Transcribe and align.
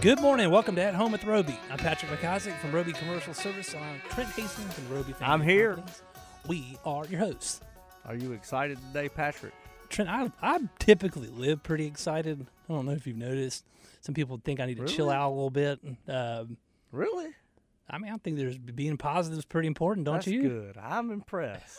Good 0.00 0.20
morning. 0.20 0.50
Welcome 0.50 0.76
to 0.76 0.82
At 0.82 0.94
Home 0.94 1.12
with 1.12 1.24
Roby. 1.24 1.58
I'm 1.70 1.76
Patrick 1.76 2.10
McIsaac 2.10 2.56
from 2.58 2.72
Roby 2.72 2.92
Commercial 2.92 3.34
Service 3.34 3.74
on 3.74 4.00
Trent 4.08 4.30
Hastings 4.30 4.78
and 4.78 4.90
Roby 4.90 5.12
Family 5.12 5.26
I'm 5.34 5.42
here. 5.42 5.74
Companies. 5.74 6.02
We 6.48 6.78
are 6.86 7.04
your 7.06 7.20
hosts. 7.20 7.60
Are 8.06 8.14
you 8.14 8.32
excited 8.32 8.78
today, 8.88 9.10
Patrick? 9.10 9.52
Trent, 9.90 10.08
I, 10.08 10.30
I 10.40 10.60
typically 10.78 11.28
live 11.28 11.62
pretty 11.62 11.84
excited. 11.84 12.46
I 12.68 12.72
don't 12.72 12.86
know 12.86 12.92
if 12.92 13.06
you've 13.06 13.18
noticed. 13.18 13.66
Some 14.00 14.14
people 14.14 14.40
think 14.42 14.58
I 14.58 14.64
need 14.66 14.78
to 14.78 14.86
chill 14.86 15.10
out 15.10 15.28
a 15.28 15.34
little 15.34 15.50
bit. 15.50 15.80
Um, 16.08 16.56
Really? 16.92 17.28
I 17.88 17.98
mean, 17.98 18.12
I 18.12 18.16
think 18.16 18.36
there's 18.36 18.56
being 18.56 18.96
positive 18.96 19.38
is 19.38 19.44
pretty 19.44 19.68
important, 19.68 20.06
don't 20.06 20.26
you? 20.26 20.42
That's 20.42 20.44
you? 20.44 20.60
good. 20.60 20.76
I'm 20.78 21.10
impressed. 21.10 21.78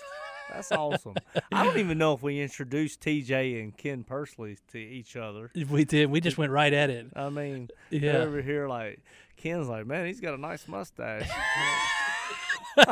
That's 0.52 0.72
awesome. 0.72 1.16
I 1.52 1.64
don't 1.64 1.78
even 1.78 1.98
know 1.98 2.14
if 2.14 2.22
we 2.22 2.40
introduced 2.40 3.02
TJ 3.02 3.62
and 3.62 3.76
Ken 3.78 4.04
Pursley 4.04 4.58
to 4.72 4.78
each 4.78 5.16
other. 5.16 5.52
We 5.70 5.86
did. 5.86 6.10
We 6.12 6.20
just 6.22 6.38
went 6.38 6.52
right 6.52 6.74
at 6.74 6.90
it. 6.90 7.08
I 7.16 7.30
mean, 7.30 7.70
Yeah. 7.90 8.18
over 8.18 8.42
here 8.42 8.68
like 8.68 9.00
Ken's 9.38 9.68
like, 9.68 9.86
man, 9.88 10.06
he's 10.06 10.20
got 10.22 10.34
a 10.34 10.38
nice 10.38 10.68
mustache. 10.68 11.30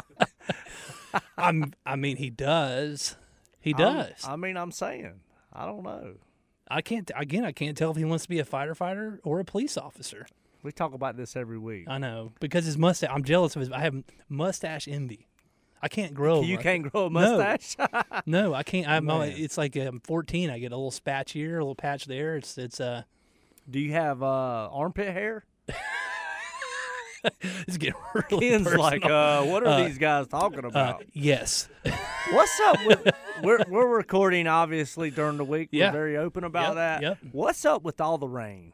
I'm. 1.37 1.73
I 1.85 1.95
mean, 1.95 2.17
he 2.17 2.29
does. 2.29 3.15
He 3.59 3.73
I'm- 3.73 3.95
does. 3.95 4.25
I 4.25 4.35
mean, 4.35 4.57
I'm 4.57 4.71
saying, 4.71 5.19
I 5.53 5.65
don't 5.65 5.83
know. 5.83 6.15
I 6.69 6.81
can't. 6.81 7.09
Again, 7.15 7.45
I 7.45 7.51
can't 7.51 7.75
tell 7.77 7.91
if 7.91 7.97
he 7.97 8.05
wants 8.05 8.23
to 8.23 8.29
be 8.29 8.39
a 8.39 8.45
fighter 8.45 8.75
fighter 8.75 9.19
or 9.23 9.39
a 9.39 9.45
police 9.45 9.77
officer. 9.77 10.27
We 10.61 10.71
talk 10.71 10.93
about 10.93 11.15
this 11.17 11.35
every 11.35 11.57
week. 11.57 11.85
I 11.87 11.97
know 11.97 12.33
because 12.39 12.65
his 12.65 12.77
mustache. 12.77 13.09
I'm 13.11 13.23
jealous 13.23 13.55
of 13.55 13.61
his. 13.61 13.71
I 13.71 13.79
have 13.79 13.95
mustache 14.27 14.87
envy. 14.87 15.27
I 15.81 15.87
can't 15.87 16.13
grow. 16.13 16.41
you 16.41 16.57
can't 16.57 16.83
grow 16.91 17.05
a 17.05 17.09
mustache. 17.09 17.75
No, 18.25 18.53
I 18.53 18.63
can't. 18.63 18.87
I'm. 18.87 19.05
Man. 19.05 19.33
It's 19.35 19.57
like 19.57 19.75
I'm 19.75 19.99
14. 20.01 20.49
I 20.49 20.59
get 20.59 20.71
a 20.71 20.75
little 20.75 20.91
spatch 20.91 21.31
here, 21.31 21.57
a 21.57 21.61
little 21.61 21.75
patch 21.75 22.05
there. 22.05 22.35
It's. 22.37 22.57
It's. 22.57 22.79
Uh. 22.81 23.03
Do 23.69 23.79
you 23.79 23.91
have 23.93 24.21
uh, 24.23 24.69
armpit 24.71 25.13
hair? 25.13 25.45
It's 27.67 27.75
getting 27.77 27.95
really 28.13 28.49
Ken's 28.49 28.73
like, 28.75 29.03
uh, 29.05 29.43
what 29.43 29.63
are 29.63 29.67
Uh, 29.67 29.83
these 29.83 29.97
guys 29.97 30.27
talking 30.27 30.63
Uh, 30.63 30.69
about? 30.69 31.03
yes. 31.13 31.67
What's 32.31 32.59
up 32.61 32.77
with 32.85 33.09
we're 33.43 33.59
we're 33.67 33.87
recording 33.87 34.47
obviously 34.47 35.11
during 35.11 35.35
the 35.37 35.43
week. 35.43 35.67
Yeah. 35.71 35.87
We're 35.89 35.93
very 35.97 36.17
open 36.17 36.45
about 36.45 36.69
Yep, 36.69 36.75
that. 36.75 37.01
yep. 37.01 37.17
What's 37.33 37.65
up 37.65 37.83
with 37.83 37.99
all 37.99 38.17
the 38.17 38.27
rain? 38.27 38.71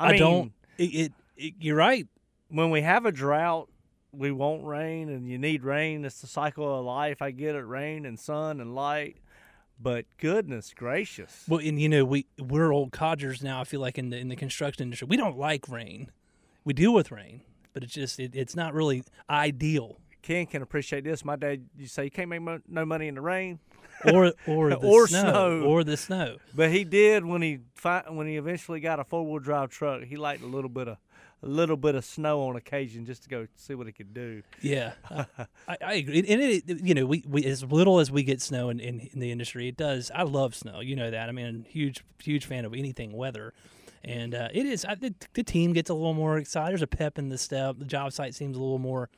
I, 0.00 0.12
mean, 0.12 0.20
don't. 0.20 0.52
It, 0.78 0.82
it, 0.84 1.12
it. 1.36 1.54
You're 1.60 1.76
right. 1.76 2.06
When 2.48 2.70
we 2.70 2.80
have 2.80 3.04
a 3.04 3.12
drought, 3.12 3.68
we 4.16 4.30
want 4.32 4.64
rain, 4.64 5.08
and 5.08 5.28
you 5.28 5.38
need 5.38 5.64
rain. 5.64 6.04
It's 6.04 6.20
the 6.20 6.26
cycle 6.26 6.78
of 6.78 6.84
life. 6.84 7.20
I 7.22 7.30
get 7.30 7.54
it, 7.54 7.64
rain 7.66 8.06
and 8.06 8.18
sun 8.18 8.60
and 8.60 8.74
light. 8.74 9.16
But 9.80 10.06
goodness 10.18 10.72
gracious, 10.74 11.44
Well, 11.48 11.60
and 11.60 11.80
you 11.80 11.88
know, 11.88 12.04
we 12.04 12.26
we're 12.38 12.72
old 12.72 12.92
codgers 12.92 13.42
now. 13.42 13.60
I 13.60 13.64
feel 13.64 13.80
like 13.80 13.98
in 13.98 14.10
the 14.10 14.16
in 14.18 14.28
the 14.28 14.36
construction 14.36 14.84
industry, 14.84 15.06
we 15.10 15.16
don't 15.16 15.36
like 15.36 15.68
rain. 15.68 16.10
We 16.64 16.72
deal 16.72 16.94
with 16.94 17.10
rain, 17.10 17.40
but 17.72 17.82
it's 17.82 17.92
just 17.92 18.20
it, 18.20 18.36
it's 18.36 18.54
not 18.54 18.72
really 18.72 19.02
ideal. 19.28 19.98
Ken 20.22 20.46
can 20.46 20.62
appreciate 20.62 21.04
this. 21.04 21.24
My 21.24 21.36
dad, 21.36 21.66
you 21.76 21.86
say 21.88 22.04
you 22.04 22.10
can't 22.10 22.28
make 22.30 22.40
mo- 22.40 22.60
no 22.68 22.84
money 22.86 23.08
in 23.08 23.16
the 23.16 23.20
rain, 23.20 23.58
Or 24.12 24.32
or 24.46 24.70
the 24.70 24.76
Or 24.76 25.06
snow, 25.08 25.20
snow. 25.22 25.62
or 25.66 25.82
the 25.84 25.96
snow. 25.96 26.36
but 26.54 26.70
he 26.70 26.84
did 26.84 27.24
when 27.26 27.42
he 27.42 27.58
fi- 27.74 28.04
when 28.08 28.26
he 28.28 28.36
eventually 28.36 28.78
got 28.80 29.00
a 29.00 29.04
four 29.04 29.26
wheel 29.26 29.40
drive 29.40 29.70
truck. 29.70 30.04
He 30.04 30.16
liked 30.16 30.42
a 30.42 30.46
little 30.46 30.70
bit 30.70 30.86
of 30.88 30.98
a 31.44 31.48
little 31.48 31.76
bit 31.76 31.94
of 31.94 32.04
snow 32.04 32.48
on 32.48 32.56
occasion 32.56 33.04
just 33.04 33.22
to 33.24 33.28
go 33.28 33.46
see 33.56 33.74
what 33.74 33.86
it 33.86 33.92
could 33.92 34.14
do. 34.14 34.42
Yeah, 34.62 34.92
I, 35.68 35.76
I, 35.84 35.94
agree. 35.94 36.18
And 36.26 36.40
it, 36.40 36.64
it- 36.68 36.80
you 36.82 36.94
know, 36.94 37.04
we, 37.06 37.22
we 37.28 37.44
as 37.44 37.62
little 37.62 38.00
as 38.00 38.10
we 38.10 38.22
get 38.22 38.40
snow 38.40 38.70
in, 38.70 38.80
in 38.80 39.00
in 39.12 39.20
the 39.20 39.30
industry, 39.30 39.68
it 39.68 39.76
does. 39.76 40.10
I 40.14 40.22
love 40.22 40.54
snow. 40.54 40.80
You 40.80 40.96
know 40.96 41.10
that. 41.10 41.28
I 41.28 41.32
mean, 41.32 41.66
huge 41.68 42.02
huge 42.22 42.46
fan 42.46 42.64
of 42.64 42.72
anything 42.74 43.12
weather, 43.12 43.52
and 44.02 44.34
uh, 44.34 44.48
it 44.52 44.64
is. 44.66 44.84
I, 44.84 44.94
the, 44.94 45.14
the 45.34 45.42
team 45.44 45.72
gets 45.74 45.90
a 45.90 45.94
little 45.94 46.14
more 46.14 46.38
excited. 46.38 46.70
There's 46.72 46.82
a 46.82 46.86
pep 46.86 47.18
in 47.18 47.28
the 47.28 47.38
step. 47.38 47.76
The 47.78 47.84
job 47.84 48.12
site 48.12 48.34
seems 48.34 48.56
a 48.56 48.60
little 48.60 48.78
more. 48.78 49.10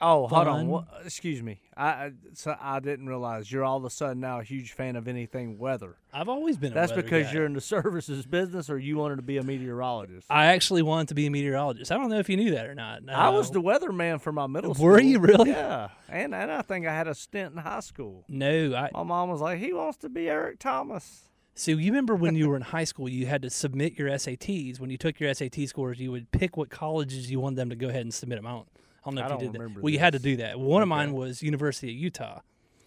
Oh, 0.00 0.26
hold 0.26 0.48
on. 0.48 0.86
Excuse 1.04 1.42
me. 1.42 1.60
I, 1.76 1.86
I 1.86 2.12
so 2.34 2.56
I 2.60 2.80
didn't 2.80 3.06
realize 3.06 3.50
you're 3.50 3.64
all 3.64 3.76
of 3.76 3.84
a 3.84 3.90
sudden 3.90 4.20
now 4.20 4.40
a 4.40 4.44
huge 4.44 4.72
fan 4.72 4.96
of 4.96 5.08
anything 5.08 5.58
weather. 5.58 5.96
I've 6.12 6.28
always 6.28 6.56
been. 6.56 6.72
A 6.72 6.74
That's 6.74 6.92
weather 6.92 7.02
because 7.02 7.26
guy. 7.26 7.32
you're 7.32 7.46
in 7.46 7.54
the 7.54 7.60
services 7.74 8.26
business, 8.26 8.68
or 8.70 8.78
you 8.78 8.96
wanted 8.96 9.16
to 9.16 9.22
be 9.22 9.38
a 9.38 9.42
meteorologist. 9.42 10.26
I 10.30 10.46
actually 10.46 10.82
wanted 10.82 11.08
to 11.08 11.14
be 11.14 11.26
a 11.26 11.30
meteorologist. 11.30 11.90
I 11.90 11.96
don't 11.96 12.10
know 12.10 12.18
if 12.18 12.28
you 12.28 12.36
knew 12.36 12.52
that 12.52 12.66
or 12.66 12.74
not. 12.74 13.02
I 13.08 13.30
was 13.30 13.50
the 13.50 13.62
weatherman 13.62 14.20
for 14.20 14.32
my 14.32 14.46
middle 14.46 14.74
school. 14.74 14.86
Were 14.86 15.00
you 15.00 15.18
really? 15.18 15.50
Yeah, 15.50 15.88
and 16.08 16.34
and 16.34 16.50
I 16.50 16.62
think 16.62 16.86
I 16.86 16.94
had 16.94 17.08
a 17.08 17.14
stint 17.14 17.52
in 17.52 17.58
high 17.58 17.80
school. 17.80 18.24
No, 18.28 18.74
I 18.74 18.90
My 18.92 19.02
mom 19.02 19.30
was 19.30 19.40
like, 19.40 19.58
"He 19.58 19.72
wants 19.72 19.98
to 19.98 20.08
be 20.08 20.28
Eric 20.28 20.58
Thomas." 20.58 21.28
So 21.56 21.70
you 21.70 21.92
remember 21.92 22.16
when 22.16 22.34
you 22.34 22.48
were 22.48 22.56
in 22.56 22.62
high 22.62 22.82
school, 22.82 23.08
you 23.08 23.26
had 23.26 23.42
to 23.42 23.50
submit 23.50 23.96
your 23.96 24.08
SATs. 24.08 24.80
When 24.80 24.90
you 24.90 24.98
took 24.98 25.20
your 25.20 25.32
SAT 25.32 25.68
scores, 25.68 26.00
you 26.00 26.10
would 26.10 26.32
pick 26.32 26.56
what 26.56 26.68
colleges 26.68 27.30
you 27.30 27.38
wanted 27.38 27.56
them 27.56 27.70
to 27.70 27.76
go 27.76 27.88
ahead 27.90 28.02
and 28.02 28.12
submit 28.12 28.38
them. 28.38 28.46
I 28.48 28.62
don't, 29.10 29.18
I 29.18 29.28
don't 29.28 29.30
know 29.30 29.34
if 29.36 29.40
I 29.40 29.44
you 29.44 29.48
did 29.48 29.52
that. 29.52 29.58
remember 29.58 29.80
Well, 29.80 29.92
you 29.92 29.98
had 29.98 30.12
to 30.14 30.18
do 30.18 30.36
that. 30.36 30.58
One 30.58 30.82
of 30.82 30.88
mine 30.88 31.12
was 31.12 31.42
University 31.42 31.90
of 31.90 31.96
Utah 31.96 32.40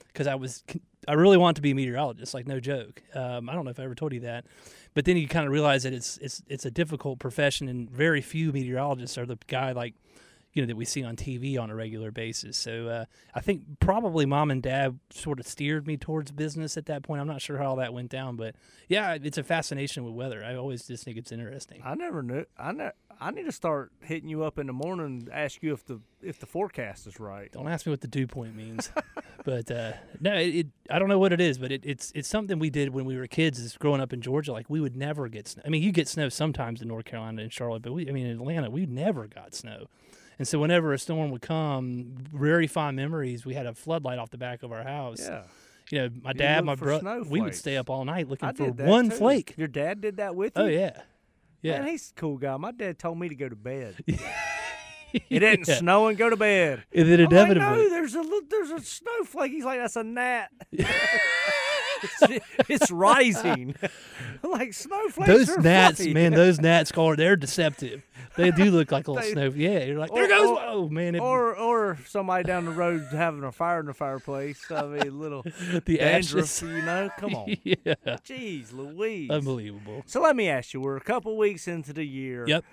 because 0.07 0.27
I 0.27 0.35
was 0.35 0.63
I 1.07 1.13
really 1.13 1.37
wanted 1.37 1.57
to 1.57 1.61
be 1.61 1.71
a 1.71 1.75
meteorologist. 1.75 2.33
Like 2.33 2.47
no 2.47 2.59
joke. 2.59 3.01
Um, 3.13 3.49
I 3.49 3.53
don't 3.53 3.65
know 3.65 3.71
if 3.71 3.79
I 3.79 3.83
ever 3.83 3.95
told 3.95 4.13
you 4.13 4.21
that, 4.21 4.45
but 4.93 5.05
then 5.05 5.15
you 5.17 5.27
kind 5.27 5.45
of 5.45 5.51
realize 5.51 5.83
that 5.83 5.93
it's 5.93 6.17
it's 6.17 6.41
it's 6.47 6.65
a 6.65 6.71
difficult 6.71 7.19
profession, 7.19 7.67
and 7.69 7.89
very 7.89 8.21
few 8.21 8.51
meteorologists 8.51 9.17
are 9.17 9.25
the 9.25 9.37
guy 9.47 9.71
like 9.71 9.93
you 10.57 10.63
know 10.63 10.67
that 10.67 10.75
we 10.75 10.85
see 10.85 11.03
on 11.03 11.15
TV 11.15 11.59
on 11.59 11.69
a 11.69 11.75
regular 11.75 12.11
basis. 12.11 12.57
So 12.57 12.87
uh, 12.87 13.05
I 13.33 13.41
think 13.41 13.79
probably 13.79 14.25
mom 14.25 14.49
and 14.49 14.61
dad 14.61 14.99
sort 15.11 15.39
of 15.39 15.47
steered 15.47 15.85
me 15.85 15.97
towards 15.97 16.31
business 16.31 16.77
at 16.77 16.87
that 16.87 17.03
point. 17.03 17.21
I'm 17.21 17.27
not 17.27 17.41
sure 17.41 17.59
how 17.59 17.67
all 17.67 17.75
that 17.77 17.93
went 17.93 18.09
down, 18.09 18.35
but 18.35 18.55
yeah, 18.87 19.17
it's 19.21 19.37
a 19.37 19.43
fascination 19.43 20.03
with 20.03 20.13
weather. 20.13 20.43
I 20.43 20.55
always 20.55 20.87
just 20.87 21.03
think 21.03 21.17
it's 21.17 21.31
interesting. 21.31 21.81
I 21.85 21.93
never 21.93 22.23
knew. 22.23 22.45
I 22.57 22.71
ne- 22.71 22.91
I 23.19 23.31
need 23.31 23.45
to 23.45 23.51
start 23.51 23.91
hitting 24.01 24.29
you 24.29 24.43
up 24.43 24.59
in 24.59 24.67
the 24.67 24.73
morning 24.73 25.05
and 25.05 25.29
ask 25.31 25.63
you 25.63 25.73
if 25.73 25.85
the 25.85 25.99
if 26.21 26.39
the 26.39 26.45
forecast 26.45 27.07
is 27.07 27.19
right. 27.19 27.51
Don't 27.51 27.67
ask 27.67 27.85
me 27.85 27.91
what 27.91 28.01
the 28.01 28.07
dew 28.07 28.27
point 28.27 28.55
means, 28.55 28.91
but 29.45 29.69
uh, 29.71 29.93
no, 30.19 30.33
it, 30.33 30.55
it. 30.55 30.67
I 30.89 30.99
don't 30.99 31.09
know 31.09 31.19
what 31.19 31.33
it 31.33 31.41
is, 31.41 31.57
but 31.57 31.71
it, 31.71 31.81
it's 31.85 32.11
it's 32.15 32.27
something 32.27 32.59
we 32.59 32.69
did 32.69 32.89
when 32.89 33.05
we 33.05 33.17
were 33.17 33.27
kids. 33.27 33.59
Is 33.59 33.77
growing 33.77 34.01
up 34.01 34.13
in 34.13 34.21
Georgia, 34.21 34.51
like 34.51 34.69
we 34.69 34.79
would 34.79 34.95
never 34.95 35.27
get 35.27 35.47
snow. 35.47 35.63
I 35.65 35.69
mean, 35.69 35.81
you 35.81 35.91
get 35.91 36.07
snow 36.07 36.29
sometimes 36.29 36.81
in 36.81 36.87
North 36.87 37.05
Carolina 37.05 37.41
and 37.43 37.53
Charlotte, 37.53 37.81
but 37.81 37.93
we, 37.93 38.07
I 38.07 38.11
mean, 38.11 38.27
in 38.27 38.39
Atlanta, 38.39 38.69
we 38.69 38.85
never 38.85 39.27
got 39.27 39.55
snow. 39.55 39.87
And 40.39 40.47
so 40.47 40.59
whenever 40.59 40.93
a 40.93 40.99
storm 40.99 41.31
would 41.31 41.41
come, 41.41 42.13
very 42.33 42.67
fond 42.67 42.95
memories. 42.95 43.45
We 43.45 43.53
had 43.55 43.65
a 43.65 43.73
floodlight 43.73 44.19
off 44.19 44.29
the 44.29 44.37
back 44.37 44.61
of 44.63 44.71
our 44.71 44.83
house. 44.83 45.19
Yeah, 45.21 45.43
You 45.89 46.01
know, 46.01 46.09
my 46.23 46.29
You 46.31 46.35
dad, 46.35 46.63
my 46.65 46.75
brother, 46.75 47.23
we 47.23 47.41
would 47.41 47.55
stay 47.55 47.75
up 47.77 47.89
all 47.89 48.05
night 48.05 48.29
looking 48.29 48.47
I 48.49 48.53
for 48.53 48.65
one 48.71 49.09
too. 49.09 49.15
flake. 49.15 49.55
Your 49.57 49.67
dad 49.67 50.01
did 50.01 50.17
that 50.17 50.35
with 50.35 50.53
oh, 50.55 50.65
you? 50.65 50.77
Oh 50.77 50.81
yeah, 50.81 51.01
yeah. 51.61 51.79
Man, 51.79 51.87
he's 51.87 52.11
a 52.15 52.19
cool 52.19 52.37
guy. 52.37 52.55
My 52.57 52.71
dad 52.71 52.99
told 52.99 53.19
me 53.19 53.29
to 53.29 53.35
go 53.35 53.49
to 53.49 53.55
bed. 53.55 53.95
It 55.13 55.39
didn't 55.39 55.67
Yeah. 55.67 55.75
snow 55.75 56.07
and 56.07 56.17
go 56.17 56.29
to 56.29 56.35
bed. 56.35 56.83
And 56.93 57.09
then 57.09 57.21
I'm 57.21 57.29
like, 57.47 57.57
no, 57.57 57.89
there's 57.89 58.13
a 58.13 58.23
there's 58.49 58.71
a 58.71 58.81
snowflake. 58.81 59.53
He's 59.53 59.63
like, 59.63 59.79
that's 59.79 59.95
a 59.95 60.03
gnat. 60.03 60.51
it's, 62.03 62.45
it's 62.69 62.91
rising. 62.91 63.75
Like 64.43 64.73
snowflakes. 64.73 65.27
those 65.27 65.57
gnats, 65.57 65.97
fluffy. 65.97 66.13
man, 66.13 66.31
those 66.31 66.59
gnats 66.59 66.91
are 66.91 67.15
they're 67.15 67.35
deceptive. 67.35 68.03
They 68.35 68.51
do 68.51 68.65
look 68.65 68.91
like 68.91 69.07
a 69.07 69.11
little 69.11 69.25
They- 69.27 69.33
snow. 69.33 69.51
Yeah, 69.55 69.83
you're 69.83 69.97
like, 69.97 70.13
there 70.13 70.25
Or- 70.25 70.27
goes. 70.27 70.49
or- 70.49 70.61
oh 70.63 70.89
man, 70.89 71.15
it, 71.15 71.19
Or 71.21 71.55
or 71.55 71.97
somebody 72.07 72.43
down 72.43 72.65
the 72.65 72.71
road 72.71 73.03
having 73.11 73.43
a 73.43 73.51
fire 73.51 73.79
in 73.79 73.87
the 73.87 73.93
fireplace. 73.93 74.63
I 74.71 74.83
mean, 74.85 75.19
little 75.19 75.43
the 75.85 75.99
ashes. 76.01 76.61
you 76.61 76.81
know. 76.83 77.09
Come 77.17 77.33
on, 77.35 77.55
yeah, 77.63 77.75
jeez, 78.25 78.73
Louise. 78.73 79.29
unbelievable. 79.31 80.03
So 80.05 80.21
let 80.21 80.35
me 80.35 80.49
ask 80.49 80.73
you: 80.73 80.81
We're 80.81 80.97
a 80.97 81.01
couple 81.01 81.35
weeks 81.37 81.67
into 81.67 81.91
the 81.93 82.05
year. 82.05 82.45
Yep. 82.47 82.63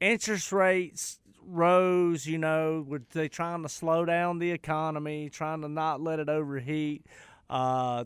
interest 0.00 0.52
rates 0.52 1.18
rose. 1.44 2.26
You 2.26 2.38
know, 2.38 2.84
were 2.86 3.02
they 3.12 3.28
trying 3.28 3.62
to 3.64 3.68
slow 3.68 4.04
down 4.04 4.38
the 4.38 4.52
economy, 4.52 5.30
trying 5.30 5.62
to 5.62 5.68
not 5.68 6.00
let 6.00 6.20
it 6.20 6.28
overheat? 6.28 7.04
Uh, 7.50 8.04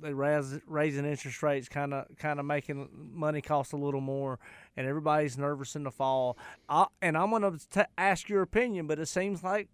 they 0.00 0.12
raz, 0.12 0.58
raising 0.66 1.04
interest 1.04 1.42
rates, 1.42 1.68
kind 1.68 1.94
of 1.94 2.06
kind 2.18 2.40
of 2.40 2.46
making 2.46 2.88
money 3.12 3.40
cost 3.40 3.72
a 3.72 3.76
little 3.76 4.00
more, 4.00 4.38
and 4.76 4.86
everybody's 4.86 5.38
nervous 5.38 5.76
in 5.76 5.84
the 5.84 5.90
fall. 5.90 6.36
I, 6.68 6.86
and 7.00 7.16
I'm 7.16 7.30
going 7.30 7.58
to 7.72 7.88
ask 7.96 8.28
your 8.28 8.42
opinion, 8.42 8.86
but 8.86 8.98
it 8.98 9.06
seems 9.06 9.42
like 9.42 9.68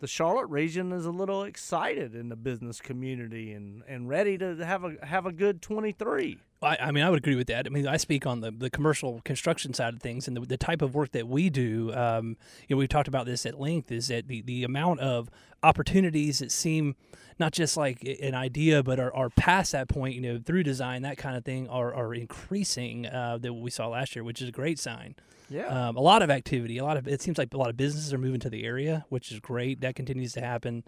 the 0.00 0.06
Charlotte 0.06 0.46
region 0.46 0.92
is 0.92 1.06
a 1.06 1.10
little 1.10 1.42
excited 1.42 2.14
in 2.14 2.28
the 2.28 2.36
business 2.36 2.80
community 2.80 3.52
and, 3.52 3.82
and 3.88 4.08
ready 4.08 4.38
to 4.38 4.64
have 4.64 4.84
a 4.84 4.94
have 5.04 5.26
a 5.26 5.32
good 5.32 5.60
23. 5.60 6.38
I, 6.60 6.76
I 6.80 6.90
mean, 6.90 7.04
I 7.04 7.10
would 7.10 7.18
agree 7.18 7.36
with 7.36 7.46
that. 7.48 7.66
I 7.66 7.70
mean, 7.70 7.86
I 7.86 7.96
speak 7.96 8.26
on 8.26 8.40
the, 8.40 8.50
the 8.50 8.70
commercial 8.70 9.20
construction 9.24 9.74
side 9.74 9.94
of 9.94 10.00
things 10.00 10.26
and 10.26 10.36
the, 10.36 10.40
the 10.40 10.56
type 10.56 10.82
of 10.82 10.94
work 10.94 11.12
that 11.12 11.28
we 11.28 11.50
do. 11.50 11.92
Um, 11.94 12.36
you 12.66 12.74
know, 12.74 12.78
we've 12.78 12.88
talked 12.88 13.08
about 13.08 13.26
this 13.26 13.46
at 13.46 13.60
length. 13.60 13.92
Is 13.92 14.08
that 14.08 14.28
the, 14.28 14.42
the 14.42 14.64
amount 14.64 15.00
of 15.00 15.30
opportunities 15.62 16.40
that 16.40 16.50
seem 16.50 16.96
not 17.38 17.52
just 17.52 17.76
like 17.76 18.02
an 18.20 18.34
idea, 18.34 18.82
but 18.82 18.98
are, 18.98 19.14
are 19.14 19.30
past 19.30 19.72
that 19.72 19.88
point. 19.88 20.14
You 20.14 20.20
know, 20.20 20.40
through 20.44 20.64
design, 20.64 21.02
that 21.02 21.16
kind 21.16 21.36
of 21.36 21.44
thing, 21.44 21.68
are 21.68 21.94
are 21.94 22.14
increasing. 22.14 23.06
Uh, 23.06 23.38
that 23.40 23.52
we 23.52 23.70
saw 23.70 23.88
last 23.88 24.16
year, 24.16 24.24
which 24.24 24.42
is 24.42 24.48
a 24.48 24.52
great 24.52 24.78
sign. 24.78 25.14
Yeah. 25.50 25.66
Um, 25.66 25.96
a 25.96 26.00
lot 26.00 26.22
of 26.22 26.30
activity. 26.30 26.78
A 26.78 26.84
lot 26.84 26.96
of 26.96 27.06
it 27.08 27.22
seems 27.22 27.38
like 27.38 27.54
a 27.54 27.56
lot 27.56 27.70
of 27.70 27.76
businesses 27.76 28.12
are 28.12 28.18
moving 28.18 28.40
to 28.40 28.50
the 28.50 28.64
area, 28.64 29.04
which 29.08 29.30
is 29.32 29.40
great. 29.40 29.80
That 29.80 29.94
continues 29.94 30.32
to 30.34 30.40
happen. 30.40 30.84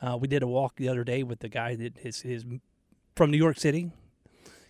Uh, 0.00 0.16
we 0.16 0.28
did 0.28 0.42
a 0.42 0.46
walk 0.46 0.76
the 0.76 0.88
other 0.88 1.04
day 1.04 1.22
with 1.22 1.40
the 1.40 1.48
guy 1.48 1.74
that 1.74 1.98
is 1.98 2.22
is 2.22 2.44
from 3.16 3.30
New 3.32 3.36
York 3.36 3.58
City, 3.58 3.90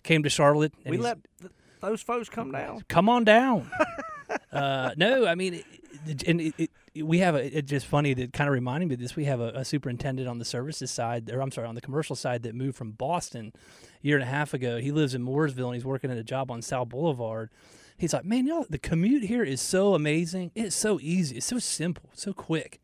came 0.03 0.23
to 0.23 0.29
Charlotte. 0.29 0.73
we 0.85 0.97
let 0.97 1.19
th- 1.39 1.51
those 1.81 2.01
folks 2.01 2.29
come 2.29 2.51
down. 2.51 2.83
Come 2.87 3.09
on 3.09 3.23
down. 3.23 3.69
uh, 4.51 4.91
no, 4.97 5.25
I 5.25 5.35
mean, 5.35 5.63
it, 6.05 6.23
and 6.27 6.41
it, 6.41 6.69
it, 6.93 7.03
we 7.03 7.19
have 7.19 7.35
a. 7.35 7.57
It's 7.57 7.69
just 7.69 7.85
funny 7.85 8.13
that 8.13 8.33
kind 8.33 8.47
of 8.47 8.53
reminding 8.53 8.89
me 8.89 8.95
of 8.95 8.99
this. 8.99 9.15
We 9.15 9.25
have 9.25 9.39
a, 9.39 9.49
a, 9.49 9.65
superintendent 9.65 10.27
on 10.27 10.39
the 10.39 10.45
services 10.45 10.91
side, 10.91 11.29
or 11.31 11.41
I'm 11.41 11.51
sorry, 11.51 11.67
on 11.67 11.75
the 11.75 11.81
commercial 11.81 12.15
side 12.15 12.43
that 12.43 12.55
moved 12.55 12.77
from 12.77 12.91
Boston 12.91 13.53
a 13.55 14.07
year 14.07 14.15
and 14.15 14.23
a 14.23 14.27
half 14.27 14.53
ago. 14.53 14.77
He 14.79 14.91
lives 14.91 15.13
in 15.13 15.25
Mooresville 15.25 15.65
and 15.65 15.75
he's 15.75 15.85
working 15.85 16.11
at 16.11 16.17
a 16.17 16.23
job 16.23 16.51
on 16.51 16.61
South 16.61 16.89
Boulevard. 16.89 17.49
He's 17.97 18.13
like, 18.13 18.23
man, 18.23 18.47
y'all, 18.47 18.65
the 18.69 18.77
commute 18.77 19.23
here 19.23 19.43
is 19.43 19.59
so 19.59 19.93
amazing. 19.93 20.51
It's 20.55 20.75
so 20.75 20.99
easy. 21.01 21.37
It's 21.37 21.45
so 21.45 21.59
simple. 21.59 22.09
so 22.13 22.31
quick. 22.31 22.79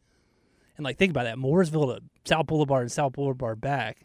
And 0.77 0.83
like, 0.83 0.97
think 0.97 1.12
about 1.12 1.23
that, 1.23 1.38
Mooresville 1.38 1.95
to 1.95 2.03
South 2.25 2.47
Boulevard 2.47 2.81
and 2.81 2.91
South 2.91 3.13
Boulevard 3.13 3.62
back. 3.62 4.00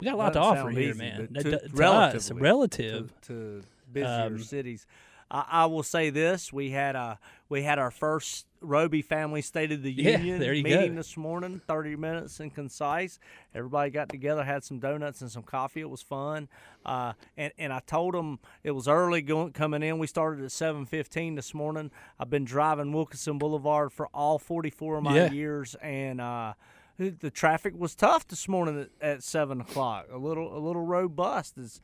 We 0.00 0.04
got 0.04 0.14
a 0.14 0.16
lot 0.16 0.32
to 0.34 0.40
offer 0.40 0.70
here, 0.70 0.90
easy, 0.90 0.98
man. 0.98 1.28
To, 1.34 1.42
to, 1.42 1.68
to 1.68 1.84
us, 1.86 2.30
relative 2.30 3.12
to, 3.22 3.28
to 3.62 3.62
busier 3.92 4.26
Um, 4.26 4.38
cities. 4.38 4.86
I, 5.30 5.44
I 5.50 5.66
will 5.66 5.82
say 5.82 6.10
this: 6.10 6.52
we 6.52 6.70
had 6.70 6.94
a 6.96 7.18
we 7.48 7.62
had 7.62 7.78
our 7.78 7.90
first 7.90 8.46
Roby 8.60 9.02
Family 9.02 9.42
State 9.42 9.72
of 9.72 9.82
the 9.82 9.90
Yeah, 9.96 10.18
Union 10.18 10.38
meeting 10.62 10.90
go. 10.90 10.96
this 10.96 11.16
morning. 11.16 11.60
Thirty 11.66 11.96
minutes 11.96 12.38
and 12.40 12.54
concise. 12.54 13.18
Everybody 13.54 13.90
got 13.90 14.08
together, 14.08 14.44
had 14.44 14.62
some 14.64 14.78
donuts 14.78 15.22
and 15.22 15.30
some 15.30 15.42
coffee. 15.42 15.80
It 15.80 15.90
was 15.90 16.02
fun. 16.02 16.48
Uh, 16.84 17.14
and 17.36 17.52
and 17.58 17.72
I 17.72 17.80
told 17.80 18.14
them 18.14 18.38
it 18.62 18.70
was 18.72 18.86
early 18.86 19.20
going 19.22 19.52
coming 19.52 19.82
in. 19.82 19.98
We 19.98 20.06
started 20.06 20.44
at 20.44 20.52
seven 20.52 20.84
fifteen 20.86 21.34
this 21.34 21.54
morning. 21.54 21.90
I've 22.20 22.30
been 22.30 22.44
driving 22.44 22.92
Wilkinson 22.92 23.38
Boulevard 23.38 23.92
for 23.92 24.06
all 24.14 24.38
forty 24.38 24.70
four 24.70 24.98
of 24.98 25.04
my 25.04 25.16
Yeah. 25.16 25.30
years, 25.32 25.74
and. 25.82 26.20
Uh, 26.20 26.52
the 26.98 27.30
traffic 27.30 27.74
was 27.76 27.94
tough 27.94 28.26
this 28.26 28.48
morning 28.48 28.80
at, 28.80 29.06
at 29.06 29.22
seven 29.22 29.60
o'clock. 29.60 30.06
A 30.12 30.18
little, 30.18 30.56
a 30.56 30.60
little 30.60 30.84
robust 30.84 31.58
is 31.58 31.80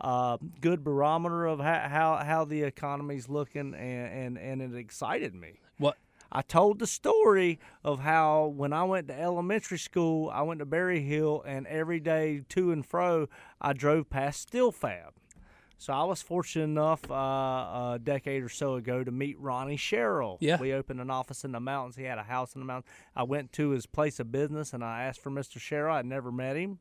uh, 0.00 0.38
good 0.60 0.84
barometer 0.84 1.46
of 1.46 1.60
how, 1.60 1.88
how, 1.88 2.16
how 2.24 2.44
the 2.44 2.62
economy's 2.62 3.28
looking, 3.28 3.74
and, 3.74 4.36
and, 4.36 4.38
and 4.38 4.62
it 4.62 4.78
excited 4.78 5.34
me. 5.34 5.60
What? 5.78 5.96
I 6.30 6.42
told 6.42 6.80
the 6.80 6.86
story 6.86 7.60
of 7.84 8.00
how 8.00 8.46
when 8.46 8.72
I 8.72 8.82
went 8.82 9.08
to 9.08 9.18
elementary 9.18 9.78
school, 9.78 10.28
I 10.28 10.42
went 10.42 10.58
to 10.58 10.66
Berry 10.66 11.00
Hill, 11.00 11.42
and 11.46 11.66
every 11.68 12.00
day 12.00 12.42
to 12.50 12.72
and 12.72 12.84
fro, 12.84 13.28
I 13.60 13.72
drove 13.72 14.10
past 14.10 14.40
Steel 14.40 14.72
Fab. 14.72 15.14
So 15.78 15.92
I 15.92 16.04
was 16.04 16.22
fortunate 16.22 16.64
enough 16.64 17.08
uh, 17.10 17.14
a 17.94 18.00
decade 18.02 18.42
or 18.42 18.48
so 18.48 18.74
ago 18.76 19.04
to 19.04 19.10
meet 19.10 19.38
Ronnie 19.38 19.76
Sherrill. 19.76 20.38
Yeah. 20.40 20.58
We 20.58 20.72
opened 20.72 21.00
an 21.00 21.10
office 21.10 21.44
in 21.44 21.52
the 21.52 21.60
mountains. 21.60 21.96
He 21.96 22.04
had 22.04 22.18
a 22.18 22.22
house 22.22 22.54
in 22.54 22.60
the 22.60 22.64
mountains. 22.66 22.90
I 23.14 23.24
went 23.24 23.52
to 23.52 23.70
his 23.70 23.84
place 23.86 24.18
of 24.18 24.32
business 24.32 24.72
and 24.72 24.82
I 24.82 25.04
asked 25.04 25.20
for 25.20 25.30
Mr. 25.30 25.58
Sherrill. 25.60 25.94
I'd 25.94 26.06
never 26.06 26.32
met 26.32 26.56
him. 26.56 26.78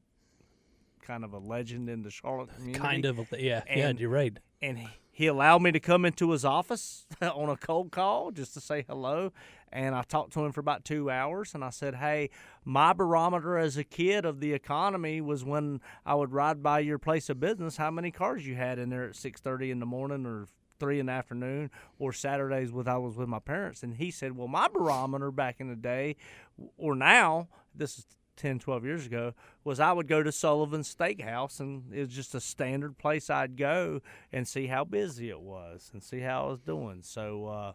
Kind 1.01 1.23
of 1.25 1.33
a 1.33 1.37
legend 1.39 1.89
in 1.89 2.03
the 2.03 2.09
Charlotte 2.09 2.49
community. 2.55 2.79
kind 2.79 3.05
of, 3.05 3.17
yeah, 3.37 3.61
yeah, 3.67 3.89
And- 3.89 3.99
you're 3.99 4.09
right. 4.09 4.37
And 4.61 4.79
he- 4.79 4.87
he 5.11 5.27
allowed 5.27 5.61
me 5.61 5.71
to 5.71 5.79
come 5.79 6.03
into 6.03 6.31
his 6.31 6.43
office 6.43 7.05
on 7.21 7.47
a 7.49 7.55
cold 7.55 7.89
call 7.91 8.31
just 8.31 8.53
to 8.55 8.59
say 8.61 8.83
hello. 8.87 9.31
And 9.75 9.93
I 9.93 10.03
talked 10.03 10.31
to 10.33 10.45
him 10.45 10.53
for 10.53 10.61
about 10.61 10.85
two 10.85 11.09
hours. 11.09 11.53
And 11.53 11.63
I 11.63 11.69
said, 11.69 11.95
Hey, 11.95 12.29
my 12.63 12.93
barometer 12.93 13.57
as 13.57 13.75
a 13.75 13.83
kid 13.83 14.23
of 14.23 14.39
the 14.39 14.53
economy 14.53 15.19
was 15.19 15.43
when 15.43 15.81
I 16.05 16.15
would 16.15 16.31
ride 16.31 16.63
by 16.63 16.79
your 16.79 16.97
place 16.97 17.29
of 17.29 17.41
business, 17.41 17.75
how 17.75 17.91
many 17.91 18.09
cars 18.09 18.47
you 18.47 18.55
had 18.55 18.79
in 18.79 18.89
there 18.89 19.03
at 19.03 19.15
6.30 19.15 19.71
in 19.71 19.79
the 19.79 19.85
morning 19.85 20.25
or 20.25 20.47
three 20.79 20.99
in 20.99 21.07
the 21.07 21.11
afternoon 21.11 21.71
or 21.99 22.13
Saturdays 22.13 22.71
when 22.71 22.87
I 22.87 22.97
was 22.97 23.17
with 23.17 23.27
my 23.27 23.39
parents. 23.39 23.83
And 23.83 23.95
he 23.95 24.11
said, 24.11 24.37
Well, 24.37 24.47
my 24.47 24.69
barometer 24.69 25.29
back 25.29 25.59
in 25.59 25.67
the 25.67 25.75
day 25.75 26.15
or 26.77 26.95
now, 26.95 27.49
this 27.75 27.99
is 27.99 28.05
10, 28.37 28.59
12 28.59 28.85
years 28.85 29.05
ago, 29.05 29.33
was 29.65 29.81
I 29.81 29.91
would 29.91 30.07
go 30.07 30.23
to 30.23 30.31
Sullivan's 30.31 30.93
Steakhouse 30.93 31.59
and 31.59 31.93
it 31.93 31.99
was 31.99 32.09
just 32.15 32.33
a 32.33 32.39
standard 32.39 32.97
place 32.97 33.29
I'd 33.29 33.57
go 33.57 34.01
and 34.31 34.47
see 34.47 34.67
how 34.67 34.85
busy 34.85 35.29
it 35.29 35.41
was 35.41 35.89
and 35.91 36.01
see 36.01 36.21
how 36.21 36.45
I 36.45 36.49
was 36.51 36.61
doing. 36.61 37.01
So, 37.01 37.47
uh, 37.47 37.73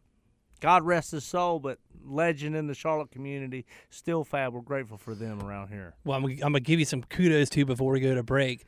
God 0.61 0.85
rest 0.85 1.11
his 1.13 1.25
soul, 1.25 1.59
but 1.59 1.79
legend 2.05 2.55
in 2.57 2.67
the 2.67 2.75
Charlotte 2.75 3.11
community, 3.11 3.67
SteelFab. 3.91 4.53
We're 4.53 4.61
grateful 4.61 4.99
for 4.99 5.15
them 5.15 5.41
around 5.43 5.69
here. 5.69 5.95
Well, 6.05 6.19
I'm, 6.19 6.25
I'm 6.25 6.37
gonna 6.39 6.61
give 6.61 6.79
you 6.79 6.85
some 6.87 7.03
kudos 7.03 7.51
too 7.51 7.65
before 7.65 7.93
we 7.93 8.01
go 8.01 8.15
to 8.15 8.23
break. 8.23 8.65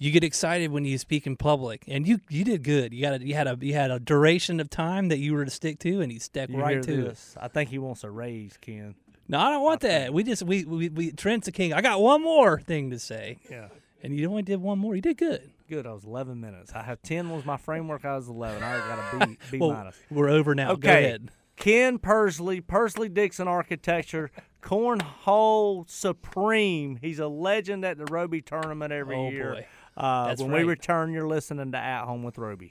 You 0.00 0.12
get 0.12 0.22
excited 0.22 0.70
when 0.70 0.84
you 0.84 0.96
speak 0.96 1.26
in 1.26 1.36
public, 1.36 1.84
and 1.88 2.06
you 2.06 2.20
you 2.28 2.44
did 2.44 2.62
good. 2.62 2.92
You 2.94 3.02
got 3.02 3.20
a, 3.20 3.26
you 3.26 3.34
had 3.34 3.46
a 3.48 3.58
you 3.60 3.74
had 3.74 3.90
a 3.90 3.98
duration 3.98 4.60
of 4.60 4.70
time 4.70 5.08
that 5.08 5.18
you 5.18 5.34
were 5.34 5.44
to 5.44 5.50
stick 5.50 5.78
to, 5.80 6.00
and 6.00 6.12
you 6.12 6.20
stuck 6.20 6.50
You 6.50 6.58
right 6.60 6.80
to 6.82 6.92
it. 6.92 7.04
this? 7.08 7.34
I 7.40 7.48
think 7.48 7.70
he 7.70 7.78
wants 7.78 8.04
a 8.04 8.10
raise, 8.10 8.56
Ken. 8.60 8.94
No, 9.26 9.38
I 9.40 9.50
don't 9.50 9.62
want 9.64 9.80
that. 9.80 10.14
We 10.14 10.22
just 10.22 10.42
we, 10.44 10.64
we 10.64 10.88
we 10.88 11.10
Trent's 11.12 11.46
the 11.46 11.52
king. 11.52 11.72
I 11.72 11.80
got 11.82 12.00
one 12.00 12.22
more 12.22 12.60
thing 12.60 12.90
to 12.90 12.98
say, 12.98 13.38
Yeah. 13.50 13.68
and 14.02 14.16
you 14.16 14.28
only 14.30 14.42
did 14.42 14.60
one 14.62 14.78
more. 14.78 14.94
You 14.94 15.02
did 15.02 15.16
good. 15.18 15.50
Good. 15.68 15.86
I 15.86 15.92
was 15.92 16.04
11 16.04 16.40
minutes. 16.40 16.72
I 16.74 16.82
have 16.82 17.02
10 17.02 17.28
was 17.30 17.44
my 17.44 17.56
framework. 17.58 18.04
I 18.04 18.16
was 18.16 18.28
11. 18.28 18.62
I 18.62 18.78
got 18.78 19.22
a 19.22 19.26
B, 19.26 19.38
B 19.52 19.58
Well, 19.58 19.72
minus. 19.72 19.96
we're 20.10 20.28
over 20.30 20.54
now. 20.54 20.68
Go 20.68 20.72
Okay. 20.74 21.04
ahead. 21.04 21.30
Ken 21.56 21.98
Pursley, 21.98 22.60
Pursley 22.60 23.08
Dixon 23.08 23.48
Architecture, 23.48 24.30
Cornhole 24.62 25.88
Supreme. 25.90 26.98
He's 27.02 27.18
a 27.18 27.28
legend 27.28 27.84
at 27.84 27.98
the 27.98 28.06
Roby 28.06 28.40
tournament 28.40 28.92
every 28.92 29.16
Oh, 29.16 29.28
year. 29.30 29.52
boy. 29.54 29.66
Uh, 29.96 30.34
when 30.38 30.52
we 30.52 30.62
return, 30.62 31.12
you're 31.12 31.26
listening 31.26 31.72
to 31.72 31.78
At 31.78 32.04
Home 32.04 32.22
with 32.22 32.38
Roby. 32.38 32.70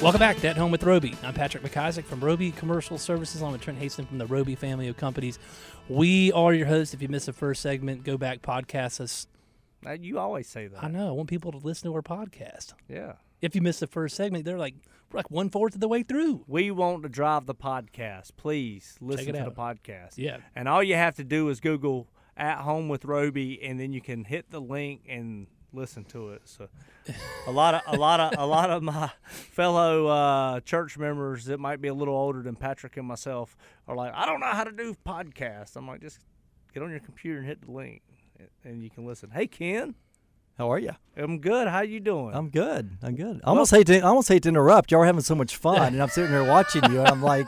Welcome 0.00 0.20
back 0.20 0.36
to 0.38 0.48
At 0.48 0.56
Home 0.56 0.70
with 0.70 0.84
Roby. 0.84 1.16
I'm 1.24 1.34
Patrick 1.34 1.64
McIsaac 1.64 2.04
from 2.04 2.20
Roby 2.20 2.52
Commercial 2.52 2.98
Services. 2.98 3.42
I'm 3.42 3.50
with 3.50 3.60
Trent 3.60 3.80
Haston 3.80 4.06
from 4.06 4.18
the 4.18 4.26
Roby 4.26 4.54
family 4.54 4.86
of 4.86 4.96
companies. 4.96 5.40
We 5.88 6.30
are 6.32 6.54
your 6.54 6.68
hosts. 6.68 6.94
If 6.94 7.02
you 7.02 7.08
missed 7.08 7.26
the 7.26 7.32
first 7.32 7.60
segment, 7.60 8.04
go 8.04 8.16
back, 8.16 8.40
podcast 8.40 9.00
us. 9.00 9.26
Uh, 9.84 9.92
you 9.92 10.20
always 10.20 10.46
say 10.46 10.68
that. 10.68 10.84
I 10.84 10.88
know. 10.88 11.08
I 11.08 11.10
want 11.10 11.28
people 11.28 11.50
to 11.50 11.58
listen 11.58 11.90
to 11.90 11.96
our 11.96 12.02
podcast. 12.02 12.74
Yeah. 12.88 13.14
If 13.42 13.56
you 13.56 13.60
missed 13.60 13.80
the 13.80 13.88
first 13.88 14.14
segment, 14.14 14.44
they're 14.44 14.56
like, 14.56 14.76
we're 15.10 15.18
like 15.18 15.32
one 15.32 15.50
fourth 15.50 15.74
of 15.74 15.80
the 15.80 15.88
way 15.88 16.04
through. 16.04 16.44
We 16.46 16.70
want 16.70 17.02
to 17.02 17.08
drive 17.08 17.46
the 17.46 17.54
podcast. 17.56 18.36
Please 18.36 18.96
listen 19.00 19.34
to 19.34 19.40
out. 19.40 19.52
the 19.52 19.60
podcast. 19.60 20.12
Yeah. 20.14 20.36
And 20.54 20.68
all 20.68 20.82
you 20.82 20.94
have 20.94 21.16
to 21.16 21.24
do 21.24 21.48
is 21.48 21.58
Google 21.58 22.06
At 22.36 22.58
Home 22.58 22.88
with 22.88 23.04
Roby, 23.04 23.60
and 23.64 23.80
then 23.80 23.92
you 23.92 24.00
can 24.00 24.22
hit 24.22 24.52
the 24.52 24.60
link 24.60 25.02
and 25.08 25.48
listen 25.72 26.04
to 26.04 26.30
it. 26.30 26.42
So, 26.44 26.68
a 27.46 27.50
lot 27.50 27.74
of 27.74 27.82
a 27.86 27.96
lot 27.96 28.20
of 28.20 28.38
a 28.38 28.46
lot 28.46 28.70
of 28.70 28.82
my 28.82 29.10
fellow 29.28 30.06
uh, 30.06 30.60
church 30.60 30.98
members 30.98 31.46
that 31.46 31.58
might 31.58 31.80
be 31.80 31.88
a 31.88 31.94
little 31.94 32.14
older 32.14 32.42
than 32.42 32.56
Patrick 32.56 32.96
and 32.96 33.06
myself 33.06 33.56
are 33.86 33.96
like, 33.96 34.12
I 34.14 34.26
don't 34.26 34.40
know 34.40 34.46
how 34.46 34.64
to 34.64 34.72
do 34.72 34.96
podcasts. 35.06 35.76
I'm 35.76 35.86
like, 35.86 36.00
just 36.00 36.20
get 36.74 36.82
on 36.82 36.90
your 36.90 37.00
computer 37.00 37.38
and 37.38 37.46
hit 37.46 37.64
the 37.64 37.70
link, 37.70 38.02
and 38.64 38.82
you 38.82 38.90
can 38.90 39.06
listen. 39.06 39.30
Hey, 39.30 39.46
Ken, 39.46 39.94
How 40.56 40.70
are 40.72 40.78
you? 40.78 40.92
I'm 41.16 41.38
good. 41.38 41.68
How 41.68 41.80
you 41.82 42.00
doing? 42.00 42.34
I'm 42.34 42.50
good. 42.50 42.98
I'm 43.02 43.14
good. 43.14 43.40
I 43.44 43.48
almost 43.50 43.70
hate 43.70 43.86
to 43.88 43.98
I 44.00 44.08
almost 44.08 44.28
hate 44.28 44.42
to 44.44 44.48
interrupt. 44.48 44.90
Y'all 44.90 45.02
are 45.02 45.06
having 45.06 45.22
so 45.22 45.34
much 45.34 45.56
fun, 45.56 45.92
and 45.94 46.02
I'm 46.02 46.08
sitting 46.08 46.30
here 46.30 46.44
watching 46.44 46.82
you, 46.90 47.00
and 47.00 47.08
I'm 47.08 47.22
like, 47.22 47.46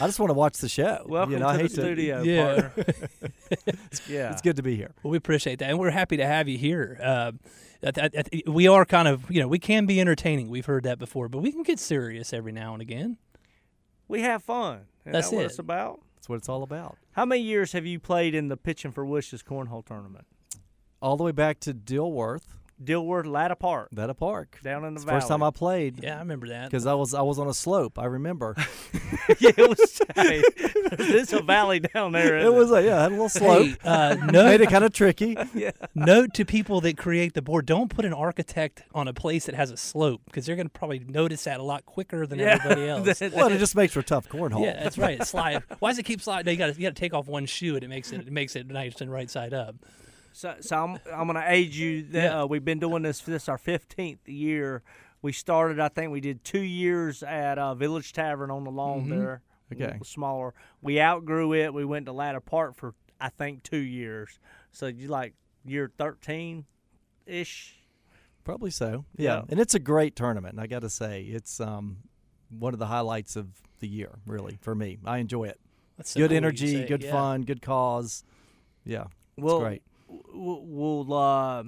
I 0.00 0.06
just 0.06 0.20
want 0.20 0.30
to 0.30 0.34
watch 0.34 0.58
the 0.58 0.68
show. 0.68 1.04
Welcome 1.06 1.32
you 1.32 1.38
know, 1.38 1.48
I 1.48 1.52
to 1.52 1.56
the 1.58 1.62
hate 1.64 1.72
studio, 1.72 2.22
Yeah. 2.22 2.60
partner. 2.68 2.84
yeah, 4.08 4.32
It's 4.32 4.42
good 4.42 4.56
to 4.56 4.62
be 4.62 4.76
here. 4.76 4.92
Well, 5.02 5.10
we 5.10 5.16
appreciate 5.16 5.58
that, 5.60 5.70
and 5.70 5.78
we're 5.78 5.90
happy 5.90 6.16
to 6.18 6.26
have 6.26 6.48
you 6.48 6.58
here. 6.58 6.98
Uh, 7.02 7.32
I- 7.82 7.92
I- 7.96 8.10
I- 8.32 8.50
we 8.50 8.68
are 8.68 8.84
kind 8.84 9.08
of, 9.08 9.30
you 9.30 9.40
know, 9.40 9.48
we 9.48 9.58
can 9.58 9.86
be 9.86 10.00
entertaining. 10.00 10.48
We've 10.48 10.66
heard 10.66 10.84
that 10.84 10.98
before, 10.98 11.28
but 11.28 11.38
we 11.38 11.50
can 11.52 11.62
get 11.62 11.78
serious 11.78 12.32
every 12.32 12.52
now 12.52 12.72
and 12.74 12.82
again. 12.82 13.16
We 14.06 14.20
have 14.22 14.42
fun. 14.42 14.82
Isn't 15.02 15.12
That's 15.12 15.30
that 15.30 15.36
what 15.36 15.42
it. 15.42 15.46
it's 15.46 15.58
about? 15.58 16.00
That's 16.16 16.28
what 16.28 16.36
it's 16.36 16.48
all 16.48 16.62
about. 16.62 16.98
How 17.12 17.24
many 17.24 17.40
years 17.42 17.72
have 17.72 17.86
you 17.86 17.98
played 17.98 18.34
in 18.34 18.48
the 18.48 18.56
Pitching 18.56 18.92
for 18.92 19.04
Wishes 19.06 19.42
cornhole 19.42 19.84
tournament? 19.84 20.26
All 21.00 21.16
the 21.16 21.24
way 21.24 21.32
back 21.32 21.60
to 21.60 21.72
Dilworth. 21.72 22.44
Dilworth 22.82 23.26
Latta 23.26 23.56
Park 23.56 23.90
Latta 23.94 24.14
park. 24.14 24.58
down 24.62 24.84
in 24.84 24.94
the 24.94 24.98
It's 24.98 25.04
valley. 25.04 25.16
first 25.20 25.28
time 25.28 25.42
I 25.42 25.50
played 25.50 26.02
Yeah, 26.02 26.16
I 26.16 26.20
remember 26.20 26.48
that. 26.48 26.70
because 26.70 26.86
I 26.86 26.94
was 26.94 27.12
I 27.14 27.22
was 27.22 27.38
on 27.38 27.46
a 27.48 27.54
slope. 27.54 27.98
I 27.98 28.06
remember 28.06 28.54
yeah, 29.38 29.50
it 29.56 29.68
was. 29.68 30.00
hey, 30.14 30.42
there's 30.96 31.32
a 31.32 31.42
valley 31.42 31.80
down 31.80 32.12
there. 32.12 32.36
it 32.38 32.42
isn't 32.42 32.54
was 32.54 32.72
a, 32.72 32.82
yeah, 32.82 32.98
it 32.98 33.02
had 33.02 33.08
a 33.12 33.14
little 33.14 33.28
slope. 33.28 33.66
Hey, 33.66 33.76
uh, 33.84 34.16
Made 34.32 34.60
it 34.62 34.70
kind 34.70 34.84
of 34.84 34.92
tricky. 34.92 35.36
note 35.94 36.32
to 36.34 36.44
people 36.44 36.80
that 36.80 36.96
create 36.96 37.34
the 37.34 37.42
board: 37.42 37.66
don't 37.66 37.88
put 37.94 38.04
an 38.04 38.12
architect 38.14 38.82
on 38.94 39.08
a 39.08 39.12
place 39.12 39.46
that 39.46 39.54
has 39.54 39.70
a 39.70 39.76
slope 39.76 40.22
because 40.24 40.46
they're 40.46 40.56
going 40.56 40.66
to 40.66 40.72
probably 40.72 41.00
notice 41.00 41.44
that 41.44 41.60
a 41.60 41.62
lot 41.62 41.84
quicker 41.86 42.26
than 42.26 42.38
Yeah. 42.38 42.58
everybody 42.62 42.88
else. 42.88 43.18
That- 43.18 43.32
Well, 43.34 43.48
it 43.52 43.58
just 43.58 43.74
makes 43.76 43.92
for 43.92 44.00
a 44.00 44.02
tough 44.02 44.28
cornhole. 44.28 44.64
yeah, 44.64 44.82
that's 44.82 44.96
right. 44.98 45.20
It 45.20 45.26
slide. 45.26 45.62
Why 45.80 45.90
does 45.90 45.98
it 45.98 46.04
keep 46.04 46.20
sliding? 46.22 46.46
No, 46.46 46.52
you 46.52 46.58
got 46.58 46.74
to 46.74 46.80
you 46.80 46.86
got 46.88 46.96
to 46.96 47.00
take 47.00 47.12
off 47.14 47.26
one 47.28 47.46
shoe 47.46 47.74
and 47.74 47.84
it 47.84 47.88
makes 47.88 48.10
it 48.12 48.20
it 48.22 48.32
makes 48.32 48.56
it 48.56 48.66
nice 48.68 49.00
and 49.00 49.10
right 49.12 49.30
side 49.30 49.52
up. 49.52 49.76
So, 50.32 50.54
so 50.60 50.76
I'm 50.84 50.98
I'm 51.12 51.26
gonna 51.26 51.44
aid 51.46 51.74
you. 51.74 52.02
That, 52.04 52.22
Yeah. 52.22 52.42
uh, 52.42 52.46
we've 52.46 52.64
been 52.64 52.78
doing 52.78 53.02
this. 53.02 53.20
This 53.20 53.48
our 53.48 53.58
15th 53.58 54.18
year. 54.26 54.82
We 55.22 55.32
started. 55.32 55.78
I 55.80 55.88
think 55.88 56.12
we 56.12 56.20
did 56.20 56.44
two 56.44 56.62
years 56.62 57.22
at 57.22 57.58
uh, 57.58 57.74
Village 57.74 58.12
Tavern 58.12 58.50
on 58.50 58.64
the 58.64 58.70
lawn 58.70 59.08
there. 59.08 59.42
Okay. 59.72 59.98
Smaller. 60.02 60.54
We 60.82 61.00
outgrew 61.00 61.52
it. 61.54 61.72
We 61.74 61.84
went 61.84 62.06
to 62.06 62.12
Latta 62.12 62.40
Park 62.40 62.74
for 62.76 62.94
I 63.20 63.28
think 63.28 63.62
two 63.62 63.76
years. 63.78 64.38
So 64.72 64.86
you 64.86 65.08
like 65.08 65.34
year 65.64 65.90
13 65.98 66.64
ish. 67.26 67.76
Probably 68.44 68.70
so. 68.70 69.04
Yeah. 69.16 69.36
Yeah. 69.36 69.42
And 69.50 69.60
it's 69.60 69.74
a 69.74 69.78
great 69.78 70.16
tournament. 70.16 70.58
I 70.58 70.66
got 70.66 70.80
to 70.80 70.90
say, 70.90 71.22
it's 71.22 71.60
um, 71.60 71.98
one 72.48 72.72
of 72.72 72.78
the 72.78 72.86
highlights 72.86 73.36
of 73.36 73.48
the 73.80 73.88
year, 73.88 74.18
really, 74.26 74.58
for 74.62 74.74
me. 74.74 74.98
I 75.04 75.18
enjoy 75.18 75.44
it. 75.44 75.60
That's 75.98 76.12
so 76.12 76.20
good 76.20 76.28
cool 76.30 76.36
energy, 76.38 76.84
good 76.86 77.02
yeah. 77.02 77.12
fun, 77.12 77.42
good 77.42 77.60
cause. 77.60 78.24
Yeah, 78.84 79.02
it's 79.36 79.44
Well, 79.44 79.60
great. 79.60 79.82
We'll, 80.32 81.12
uh, 81.12 81.64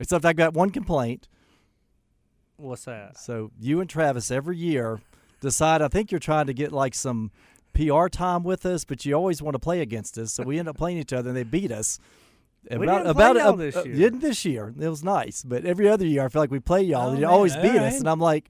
Except 0.00 0.24
I've 0.24 0.36
got 0.36 0.54
one 0.54 0.70
complaint. 0.70 1.28
what's 2.56 2.84
that? 2.84 3.18
So 3.18 3.50
you 3.60 3.80
and 3.80 3.88
Travis 3.90 4.30
every 4.30 4.56
year 4.56 5.00
decide. 5.40 5.82
I 5.82 5.88
think 5.88 6.10
you're 6.12 6.18
trying 6.20 6.46
to 6.46 6.54
get 6.54 6.72
like 6.72 6.94
some 6.94 7.30
PR 7.74 8.06
time 8.08 8.42
with 8.44 8.64
us, 8.66 8.84
but 8.84 9.04
you 9.04 9.14
always 9.14 9.42
want 9.42 9.54
to 9.54 9.58
play 9.58 9.80
against 9.80 10.16
us. 10.18 10.32
So 10.32 10.42
we 10.44 10.58
end 10.58 10.68
up 10.68 10.76
playing 10.76 10.98
each 10.98 11.12
other, 11.12 11.30
and 11.30 11.36
they 11.36 11.42
beat 11.44 11.72
us. 11.72 11.98
We 12.70 12.78
didn't 12.86 13.14
play 13.14 13.32
y'all 13.34 13.56
this 13.56 13.74
year. 13.86 13.94
didn't 13.94 14.20
this 14.20 14.44
year. 14.44 14.74
It 14.78 14.88
was 14.88 15.02
nice, 15.04 15.42
but 15.42 15.64
every 15.64 15.88
other 15.88 16.04
year 16.06 16.24
I 16.24 16.28
feel 16.28 16.42
like 16.42 16.50
we 16.50 16.60
play 16.60 16.82
y'all, 16.82 17.06
Oh, 17.06 17.10
and 17.10 17.18
you 17.18 17.24
man, 17.26 17.34
always 17.34 17.56
beat 17.56 17.76
us, 17.76 17.98
and 17.98 18.08
I'm 18.08 18.20
like. 18.20 18.48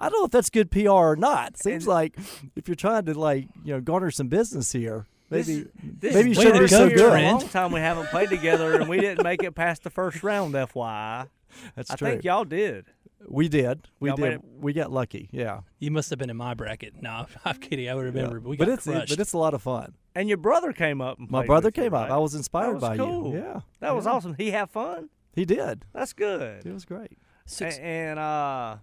I 0.00 0.08
don't 0.08 0.20
know 0.20 0.26
if 0.26 0.30
that's 0.30 0.48
good 0.48 0.70
PR 0.70 0.90
or 0.90 1.16
not. 1.16 1.56
Seems 1.56 1.82
And- 1.82 1.88
like 1.92 2.16
if 2.54 2.68
you're 2.68 2.76
trying 2.76 3.04
to 3.06 3.18
like 3.18 3.48
you 3.64 3.72
know 3.74 3.80
garner 3.80 4.12
some 4.12 4.28
business 4.28 4.70
here, 4.70 5.06
This 5.30 5.46
maybe 5.48 5.66
this 5.82 6.14
maybe 6.14 6.28
you 6.30 6.32
is 6.32 6.38
shouldn't 6.42 6.54
to 6.56 6.60
be 6.62 6.68
first 6.68 6.72
so 6.72 6.78
go, 6.78 6.84
year 6.88 6.94
in 6.94 6.96
good. 6.96 7.06
A 7.06 7.10
Trent. 7.10 7.40
long 7.40 7.48
time 7.50 7.72
we 7.72 7.80
haven't 7.80 8.06
played 8.08 8.28
together, 8.30 8.80
and 8.80 8.88
we 8.88 8.98
didn't 9.00 9.22
make 9.24 9.42
it 9.42 9.54
past 9.54 9.82
the 9.82 9.90
first 9.90 10.22
round. 10.22 10.54
FYI, 10.54 11.28
That's 11.76 11.90
I 11.90 11.96
true. 11.96 12.08
I 12.08 12.10
think 12.12 12.24
y'all 12.24 12.44
did. 12.44 12.86
we 13.26 13.48
did. 13.48 13.88
We 14.00 14.08
Y'all 14.10 14.16
did. 14.16 14.40
We 14.60 14.72
got 14.72 14.90
lucky. 14.92 15.28
Yeah. 15.32 15.60
You 15.78 15.90
must 15.90 16.08
have 16.10 16.18
been 16.18 16.30
in 16.30 16.36
my 16.36 16.54
bracket. 16.54 16.94
No, 17.02 17.26
I'm 17.44 17.56
kidding. 17.60 17.88
I 17.90 17.94
would 17.94 18.04
remember. 18.06 18.36
Yeah. 18.36 18.40
But 18.42 18.48
we 18.48 18.56
but 18.56 18.68
it's 18.68 18.84
crushed. 18.84 19.10
but 19.10 19.20
it's 19.20 19.32
a 19.32 19.38
lot 19.38 19.52
of 19.54 19.62
fun. 19.62 19.94
And 20.14 20.28
your 20.28 20.38
brother 20.38 20.72
came 20.72 21.00
up. 21.00 21.18
And 21.18 21.30
My 21.30 21.44
brother 21.44 21.68
with 21.68 21.76
you, 21.76 21.82
came 21.84 21.94
up. 21.94 22.08
right? 22.08 22.10
I 22.14 22.18
was 22.18 22.34
inspired 22.34 22.74
was 22.74 22.80
by 22.80 22.96
cool. 22.96 23.32
you. 23.34 23.38
Yeah. 23.40 23.60
That 23.80 23.94
was 23.94 24.06
awesome. 24.06 24.34
He 24.34 24.50
had 24.52 24.70
fun. 24.70 25.10
He 25.34 25.44
did. 25.44 25.84
That's 25.92 26.12
good. 26.12 26.64
It 26.66 26.72
was 26.72 26.84
great. 26.84 27.18
Six, 27.46 27.76
A- 27.78 27.82
and 27.82 28.18
uh, 28.18 28.76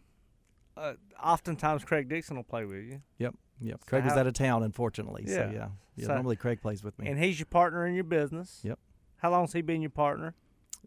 uh, 0.78 0.94
oftentimes 1.22 1.84
Craig 1.84 2.08
Dixon 2.10 2.36
will 2.36 2.44
play 2.44 2.66
with 2.66 2.84
you, 2.86 3.02
Yep. 3.18 3.36
Yep. 3.62 3.86
Craig 3.86 4.04
was 4.04 4.14
out 4.14 4.28
of 4.28 4.34
town, 4.34 4.64
unfortunately. 4.64 5.24
Yeah. 5.28 5.34
So 5.36 5.52
yeah. 5.54 5.68
Yeah. 5.96 6.06
So- 6.08 6.14
normally 6.16 6.36
Craig 6.36 6.62
plays 6.62 6.84
with 6.84 6.98
me 7.00 7.08
and 7.08 7.18
he's 7.18 7.40
your 7.40 7.46
partner 7.46 7.86
in 7.86 7.96
your 7.96 8.04
business. 8.04 8.60
Yep. 8.64 8.80
How 9.18 9.32
long's 9.32 9.54
he 9.54 9.62
been 9.62 9.82
your 9.82 9.90
partner? 9.92 10.36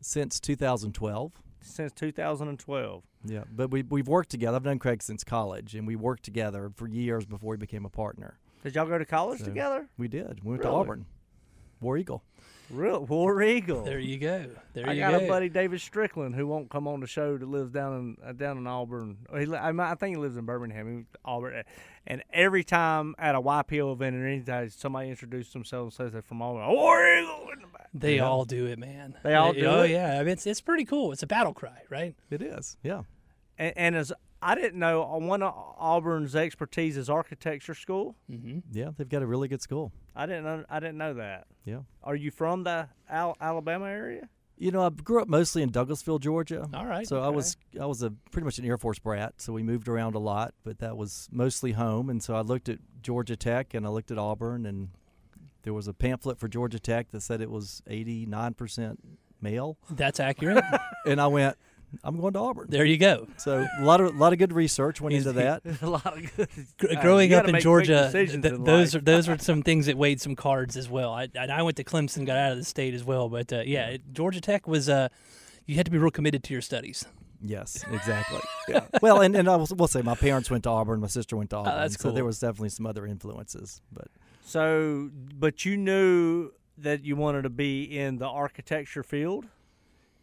since 0.01 0.39
2012. 0.39 1.33
Since 1.61 1.91
2012. 1.93 3.03
Yeah. 3.25 3.43
But 3.51 3.71
we 3.73 3.83
we've 3.83 4.07
worked 4.07 4.31
together. 4.31 4.57
I've 4.57 4.65
known 4.65 4.79
Craig 4.79 5.03
since 5.03 5.25
college, 5.25 5.75
and 5.75 5.87
we 5.89 5.97
worked 5.97 6.23
together 6.23 6.71
for 6.77 6.87
years 6.87 7.27
before 7.27 7.55
he 7.55 7.59
became 7.59 7.85
a 7.85 7.89
partner. 7.91 8.39
Did 8.63 8.75
y'all 8.77 8.87
go 8.87 8.97
to 8.99 9.05
college 9.05 9.41
So- 9.41 9.47
together? 9.47 9.89
We 9.99 10.07
did. 10.09 10.45
We 10.45 10.51
went 10.51 10.63
to 10.63 10.69
Auburn. 10.69 11.07
War 11.81 11.97
Eagle. 11.97 12.23
Real 12.71 13.05
War 13.07 13.43
Eagle. 13.43 13.83
there 13.83 13.99
you 13.99 14.19
go. 14.19 14.47
There 14.75 14.89
I 14.89 14.93
you 14.93 15.01
got 15.01 15.15
a 15.23 15.27
buddy, 15.27 15.49
David 15.49 15.81
Strickland, 15.81 16.35
who 16.35 16.47
won't 16.47 16.69
come 16.71 16.87
on 16.87 17.01
the 17.01 17.07
show. 17.07 17.37
That 17.39 17.49
lives 17.49 17.71
down 17.71 18.17
in 18.23 18.29
uh, 18.29 18.33
down 18.33 18.59
in 18.59 18.67
Auburn. 18.67 19.17
He, 19.39 19.55
I, 19.55 19.71
I 19.71 19.95
think 19.95 20.17
he 20.17 20.21
lives 20.21 20.37
in 20.37 20.45
Birmingham. 20.45 20.99
He, 20.99 21.05
Auburn, 21.25 21.63
and 22.07 22.23
every 22.33 22.65
time 22.65 23.15
at 23.19 23.35
a 23.35 23.41
YPO 23.41 23.93
event 23.95 24.17
or 24.17 24.27
anything, 24.27 24.69
somebody 24.71 25.09
introduces 25.11 25.53
themselves 25.53 25.99
and 25.99 26.07
says 26.09 26.13
they're 26.13 26.23
from 26.23 26.43
Auburn. 26.43 26.67
War 26.69 27.07
Eagle 27.07 27.49
in 27.55 27.61
the 27.63 27.67
back. 27.69 27.89
They 27.95 28.17
Yeah. 28.17 28.29
all 28.29 28.45
do 28.45 28.67
it, 28.67 28.79
man. 28.79 29.17
They 29.25 29.35
all 29.35 29.53
do 29.55 29.65
Oh 29.65 29.83
it? 29.83 29.91
yeah. 29.91 30.15
I 30.19 30.19
mean, 30.19 30.29
it's 30.35 30.47
it's 30.47 30.61
pretty 30.61 30.85
cool. 30.85 31.13
It's 31.13 31.23
a 31.23 31.27
battle 31.27 31.55
cry, 31.55 31.81
right? 31.89 32.15
It 32.31 32.43
is. 32.43 32.77
Yeah. 32.83 33.03
And, 33.59 33.73
and 33.77 33.97
as 33.97 34.13
I 34.41 34.55
didn't 34.55 34.79
know, 34.79 35.03
uh, 35.03 35.19
one 35.19 35.43
of 35.43 35.53
Auburn's 35.79 36.37
expertise 36.37 36.97
is 36.97 37.11
architecture 37.11 37.75
school. 37.75 38.15
Mm-hmm. 38.31 38.61
Yeah. 38.73 38.91
They've 38.97 39.09
got 39.09 39.23
a 39.23 39.27
really 39.27 39.49
good 39.49 39.63
school. 39.63 39.93
I 40.15 40.27
didn't 40.27 40.45
know. 40.45 40.65
I 40.69 40.81
didn't 40.81 40.99
know 40.99 41.15
that. 41.15 41.47
Yeah. 41.65 41.81
Are 42.03 42.15
you 42.17 42.31
from 42.31 42.65
the 42.65 42.89
Al- 43.09 43.37
Alabama 43.41 43.87
area? 43.87 44.29
You 44.57 44.73
know, 44.73 44.83
I 44.85 44.91
grew 44.91 45.23
up 45.23 45.29
mostly 45.29 45.63
in 45.63 45.71
Douglasville, 45.71 46.21
Georgia. 46.21 46.69
All 46.75 46.87
right. 46.87 47.07
So 47.07 47.23
I 47.23 47.29
was 47.29 47.57
I 47.81 47.87
was 47.87 48.03
a 48.03 48.11
pretty 48.33 48.45
much 48.45 48.59
an 48.59 48.65
Air 48.65 48.77
Force 48.77 48.99
brat. 48.99 49.35
So 49.37 49.53
we 49.53 49.63
moved 49.63 49.89
around 49.89 50.17
a 50.17 50.19
lot, 50.19 50.53
but 50.65 50.81
that 50.81 50.97
was 50.97 51.29
mostly 51.31 51.73
home. 51.73 52.11
And 52.11 52.21
so 52.23 52.35
I 52.35 52.41
looked 52.41 52.69
at 52.69 52.79
Georgia 53.01 53.37
Tech 53.37 53.73
and 53.75 53.87
I 53.87 53.91
looked 53.91 54.11
at 54.11 54.19
Auburn, 54.19 54.67
and 54.67 54.89
there 55.63 55.73
was 55.73 55.87
a 55.87 55.95
pamphlet 55.95 56.41
for 56.41 56.49
Georgia 56.49 56.81
Tech 56.81 57.13
that 57.13 57.21
said 57.21 57.41
it 57.41 57.51
was 57.51 57.83
89 57.87 58.55
percent 58.55 58.99
male, 59.41 59.79
That's 59.91 60.19
accurate. 60.19 60.65
and 61.07 61.21
I 61.21 61.29
went, 61.29 61.57
I'm 62.05 62.21
going 62.21 62.33
to 62.35 62.39
Auburn. 62.39 62.67
there 62.69 62.85
you 62.85 62.99
go. 62.99 63.27
So 63.39 63.67
a 63.79 63.83
lot 63.85 64.01
of 64.01 64.15
lot 64.17 64.33
of 64.33 64.39
good 64.39 64.53
research 64.53 65.01
went 65.01 65.15
into 65.15 65.33
that. 65.33 65.63
a 65.83 65.89
lot 65.89 66.07
of 66.07 66.37
good. 66.37 66.49
Gr- 66.79 66.87
Uh, 66.99 67.03
growing 67.03 67.31
you 67.31 67.37
up 67.37 67.49
in 67.49 67.59
Georgia, 67.61 68.05
decisions 68.13 68.43
th- 68.43 68.55
in 68.55 68.65
those 68.65 68.95
are 68.95 69.01
those 69.01 69.27
were 69.29 69.39
some 69.51 69.63
things 69.63 69.87
that 69.87 69.97
weighed 69.97 70.21
some 70.21 70.37
cards 70.37 70.77
as 70.77 70.89
well. 70.89 71.13
I 71.13 71.29
I 71.37 71.63
went 71.63 71.77
to 71.79 71.85
Clemson, 71.85 72.27
got 72.27 72.37
out 72.37 72.53
of 72.53 72.59
the 72.59 72.65
state 72.65 72.95
as 72.95 73.05
well, 73.05 73.29
but 73.29 73.53
uh, 73.53 73.63
yeah, 73.67 73.89
it- 73.89 74.13
Georgia 74.13 74.41
Tech 74.41 74.67
was 74.69 74.89
uh, 74.89 75.09
you 75.67 75.77
had 75.77 75.85
to 75.87 75.91
be 75.91 75.99
real 75.99 76.11
committed 76.11 76.43
to 76.45 76.53
your 76.53 76.63
studies. 76.63 77.05
Yes, 77.41 77.85
exactly. 77.93 78.41
yeah. 78.69 78.87
Well, 79.01 79.21
and, 79.21 79.37
and 79.37 79.49
I 79.49 79.55
will, 79.55 79.69
will 79.77 79.87
say 79.87 80.03
my 80.03 80.17
parents 80.17 80.51
went 80.51 80.65
to 80.65 80.71
Auburn, 80.71 80.99
my 81.01 81.07
sister 81.07 81.37
went 81.37 81.51
to 81.51 81.57
Auburn, 81.57 81.77
that's 81.77 81.97
so 82.01 82.11
there 82.11 82.25
was 82.25 82.41
definitely 82.41 82.71
some 82.71 82.85
other 82.85 83.07
influences. 83.07 83.81
But 83.93 84.09
So, 84.45 85.11
but 85.39 85.65
you 85.65 85.77
knew 85.77 86.51
that 86.79 87.05
you 87.05 87.15
wanted 87.15 87.43
to 87.43 87.51
be 87.51 87.85
in 87.85 88.19
the 88.19 88.27
architecture 88.27 89.05
field. 89.05 89.47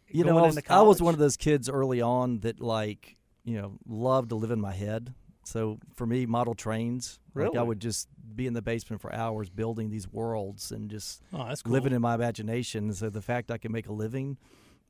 You 0.08 0.24
know, 0.24 0.38
I 0.38 0.42
was, 0.42 0.58
I 0.70 0.82
was 0.82 1.02
one 1.02 1.14
of 1.14 1.20
those 1.20 1.36
kids 1.36 1.68
early 1.68 2.00
on 2.00 2.40
that 2.40 2.60
like 2.60 3.16
you 3.44 3.60
know 3.60 3.78
loved 3.86 4.30
to 4.30 4.34
live 4.36 4.50
in 4.50 4.60
my 4.60 4.72
head. 4.72 5.14
So 5.44 5.78
for 5.94 6.06
me, 6.06 6.26
model 6.26 6.54
trains, 6.54 7.20
like 7.34 7.54
I 7.56 7.62
would 7.62 7.80
just 7.80 8.08
be 8.34 8.46
in 8.46 8.52
the 8.54 8.62
basement 8.62 9.00
for 9.00 9.14
hours 9.14 9.48
building 9.48 9.90
these 9.90 10.08
worlds 10.08 10.72
and 10.72 10.90
just 10.90 11.22
Oh, 11.32 11.52
cool. 11.62 11.72
living 11.72 11.92
in 11.92 12.02
my 12.02 12.14
imagination. 12.16 12.92
So 12.92 13.10
the 13.10 13.22
fact 13.22 13.50
I 13.50 13.58
could 13.58 13.70
make 13.70 13.86
a 13.88 13.92
living 13.92 14.38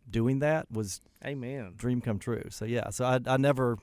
doing 0.08 0.38
that 0.38 0.70
was 0.70 1.00
Amen. 1.24 1.74
dream 1.76 2.00
come 2.00 2.18
true. 2.18 2.44
So 2.50 2.64
yeah, 2.64 2.90
so 2.90 3.04
I 3.04 3.20
I 3.26 3.36
never. 3.36 3.76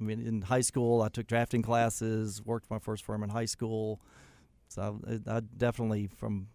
I 0.00 0.04
mean, 0.04 0.24
in 0.24 0.42
high 0.42 0.60
school, 0.60 1.02
I 1.02 1.08
took 1.08 1.26
drafting 1.26 1.60
classes, 1.60 2.40
worked 2.44 2.70
my 2.70 2.78
first 2.78 3.04
firm 3.04 3.24
in 3.24 3.30
high 3.30 3.46
school. 3.46 4.00
So 4.68 5.00
I, 5.08 5.38
I 5.38 5.40
definitely, 5.40 6.06
from 6.06 6.46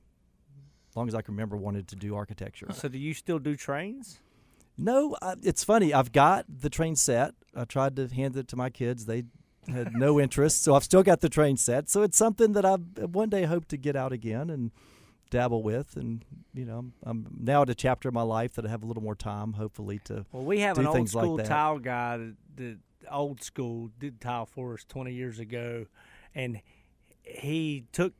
long 0.95 1.07
as 1.07 1.15
I 1.15 1.21
can 1.21 1.33
remember, 1.33 1.57
wanted 1.57 1.87
to 1.89 1.95
do 1.95 2.15
architecture. 2.15 2.67
So, 2.73 2.87
do 2.87 2.97
you 2.97 3.13
still 3.13 3.39
do 3.39 3.55
trains? 3.55 4.19
No, 4.77 5.15
I, 5.21 5.35
it's 5.43 5.63
funny. 5.63 5.93
I've 5.93 6.11
got 6.11 6.45
the 6.49 6.69
train 6.69 6.95
set. 6.95 7.35
I 7.55 7.65
tried 7.65 7.95
to 7.97 8.07
hand 8.07 8.35
it 8.37 8.47
to 8.49 8.55
my 8.55 8.69
kids. 8.69 9.05
They 9.05 9.25
had 9.67 9.93
no 9.93 10.19
interest, 10.21 10.63
so 10.63 10.75
I've 10.75 10.83
still 10.83 11.03
got 11.03 11.21
the 11.21 11.29
train 11.29 11.57
set. 11.57 11.89
So 11.89 12.01
it's 12.01 12.17
something 12.17 12.53
that 12.53 12.65
I 12.65 12.75
one 12.75 13.29
day 13.29 13.43
hope 13.43 13.65
to 13.67 13.77
get 13.77 13.95
out 13.95 14.11
again 14.11 14.49
and 14.49 14.71
dabble 15.29 15.63
with. 15.63 15.95
And 15.95 16.25
you 16.53 16.65
know, 16.65 16.79
I'm, 16.79 16.93
I'm 17.03 17.27
now 17.39 17.63
at 17.63 17.69
a 17.69 17.75
chapter 17.75 18.07
of 18.07 18.13
my 18.13 18.21
life 18.21 18.53
that 18.53 18.65
I 18.65 18.69
have 18.69 18.83
a 18.83 18.85
little 18.85 19.03
more 19.03 19.15
time, 19.15 19.53
hopefully, 19.53 19.99
to 20.05 20.25
Well, 20.31 20.43
we 20.43 20.59
have 20.61 20.77
an 20.77 20.87
old 20.87 20.95
things 20.95 21.13
like 21.13 21.23
school 21.23 21.37
tile 21.39 21.79
guy 21.79 22.17
that, 22.17 22.35
that 22.55 22.77
old 23.11 23.43
school 23.43 23.89
did 23.99 24.21
tile 24.21 24.45
for 24.45 24.73
us 24.73 24.83
20 24.85 25.13
years 25.13 25.39
ago, 25.39 25.85
and 26.33 26.61
he 27.23 27.85
took 27.91 28.13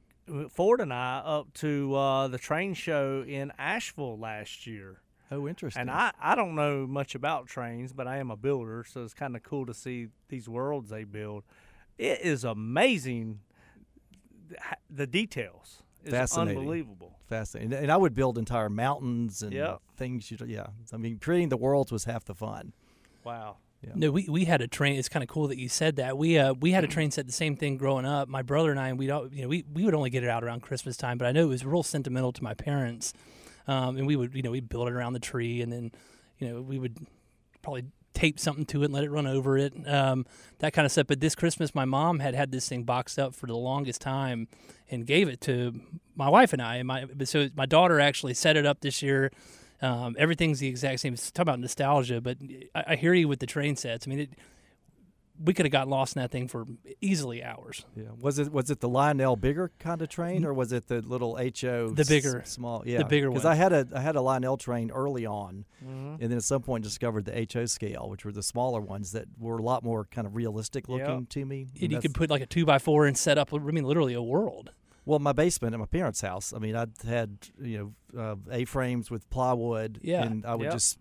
Ford 0.49 0.79
and 0.81 0.93
I 0.93 1.17
up 1.19 1.53
to 1.55 1.95
uh, 1.95 2.27
the 2.27 2.37
train 2.37 2.73
show 2.73 3.23
in 3.27 3.51
Asheville 3.57 4.17
last 4.17 4.65
year. 4.65 5.01
oh, 5.31 5.47
interesting. 5.47 5.81
And 5.81 5.91
I, 5.91 6.11
I 6.21 6.35
don't 6.35 6.55
know 6.55 6.87
much 6.87 7.13
about 7.15 7.47
trains, 7.47 7.91
but 7.93 8.07
I 8.07 8.17
am 8.17 8.31
a 8.31 8.37
builder, 8.37 8.85
so 8.87 9.03
it's 9.03 9.13
kind 9.13 9.35
of 9.35 9.43
cool 9.43 9.65
to 9.65 9.73
see 9.73 10.07
these 10.29 10.47
worlds 10.47 10.89
they 10.89 11.03
build. 11.03 11.43
It 11.97 12.21
is 12.21 12.43
amazing. 12.43 13.39
The 14.89 15.07
details 15.07 15.81
is 16.03 16.11
Fascinating. 16.11 16.59
unbelievable. 16.59 17.17
fascinating. 17.27 17.73
And 17.73 17.91
I 17.91 17.97
would 17.97 18.13
build 18.13 18.37
entire 18.37 18.69
mountains 18.69 19.41
and 19.41 19.51
Yeah. 19.53 19.77
things. 19.97 20.29
You 20.31 20.37
yeah. 20.45 20.67
I 20.93 20.97
mean, 20.97 21.17
creating 21.19 21.49
the 21.49 21.57
worlds 21.57 21.91
was 21.91 22.05
half 22.05 22.25
the 22.25 22.35
fun. 22.35 22.73
Wow. 23.23 23.57
No, 23.95 24.11
we, 24.11 24.27
we 24.29 24.45
had 24.45 24.61
a 24.61 24.67
train. 24.67 24.97
It's 24.97 25.09
kind 25.09 25.23
of 25.23 25.29
cool 25.29 25.47
that 25.47 25.57
you 25.57 25.69
said 25.69 25.97
that. 25.97 26.17
We 26.17 26.37
uh 26.37 26.53
we 26.53 26.71
had 26.71 26.83
a 26.83 26.87
train 26.87 27.11
set 27.11 27.25
the 27.25 27.33
same 27.33 27.55
thing 27.55 27.77
growing 27.77 28.05
up. 28.05 28.27
My 28.27 28.41
brother 28.41 28.71
and 28.71 28.79
I, 28.79 28.89
and 28.89 28.99
we 28.99 29.07
don't 29.07 29.31
you 29.33 29.43
know 29.43 29.47
we, 29.47 29.65
we 29.73 29.85
would 29.85 29.93
only 29.93 30.09
get 30.09 30.23
it 30.23 30.29
out 30.29 30.43
around 30.43 30.61
Christmas 30.61 30.97
time, 30.97 31.17
but 31.17 31.27
I 31.27 31.31
know 31.31 31.43
it 31.43 31.49
was 31.49 31.65
real 31.65 31.83
sentimental 31.83 32.31
to 32.33 32.43
my 32.43 32.53
parents. 32.53 33.13
Um, 33.67 33.97
and 33.97 34.07
we 34.07 34.15
would 34.15 34.33
you 34.33 34.41
know 34.41 34.51
we'd 34.51 34.69
build 34.69 34.87
it 34.87 34.93
around 34.93 35.13
the 35.13 35.19
tree, 35.19 35.61
and 35.61 35.71
then 35.71 35.91
you 36.37 36.47
know 36.49 36.61
we 36.61 36.79
would 36.79 36.97
probably 37.61 37.85
tape 38.13 38.39
something 38.39 38.65
to 38.65 38.81
it 38.83 38.85
and 38.85 38.93
let 38.93 39.03
it 39.03 39.11
run 39.11 39.27
over 39.27 39.57
it, 39.57 39.73
um, 39.87 40.25
that 40.59 40.73
kind 40.73 40.85
of 40.85 40.91
stuff. 40.91 41.07
But 41.07 41.19
this 41.19 41.35
Christmas, 41.35 41.73
my 41.73 41.85
mom 41.85 42.19
had 42.19 42.35
had 42.35 42.51
this 42.51 42.67
thing 42.69 42.83
boxed 42.83 43.17
up 43.17 43.33
for 43.33 43.47
the 43.47 43.55
longest 43.55 44.01
time 44.01 44.47
and 44.89 45.05
gave 45.05 45.27
it 45.27 45.41
to 45.41 45.79
my 46.15 46.29
wife 46.29 46.53
and 46.53 46.61
I. 46.61 46.77
And 46.77 46.87
my 46.87 47.05
so 47.23 47.49
my 47.55 47.65
daughter 47.65 47.99
actually 47.99 48.33
set 48.33 48.55
it 48.55 48.65
up 48.65 48.81
this 48.81 49.01
year. 49.01 49.31
Um, 49.83 50.15
everything's 50.17 50.59
the 50.59 50.67
exact 50.67 51.01
same. 51.01 51.13
It's 51.13 51.29
talk 51.31 51.43
about 51.43 51.59
nostalgia, 51.59 52.21
but 52.21 52.37
I, 52.73 52.83
I 52.89 52.95
hear 52.95 53.13
you 53.13 53.27
with 53.27 53.39
the 53.39 53.45
train 53.47 53.75
sets. 53.75 54.07
I 54.07 54.09
mean, 54.09 54.19
it, 54.21 54.29
we 55.43 55.53
could 55.53 55.65
have 55.65 55.71
gotten 55.73 55.89
lost 55.89 56.15
in 56.15 56.21
that 56.21 56.29
thing 56.31 56.47
for 56.47 56.65
easily 57.01 57.43
hours. 57.43 57.85
Yeah. 57.95 58.03
Was 58.21 58.37
it 58.39 58.51
was 58.53 58.69
it 58.69 58.79
the 58.81 58.87
Lionel 58.87 59.35
bigger 59.35 59.71
kind 59.79 60.01
of 60.01 60.07
train, 60.07 60.45
or 60.45 60.53
was 60.53 60.71
it 60.71 60.87
the 60.87 61.01
little 61.01 61.35
HO? 61.35 61.89
The 61.89 62.05
bigger, 62.07 62.41
s- 62.41 62.51
small. 62.51 62.83
Yeah, 62.85 62.99
the 62.99 63.05
bigger 63.05 63.29
one. 63.29 63.39
Because. 63.39 63.45
I 63.45 63.55
had 63.55 63.73
a 63.73 63.87
I 63.95 63.99
had 63.99 64.15
a 64.15 64.21
Lionel 64.21 64.57
train 64.57 64.91
early 64.91 65.25
on, 65.25 65.65
Mhm. 65.83 66.19
and 66.21 66.29
then 66.31 66.37
at 66.37 66.43
some 66.43 66.61
point 66.61 66.83
discovered 66.83 67.25
the 67.25 67.47
HO 67.51 67.65
scale, 67.65 68.07
which 68.09 68.23
were 68.25 68.31
the 68.31 68.43
smaller 68.43 68.79
ones 68.79 69.11
that 69.13 69.25
were 69.39 69.57
a 69.57 69.61
lot 69.63 69.83
more 69.83 70.05
kind 70.05 70.27
of 70.27 70.35
realistic 70.35 70.87
looking 70.87 71.21
Yep. 71.21 71.29
to 71.29 71.45
me. 71.45 71.67
And 71.81 71.91
you 71.91 71.99
could 71.99 72.13
put 72.13 72.29
like 72.29 72.43
a 72.43 72.45
two 72.45 72.65
by 72.65 72.77
four 72.77 73.07
and 73.07 73.17
set 73.17 73.37
up. 73.39 73.53
I 73.53 73.57
mean, 73.57 73.83
literally 73.83 74.13
a 74.13 74.21
world. 74.23 74.71
Well, 75.05 75.19
my 75.19 75.33
basement 75.33 75.73
at 75.73 75.79
my 75.79 75.85
parents' 75.85 76.21
house. 76.21 76.53
I 76.53 76.59
mean, 76.59 76.75
I 76.75 76.85
had 77.05 77.49
you 77.61 77.93
know 78.13 78.21
uh, 78.21 78.35
A 78.51 78.65
frames 78.65 79.11
with 79.11 79.29
plywood, 79.29 79.99
Yeah. 80.01 80.23
and 80.23 80.45
I 80.45 80.55
would 80.55 80.65
Yep. 80.65 80.73
just, 80.73 80.97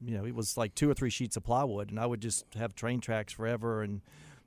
you 0.00 0.16
know, 0.16 0.24
it 0.24 0.34
was 0.34 0.56
like 0.56 0.74
two 0.74 0.88
or 0.90 0.94
three 0.94 1.10
sheets 1.10 1.36
of 1.36 1.42
plywood, 1.44 1.90
and 1.90 1.98
I 1.98 2.06
would 2.06 2.20
just 2.20 2.44
have 2.54 2.74
train 2.74 3.00
tracks 3.00 3.32
forever, 3.32 3.82
and 3.82 4.02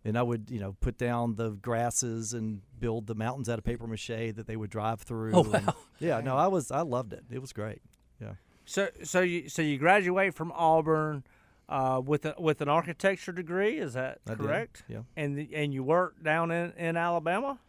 and 0.06 0.18
I 0.18 0.22
would 0.24 0.50
you 0.50 0.60
know 0.60 0.76
put 0.82 0.98
down 0.98 1.36
the 1.36 1.52
grasses 1.52 2.34
and 2.34 2.62
build 2.80 3.08
the 3.08 3.16
mountains 3.16 3.50
out 3.50 3.58
of 3.58 3.64
paper 3.66 3.88
mache 3.88 4.08
that 4.36 4.48
they 4.48 4.56
would 4.58 4.70
drive 4.70 5.02
through. 5.02 5.32
Oh, 5.34 5.44
and- 5.52 5.68
wow. 5.68 5.76
yeah, 6.00 6.22
no, 6.22 6.38
I 6.38 6.48
was 6.48 6.72
I 6.72 6.82
loved 6.82 7.14
it. 7.14 7.24
It 7.32 7.40
was 7.40 7.52
great. 7.54 7.82
Yeah. 8.22 8.34
So 8.66 8.88
so 9.04 9.20
you 9.22 9.50
so 9.50 9.62
you 9.62 9.78
graduate 9.78 10.34
from 10.34 10.52
Auburn 10.54 11.24
uh, 11.70 12.02
with 12.06 12.26
a, 12.26 12.36
with 12.40 12.62
an 12.62 12.70
architecture 12.70 13.32
degree. 13.34 13.78
Is 13.80 13.94
that 13.94 14.20
I 14.28 14.32
did, 14.32 14.40
correct? 14.40 14.84
yeah. 14.88 15.00
And 15.18 15.38
the, 15.38 15.50
and 15.54 15.74
you 15.74 15.84
worked 15.84 16.24
down 16.24 16.52
in, 16.52 16.72
in 16.78 16.96
Alabama. 16.98 17.60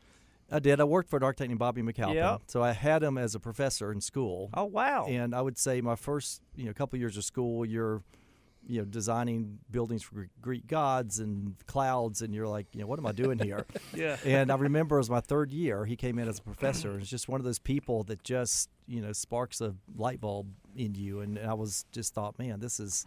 I 0.51 0.59
did. 0.59 0.81
I 0.81 0.85
worked 0.85 1.09
for 1.09 1.17
an 1.17 1.23
architect 1.23 1.49
named 1.49 1.59
Bobby 1.59 1.83
McAlpine. 1.83 2.15
Yep. 2.15 2.43
So 2.47 2.63
I 2.63 2.73
had 2.73 3.03
him 3.03 3.19
as 3.19 3.35
a 3.35 3.41
professor 3.41 3.91
in 3.93 4.01
school. 4.01 4.51
Oh 4.55 4.65
wow. 4.65 5.07
And 5.07 5.35
I 5.35 5.41
would 5.41 5.59
say 5.59 5.81
my 5.81 5.97
first, 5.97 6.43
you 6.55 6.67
know, 6.67 6.73
couple 6.73 6.99
years 6.99 7.17
of 7.17 7.25
school, 7.25 7.65
you're, 7.65 8.03
you 8.67 8.79
know, 8.79 8.85
designing 8.85 9.59
buildings 9.71 10.03
for 10.03 10.29
Greek 10.41 10.67
gods 10.67 11.19
and 11.19 11.55
clouds, 11.67 12.23
and 12.23 12.35
you're 12.35 12.49
like, 12.49 12.67
you 12.73 12.81
know, 12.81 12.87
what 12.87 12.99
am 12.99 13.07
I 13.07 13.13
doing 13.13 13.39
here? 13.39 13.67
yeah. 13.95 14.17
and 14.25 14.51
I 14.51 14.57
remember 14.57 14.97
it 14.97 15.01
was 15.01 15.11
my 15.11 15.21
third 15.21 15.53
year. 15.53 15.85
He 15.85 15.97
came 15.97 16.19
in 16.19 16.29
as 16.29 16.39
a 16.39 16.43
professor. 16.43 16.93
and 16.93 17.03
It's 17.03 17.11
just 17.11 17.29
one 17.29 17.41
of 17.41 17.45
those 17.45 17.59
people 17.59 18.05
that 18.05 18.23
just, 18.23 18.71
you 18.87 19.01
know, 19.03 19.13
sparks 19.13 19.61
a 19.61 19.75
light 19.97 20.21
bulb 20.21 20.49
in 20.77 20.95
you. 20.95 21.21
And 21.21 21.39
I 21.39 21.55
was 21.55 21.85
just 21.93 22.15
thought, 22.15 22.39
man, 22.39 22.61
this 22.61 22.81
is, 22.81 23.07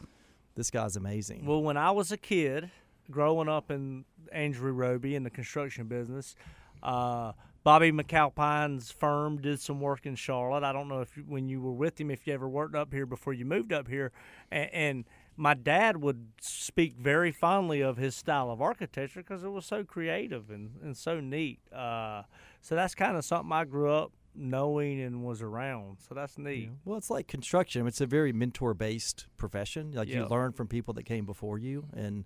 this 0.56 0.70
guy's 0.70 0.96
amazing. 0.96 1.46
Well, 1.46 1.64
when 1.64 1.78
I 1.78 1.90
was 1.92 2.12
a 2.12 2.18
kid, 2.18 2.70
growing 3.10 3.50
up 3.50 3.72
in 3.72 4.06
Andrew 4.32 4.72
Roby 4.72 5.16
in 5.16 5.24
the 5.24 5.30
construction 5.30 5.88
business, 5.88 6.36
uh, 6.84 7.34
Bobby 7.64 7.92
McAlpine's 7.92 8.92
firm 8.92 9.42
did 9.42 9.60
some 9.60 9.82
work 9.82 10.06
in 10.06 10.16
Charlotte. 10.16 10.64
I 10.64 10.72
don't 10.72 10.88
know 10.88 11.02
if 11.02 11.18
you, 11.18 11.24
when 11.28 11.50
you 11.50 11.60
were 11.60 11.74
with 11.74 12.00
him, 12.00 12.10
if 12.10 12.26
you 12.26 12.34
ever 12.34 12.48
worked 12.48 12.76
up 12.76 12.94
here 12.94 13.06
before 13.06 13.34
you 13.34 13.46
moved 13.46 13.74
up 13.74 13.88
here, 13.88 14.12
and, 14.52 14.70
and 14.74 15.06
my 15.36 15.54
dad 15.54 15.98
would 15.98 16.30
speak 16.42 16.96
very 16.98 17.32
fondly 17.32 17.82
of 17.82 17.98
his 17.98 18.16
style 18.16 18.50
of 18.50 18.62
architecture 18.62 19.20
because 19.20 19.44
it 19.44 19.52
was 19.52 19.66
so 19.66 19.84
creative 19.84 20.50
and, 20.50 20.72
and 20.82 20.98
so 20.98 21.20
neat. 21.20 21.60
Uh, 21.72 22.24
so 22.62 22.76
that's 22.76 22.96
kind 22.96 23.18
of 23.18 23.24
something 23.24 23.52
I 23.52 23.66
grew 23.66 23.92
up 23.92 24.12
knowing 24.34 25.02
and 25.02 25.24
was 25.24 25.42
around. 25.42 25.98
So 26.08 26.16
that's 26.16 26.38
neat. 26.38 26.70
Well, 26.86 26.98
it's 26.98 27.10
like 27.10 27.28
construction. 27.28 27.86
It's 27.86 28.02
a 28.02 28.06
very 28.06 28.32
mentor-based 28.32 29.28
profession. 29.38 29.92
Like 29.94 30.08
you 30.08 30.26
learn 30.26 30.54
from 30.54 30.68
people 30.68 30.94
that 30.96 31.04
came 31.04 31.26
before 31.26 31.58
you, 31.58 31.86
and 31.94 32.26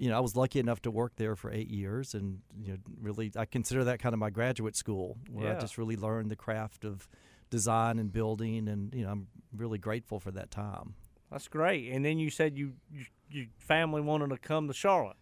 you 0.00 0.08
know, 0.08 0.16
I 0.16 0.20
was 0.20 0.34
lucky 0.34 0.58
enough 0.58 0.80
to 0.82 0.90
work 0.90 1.12
there 1.16 1.36
for 1.36 1.52
eight 1.52 1.68
years, 1.68 2.14
and 2.14 2.40
you 2.64 2.72
know, 2.72 2.78
really, 3.00 3.30
I 3.36 3.44
consider 3.44 3.84
that 3.84 3.98
kind 4.00 4.14
of 4.14 4.18
my 4.18 4.30
graduate 4.30 4.74
school, 4.74 5.18
where 5.30 5.46
Yeah. 5.48 5.56
I 5.56 5.60
just 5.60 5.76
really 5.76 5.96
learned 5.96 6.30
the 6.30 6.36
craft 6.36 6.84
of 6.86 7.06
design 7.50 7.98
and 7.98 8.10
building, 8.10 8.66
and 8.66 8.94
you 8.94 9.04
know, 9.04 9.10
I'm 9.10 9.26
really 9.54 9.76
grateful 9.78 10.18
for 10.18 10.30
that 10.30 10.50
time. 10.50 10.94
That's 11.30 11.48
great. 11.48 11.92
And 11.92 12.02
then 12.04 12.18
you 12.18 12.30
said 12.30 12.56
you, 12.56 12.72
you 12.90 13.04
your 13.30 13.46
family 13.58 14.00
wanted 14.00 14.30
to 14.30 14.38
come 14.38 14.68
to 14.68 14.74
Charlotte. 14.74 15.16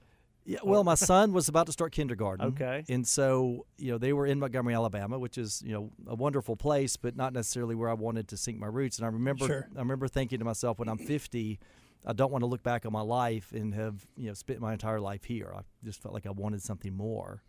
Yeah, 0.44 0.61
well, 0.64 0.82
my 0.85 0.94
son 0.94 1.35
was 1.35 1.49
about 1.50 1.66
to 1.66 1.73
start 1.73 1.92
kindergarten. 1.92 2.47
Okay. 2.47 2.82
And 2.88 3.06
so, 3.06 3.66
you 3.76 3.90
know, 3.92 3.99
they 3.99 4.14
were 4.14 4.25
in 4.26 4.38
Montgomery, 4.38 4.75
Alabama, 4.75 5.18
which 5.18 5.37
is, 5.37 5.61
you 5.62 5.73
know, 5.75 5.90
a 6.06 6.14
wonderful 6.14 6.56
place, 6.56 6.97
but 6.97 7.16
not 7.16 7.35
necessarily 7.35 7.75
where 7.75 7.90
I 7.90 7.92
wanted 7.92 8.28
to 8.28 8.38
sink 8.38 8.58
my 8.58 8.68
roots. 8.68 8.97
And 8.97 9.04
I 9.04 9.11
remember 9.11 9.44
Sure. 9.47 9.68
I 9.76 9.80
remember 9.80 10.08
thinking 10.08 10.38
to 10.38 10.47
myself 10.47 10.78
when 10.78 10.88
I'm 10.88 10.97
50, 10.97 11.58
I 12.07 12.12
don't 12.12 12.31
want 12.31 12.42
to 12.42 12.46
look 12.46 12.62
back 12.62 12.87
on 12.87 12.92
my 12.92 13.01
life 13.01 13.53
and 13.53 13.75
have, 13.75 14.07
you 14.16 14.29
know, 14.29 14.35
spent 14.35 14.61
my 14.61 14.72
entire 14.72 15.01
life 15.01 15.25
here. 15.25 15.53
I 15.55 15.61
just 15.85 16.03
felt 16.03 16.14
like 16.14 16.27
I 16.27 16.31
wanted 16.31 16.62
something 16.62 16.94
more. 16.94 17.42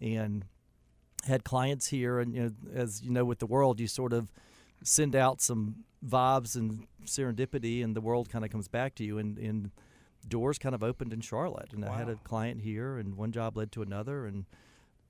And 0.00 0.44
had 1.26 1.44
clients 1.44 1.88
here 1.88 2.20
and 2.20 2.34
you 2.34 2.42
know, 2.42 2.50
as 2.72 3.02
you 3.02 3.10
know 3.10 3.24
with 3.24 3.40
the 3.40 3.46
world, 3.46 3.80
you 3.80 3.88
sort 3.88 4.12
of 4.12 4.32
send 4.84 5.16
out 5.16 5.40
some 5.40 5.84
vibes 6.06 6.54
and 6.54 6.86
serendipity 7.04 7.82
and 7.82 7.96
the 7.96 8.00
world 8.00 8.30
kind 8.30 8.44
of 8.44 8.50
comes 8.52 8.68
back 8.68 8.94
to 8.94 9.04
you 9.04 9.18
and 9.18 9.36
and 9.38 9.70
doors 10.26 10.58
kind 10.58 10.74
of 10.74 10.82
opened 10.82 11.12
in 11.12 11.20
Charlotte, 11.20 11.72
and 11.72 11.84
I 11.84 11.96
had 11.96 12.08
a 12.08 12.16
client 12.16 12.60
here, 12.60 12.98
and 12.98 13.16
one 13.16 13.32
job 13.32 13.56
led 13.56 13.72
to 13.72 13.82
another, 13.82 14.26
and 14.26 14.44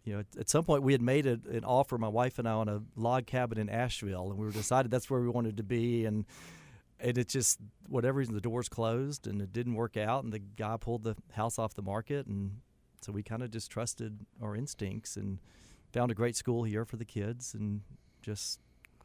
you 0.04 0.14
know, 0.14 0.20
at, 0.20 0.26
at 0.38 0.48
some 0.48 0.64
point 0.64 0.82
we 0.82 0.92
had 0.92 1.02
made 1.02 1.26
a, 1.26 1.40
an 1.50 1.64
offer, 1.64 1.98
my 1.98 2.08
wife 2.08 2.38
and 2.38 2.48
I, 2.48 2.52
on 2.52 2.68
a 2.68 2.82
log 2.96 3.26
cabin 3.26 3.58
in 3.58 3.68
Asheville, 3.68 4.30
and 4.30 4.38
we 4.38 4.46
were 4.46 4.52
decided 4.52 4.90
that's 4.90 5.10
where 5.10 5.20
we 5.20 5.28
wanted 5.28 5.56
to 5.56 5.62
be, 5.62 6.04
and 6.04 6.24
and 7.00 7.18
it 7.18 7.28
just 7.28 7.58
whatever 7.88 8.18
reason 8.18 8.34
the 8.34 8.40
doors 8.40 8.68
closed, 8.68 9.26
and 9.26 9.40
it 9.40 9.52
didn't 9.52 9.74
work 9.74 9.96
out, 9.96 10.24
and 10.24 10.32
the 10.32 10.38
guy 10.38 10.76
pulled 10.76 11.04
the 11.04 11.16
house 11.32 11.58
off 11.58 11.74
the 11.74 11.82
market, 11.82 12.26
and 12.26 12.60
so 13.00 13.12
we 13.12 13.22
kind 13.22 13.42
of 13.42 13.50
just 13.50 13.70
trusted 13.70 14.20
our 14.42 14.56
instincts 14.56 15.16
and 15.16 15.38
found 15.92 16.10
a 16.10 16.14
great 16.14 16.36
school 16.36 16.64
here 16.64 16.84
for 16.84 16.96
the 16.96 17.04
kids, 17.04 17.54
and 17.54 17.82
just 18.22 18.60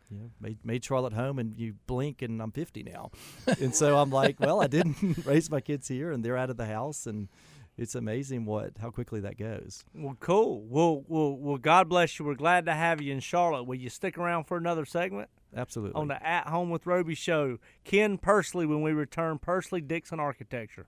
you 0.09 0.17
know, 0.17 0.31
made 0.39 0.57
made 0.63 0.83
Charlotte 0.83 1.13
home, 1.13 1.39
and 1.39 1.57
you 1.57 1.75
blink, 1.87 2.21
and 2.21 2.41
I'm 2.41 2.51
50 2.51 2.83
now, 2.83 3.11
and 3.59 3.75
so 3.75 3.97
I'm 3.97 4.09
like, 4.09 4.39
well, 4.39 4.61
I 4.61 4.67
didn't 4.67 5.17
raise 5.25 5.49
my 5.49 5.61
kids 5.61 5.87
here, 5.87 6.11
and 6.11 6.23
they're 6.23 6.37
out 6.37 6.49
of 6.49 6.57
the 6.57 6.65
house, 6.65 7.05
and 7.05 7.29
it's 7.77 7.95
amazing 7.95 8.45
what 8.45 8.71
how 8.79 8.91
quickly 8.91 9.19
that 9.21 9.37
goes. 9.37 9.83
Well, 9.95 10.17
cool. 10.19 10.61
Well, 10.67 11.03
well, 11.07 11.35
well. 11.35 11.57
God 11.57 11.89
bless 11.89 12.19
you. 12.19 12.25
We're 12.25 12.35
glad 12.35 12.65
to 12.65 12.73
have 12.73 13.01
you 13.01 13.13
in 13.13 13.19
Charlotte. 13.19 13.63
Will 13.63 13.75
you 13.75 13.89
stick 13.89 14.17
around 14.17 14.45
for 14.45 14.57
another 14.57 14.85
segment 14.85 15.29
Absolutely. 15.55 15.99
on 15.99 16.07
the 16.07 16.25
At 16.25 16.47
Home 16.47 16.69
with 16.69 16.85
Roby 16.85 17.15
show? 17.15 17.57
Ken 17.83 18.17
Pursley 18.17 18.65
when 18.65 18.81
we 18.81 18.91
return. 18.91 19.39
Pursley 19.39 19.81
Dixon 19.81 20.19
Architecture. 20.19 20.85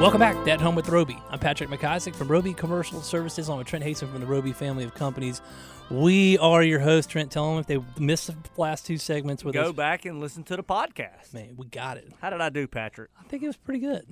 Welcome 0.00 0.20
back 0.20 0.44
to 0.44 0.50
At 0.50 0.60
Home 0.60 0.74
with 0.74 0.90
Roby. 0.90 1.18
I'm 1.30 1.38
Patrick 1.38 1.70
McIsaac 1.70 2.14
from 2.14 2.28
Roby 2.28 2.52
Commercial 2.52 3.00
Services, 3.00 3.48
I'm 3.48 3.56
with 3.58 3.66
Trent 3.66 3.82
Haston 3.82 4.10
from 4.12 4.20
the 4.20 4.26
Roby 4.26 4.52
family 4.52 4.84
of 4.84 4.94
companies. 4.94 5.40
We 5.90 6.36
are 6.38 6.62
your 6.62 6.80
host, 6.80 7.08
Trent. 7.08 7.32
Tell 7.32 7.48
them 7.50 7.58
if 7.60 7.66
they 7.66 7.78
missed 7.98 8.26
the 8.26 8.34
last 8.58 8.84
two 8.84 8.98
segments 8.98 9.42
with 9.42 9.56
us, 9.56 9.64
Go 9.64 9.70
us. 9.70 9.76
back 9.76 10.04
and 10.04 10.20
listen 10.20 10.42
to 10.44 10.56
the 10.56 10.62
podcast. 10.62 11.32
Man, 11.32 11.54
we 11.56 11.66
got 11.66 11.96
it. 11.96 12.12
How 12.20 12.28
did 12.28 12.42
I 12.42 12.50
do, 12.50 12.66
Patrick? 12.66 13.10
I 13.18 13.26
think 13.26 13.42
it 13.42 13.46
was 13.46 13.56
pretty 13.56 13.80
good. 13.80 14.06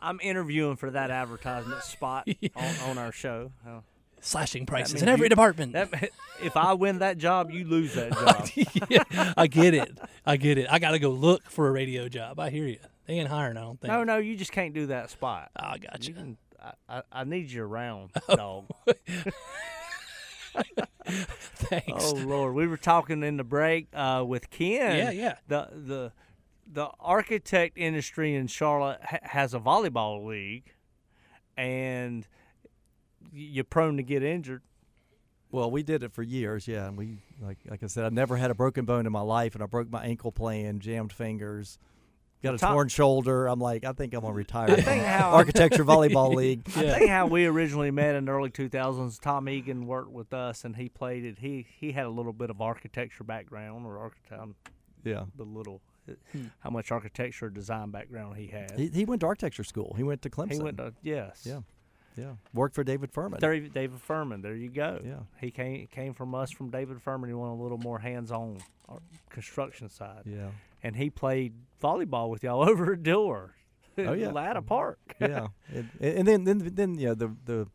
I'm 0.00 0.18
interviewing 0.22 0.76
for 0.76 0.90
that 0.90 1.10
advertisement 1.10 1.82
spot 1.82 2.26
on, 2.56 2.74
on 2.88 2.98
our 2.98 3.12
show. 3.12 3.52
Uh, 3.68 3.80
Slashing 4.22 4.64
prices 4.66 5.02
in 5.02 5.08
every 5.08 5.26
you- 5.26 5.30
department. 5.30 5.72
that, 5.74 5.90
if 6.42 6.56
I 6.56 6.72
win 6.72 7.00
that 7.00 7.18
job, 7.18 7.50
you 7.50 7.66
lose 7.66 7.94
that 7.94 8.12
job. 8.64 8.86
Yeah, 8.88 9.34
I 9.36 9.46
get 9.46 9.74
it. 9.74 9.98
I 10.24 10.36
get 10.38 10.56
it. 10.56 10.68
I 10.70 10.78
got 10.78 10.92
to 10.92 10.98
go 10.98 11.10
look 11.10 11.50
for 11.50 11.68
a 11.68 11.70
radio 11.72 12.08
job. 12.08 12.40
I 12.40 12.48
hear 12.50 12.66
you. 12.66 12.78
They 13.12 13.18
ain't 13.18 13.28
hiring, 13.28 13.58
I 13.58 13.60
don't 13.60 13.78
think. 13.78 13.92
no, 13.92 14.04
no, 14.04 14.16
you 14.16 14.36
just 14.36 14.52
can't 14.52 14.72
do 14.72 14.86
that 14.86 15.10
spot. 15.10 15.50
Oh, 15.60 15.66
I 15.66 15.76
got 15.78 16.02
You 16.08 16.14
you. 16.14 16.14
can, 16.14 16.36
I, 16.62 16.72
I, 16.88 17.02
I 17.12 17.24
need 17.24 17.50
you 17.50 17.62
around, 17.62 18.10
Oh. 18.30 18.36
dog. 18.36 18.64
Thanks. 21.04 21.86
Oh 22.04 22.14
Lord, 22.14 22.54
we 22.54 22.66
were 22.66 22.76
talking 22.78 23.22
in 23.22 23.36
the 23.36 23.44
break 23.44 23.88
uh, 23.94 24.24
with 24.26 24.48
Ken. 24.50 24.96
Yeah, 24.96 25.10
yeah. 25.10 25.34
The 25.48 25.68
the 25.74 26.12
the 26.72 26.88
architect 27.00 27.76
industry 27.76 28.34
in 28.34 28.46
Charlotte 28.46 29.00
ha- 29.02 29.18
has 29.22 29.52
a 29.52 29.60
volleyball 29.60 30.24
league, 30.26 30.72
and 31.56 32.26
you're 33.32 33.64
prone 33.64 33.96
to 33.98 34.02
get 34.02 34.22
injured. 34.22 34.62
Well, 35.50 35.70
we 35.70 35.82
did 35.82 36.02
it 36.02 36.12
for 36.12 36.22
years, 36.22 36.66
yeah. 36.66 36.86
And 36.88 36.96
we, 36.96 37.18
like, 37.40 37.58
like 37.68 37.82
I 37.82 37.86
said, 37.86 38.04
I 38.04 38.08
never 38.08 38.36
had 38.38 38.50
a 38.50 38.54
broken 38.54 38.86
bone 38.86 39.04
in 39.04 39.12
my 39.12 39.20
life, 39.20 39.54
and 39.54 39.62
I 39.62 39.66
broke 39.66 39.90
my 39.90 40.02
ankle 40.04 40.32
playing, 40.32 40.80
jammed 40.80 41.12
fingers, 41.12 41.78
got 42.42 42.54
a 42.54 42.58
Tom- 42.58 42.74
torn 42.74 42.88
shoulder. 42.88 43.46
I'm 43.46 43.60
like, 43.60 43.84
I 43.84 43.92
think 43.92 44.14
I'm 44.14 44.20
gonna 44.22 44.32
retire. 44.34 44.70
I 44.70 44.74
from 44.74 44.84
think 44.84 45.04
how 45.04 45.30
architecture 45.32 45.84
volleyball 45.84 46.34
league. 46.36 46.62
I 46.76 46.98
think 46.98 47.10
how 47.10 47.26
we 47.26 47.46
originally 47.46 47.90
met 47.90 48.14
in 48.14 48.24
the 48.26 48.32
early 48.32 48.50
2000s. 48.50 49.20
Tom 49.20 49.48
Egan 49.48 49.86
worked 49.86 50.10
with 50.10 50.32
us, 50.32 50.64
and 50.64 50.76
he 50.76 50.88
played 50.88 51.24
it. 51.24 51.38
He 51.38 51.66
he 51.78 51.92
had 51.92 52.06
a 52.06 52.10
little 52.10 52.32
bit 52.32 52.50
of 52.50 52.60
architecture 52.60 53.24
background, 53.24 53.86
or 53.86 53.98
architect, 53.98 54.40
um, 54.40 54.54
Yeah. 55.04 55.24
the 55.36 55.44
little 55.44 55.80
how 56.60 56.70
much 56.70 56.90
architecture 56.90 57.48
design 57.48 57.90
background 57.90 58.36
he 58.36 58.48
had. 58.48 58.72
He, 58.76 58.88
he 58.88 59.04
went 59.04 59.20
to 59.20 59.26
architecture 59.28 59.62
school. 59.64 59.94
He 59.96 60.02
went 60.02 60.20
to 60.22 60.30
Clemson. 60.30 60.52
He 60.54 60.58
went 60.60 60.76
to 60.78 60.92
yes. 61.02 61.44
Yeah. 61.46 61.60
Yeah, 62.14 62.32
worked 62.52 62.74
for 62.74 62.84
David 62.84 63.10
Furman. 63.10 63.40
David, 63.40 63.72
David 63.72 63.98
Furman. 63.98 64.42
There 64.42 64.54
you 64.54 64.68
go. 64.68 65.00
Yeah. 65.02 65.20
he 65.40 65.50
came 65.50 65.86
came 65.86 66.12
from 66.12 66.34
us 66.34 66.50
from 66.50 66.68
David 66.68 67.00
Furman. 67.00 67.30
He 67.30 67.34
wanted 67.34 67.54
a 67.58 67.62
little 67.62 67.78
more 67.78 67.98
hands 67.98 68.30
on 68.30 68.58
uh, 68.86 68.96
construction 69.30 69.88
side. 69.88 70.24
Yeah, 70.26 70.48
and 70.82 70.96
he 70.96 71.10
played 71.10 71.54
volleyball 71.82 72.28
with 72.30 72.42
y'all 72.42 72.62
over 72.68 72.90
oh, 72.90 72.92
at 72.94 73.02
Dillard. 73.02 73.50
Oh, 73.98 74.12
yeah. 74.14 74.30
Latta 74.30 74.62
Park. 74.62 74.98
yeah, 75.20 75.48
and, 75.74 75.88
and 76.00 76.26
then 76.28 76.44
then 76.44 76.70
then 76.74 76.98
you 76.98 77.08
know 77.08 77.14
the 77.14 77.36
the 77.44 77.68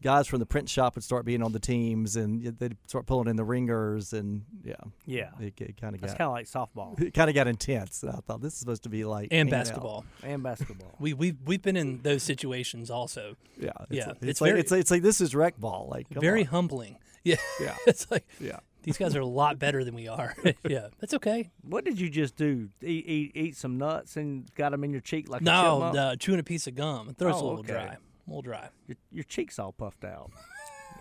guys 0.00 0.28
from 0.28 0.38
the 0.38 0.46
print 0.46 0.68
shop 0.68 0.94
would 0.94 1.02
start 1.02 1.24
being 1.24 1.42
on 1.42 1.50
the 1.50 1.58
teams, 1.58 2.14
and 2.14 2.44
they'd 2.60 2.76
start 2.86 3.06
pulling 3.06 3.26
in 3.26 3.34
the 3.34 3.42
ringers, 3.42 4.12
and 4.12 4.44
yeah, 4.62 4.74
Yeah, 5.04 5.30
it, 5.40 5.60
it 5.60 5.80
kind 5.80 5.96
of 5.96 6.00
got 6.00 6.10
kind 6.10 6.28
of 6.28 6.30
like 6.32 6.46
softball 6.46 7.00
it 7.02 7.12
kind 7.12 7.28
of 7.28 7.34
got 7.34 7.48
intense. 7.48 8.04
And 8.04 8.12
I 8.12 8.20
thought 8.24 8.40
this 8.40 8.52
is 8.52 8.60
supposed 8.60 8.84
to 8.84 8.88
be 8.88 9.04
like 9.04 9.28
and 9.32 9.48
hanging 9.48 9.54
out. 9.54 9.58
basketball. 9.64 10.04
and 10.22 10.42
basketball. 10.44 10.94
We 11.00 11.14
we 11.14 11.34
we've 11.44 11.62
been 11.62 11.76
in 11.76 12.02
those 12.02 12.22
situations 12.22 12.88
also. 12.90 13.34
Yeah, 13.60 13.72
it's, 13.90 13.96
Yeah, 13.96 14.10
it's, 14.10 14.22
it's 14.22 14.40
like 14.40 14.50
very- 14.50 14.60
it's, 14.60 14.70
it's 14.70 14.90
like 14.92 15.02
this 15.02 15.20
is 15.20 15.34
rec 15.34 15.58
ball. 15.58 15.88
Like 15.90 16.06
Very 16.10 16.42
on. 16.42 16.46
humbling. 16.46 16.98
Yeah. 17.24 17.34
Yeah. 17.60 17.74
it's 17.88 18.08
like 18.12 18.24
yeah. 18.40 18.60
These 18.82 18.96
guys 18.98 19.14
are 19.16 19.20
a 19.20 19.26
lot 19.26 19.58
better 19.58 19.84
than 19.84 19.94
we 19.94 20.08
are. 20.08 20.34
yeah, 20.68 20.88
that's 21.00 21.14
okay. 21.14 21.50
What 21.62 21.84
did 21.84 22.00
you 22.00 22.08
just 22.10 22.36
do? 22.36 22.68
Eat, 22.82 23.06
eat, 23.06 23.32
eat 23.34 23.56
some 23.56 23.76
nuts 23.78 24.16
and 24.16 24.52
got 24.54 24.70
them 24.72 24.84
in 24.84 24.90
your 24.92 25.00
cheek 25.00 25.28
like 25.28 25.40
a 25.42 25.44
No, 25.44 25.82
uh, 25.82 26.16
chewing 26.16 26.40
a 26.40 26.44
piece 26.44 26.66
of 26.66 26.74
gum. 26.74 27.08
It 27.10 27.16
throws 27.18 27.34
Oh, 27.36 27.38
a 27.38 27.44
little 27.44 27.58
okay. 27.60 27.72
dry. 27.72 27.84
A 27.84 27.98
little 28.28 28.42
dry. 28.42 28.68
Your, 28.86 28.96
your 29.12 29.24
cheeks 29.24 29.58
all 29.58 29.72
puffed 29.72 30.04
out, 30.04 30.30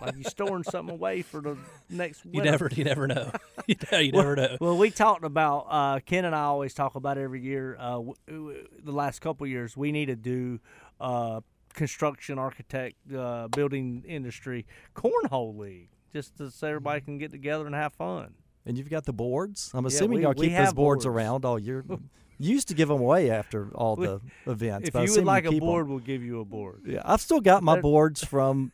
like 0.02 0.16
you're 0.16 0.24
storing 0.30 0.64
something 0.64 0.94
away 0.96 1.22
for 1.22 1.42
the 1.42 1.58
next. 1.90 2.22
You 2.32 2.42
never, 2.42 2.70
you 2.74 2.84
never 2.84 3.08
know. 3.08 3.32
you, 3.68 3.76
know, 3.92 3.98
you 4.00 4.12
never 4.12 4.36
know. 4.36 4.58
Well, 4.62 4.78
we 4.78 4.92
talked 4.92 5.24
about 5.26 5.66
uh, 5.70 6.00
Ken 6.06 6.24
and 6.26 6.34
I 6.36 6.44
always 6.44 6.74
talk 6.74 6.96
about 6.96 7.18
every 7.18 7.42
year. 7.42 7.76
Uh, 7.80 7.92
w- 7.94 8.14
w- 8.28 8.68
the 8.84 8.92
last 8.92 9.20
couple 9.20 9.44
of 9.46 9.50
years, 9.52 9.76
we 9.76 9.92
need 9.92 10.06
to 10.08 10.16
do 10.16 10.60
uh, 11.02 11.42
construction, 11.74 12.40
architect, 12.40 12.96
uh, 13.14 13.48
building 13.50 14.04
industry 14.08 14.66
cornhole 14.96 15.58
league, 15.58 15.90
just 16.14 16.38
so 16.38 16.68
everybody 16.68 17.02
can 17.02 17.18
get 17.18 17.32
together 17.32 17.66
and 17.66 17.76
have 17.76 17.94
fun. 17.94 18.34
And 18.66 18.78
you've 18.78 18.90
got 18.90 19.06
the 19.06 19.14
boards. 19.14 19.72
I'm 19.74 19.86
Yeah, 19.86 19.88
assuming 19.88 20.18
we- 20.20 20.24
y'all 20.24 20.34
keep 20.34 20.52
those 20.52 20.74
boards, 20.74 21.04
boards. 21.04 21.06
around 21.06 21.46
all 21.46 21.58
year. 21.60 21.86
You 22.40 22.52
used 22.54 22.68
to 22.68 22.76
give 22.76 22.88
them 22.88 23.00
away 23.02 23.32
after 23.32 23.70
all 23.74 23.96
We- 23.96 24.06
the 24.06 24.22
events. 24.46 24.90
If 24.90 24.94
you 24.94 25.12
would 25.16 25.26
like 25.26 25.46
a 25.46 25.58
board, 25.60 25.88
we'll 25.88 25.98
give 25.98 26.22
you 26.22 26.40
a 26.40 26.46
board. 26.46 26.84
yeah, 26.86 27.02
I've 27.04 27.20
still 27.20 27.42
got 27.42 27.64
my 27.64 27.74
They're- 27.74 27.82
boards 27.82 28.24
from. 28.24 28.72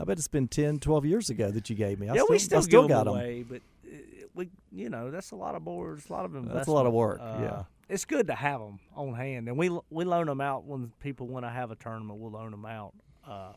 I 0.00 0.04
bet 0.04 0.16
it's 0.16 0.28
been 0.28 0.48
10, 0.48 0.78
12 0.78 1.04
years 1.04 1.28
ago 1.28 1.50
that 1.50 1.68
you 1.68 1.76
gave 1.76 1.98
me. 2.00 2.08
I 2.08 2.14
yeah, 2.14 2.22
still, 2.22 2.26
we 2.30 2.38
still, 2.38 2.58
I 2.58 2.62
still 2.62 2.82
give 2.84 2.88
got 2.88 3.04
them 3.04 3.14
'em. 3.16 3.20
away, 3.20 3.42
but 3.42 3.60
uh, 3.86 3.96
we, 4.34 4.48
you 4.70 4.88
know, 4.88 5.10
that's 5.10 5.30
a 5.32 5.36
lot 5.36 5.54
of 5.54 5.62
boards, 5.62 6.08
a 6.08 6.12
lot 6.12 6.24
of 6.24 6.30
investment. 6.34 6.54
That's 6.56 6.68
a 6.68 6.72
lot 6.72 6.86
of 6.86 6.94
work, 6.94 7.20
Uh, 7.20 7.38
yeah. 7.42 7.62
it's 7.90 8.06
good 8.06 8.28
to 8.28 8.34
have 8.34 8.60
them 8.60 8.80
on 8.96 9.12
hand, 9.12 9.46
and 9.46 9.58
we 9.58 9.68
we 9.90 10.04
loan 10.06 10.24
them 10.26 10.40
out 10.40 10.64
when 10.64 10.90
people 11.00 11.26
want 11.26 11.44
to 11.44 11.50
have 11.50 11.70
a 11.70 11.74
tournament. 11.76 12.18
We'll 12.18 12.30
loan 12.32 12.50
them 12.50 12.64
out. 12.64 12.94
Uh, 13.26 13.52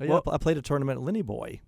Oh, 0.00 0.04
yeah, 0.04 0.10
Well- 0.10 0.22
I 0.26 0.34
I 0.34 0.38
played 0.38 0.58
a 0.58 0.62
tournament 0.62 0.98
at 0.98 1.02
Lenny 1.04 1.22
Boy 1.22 1.60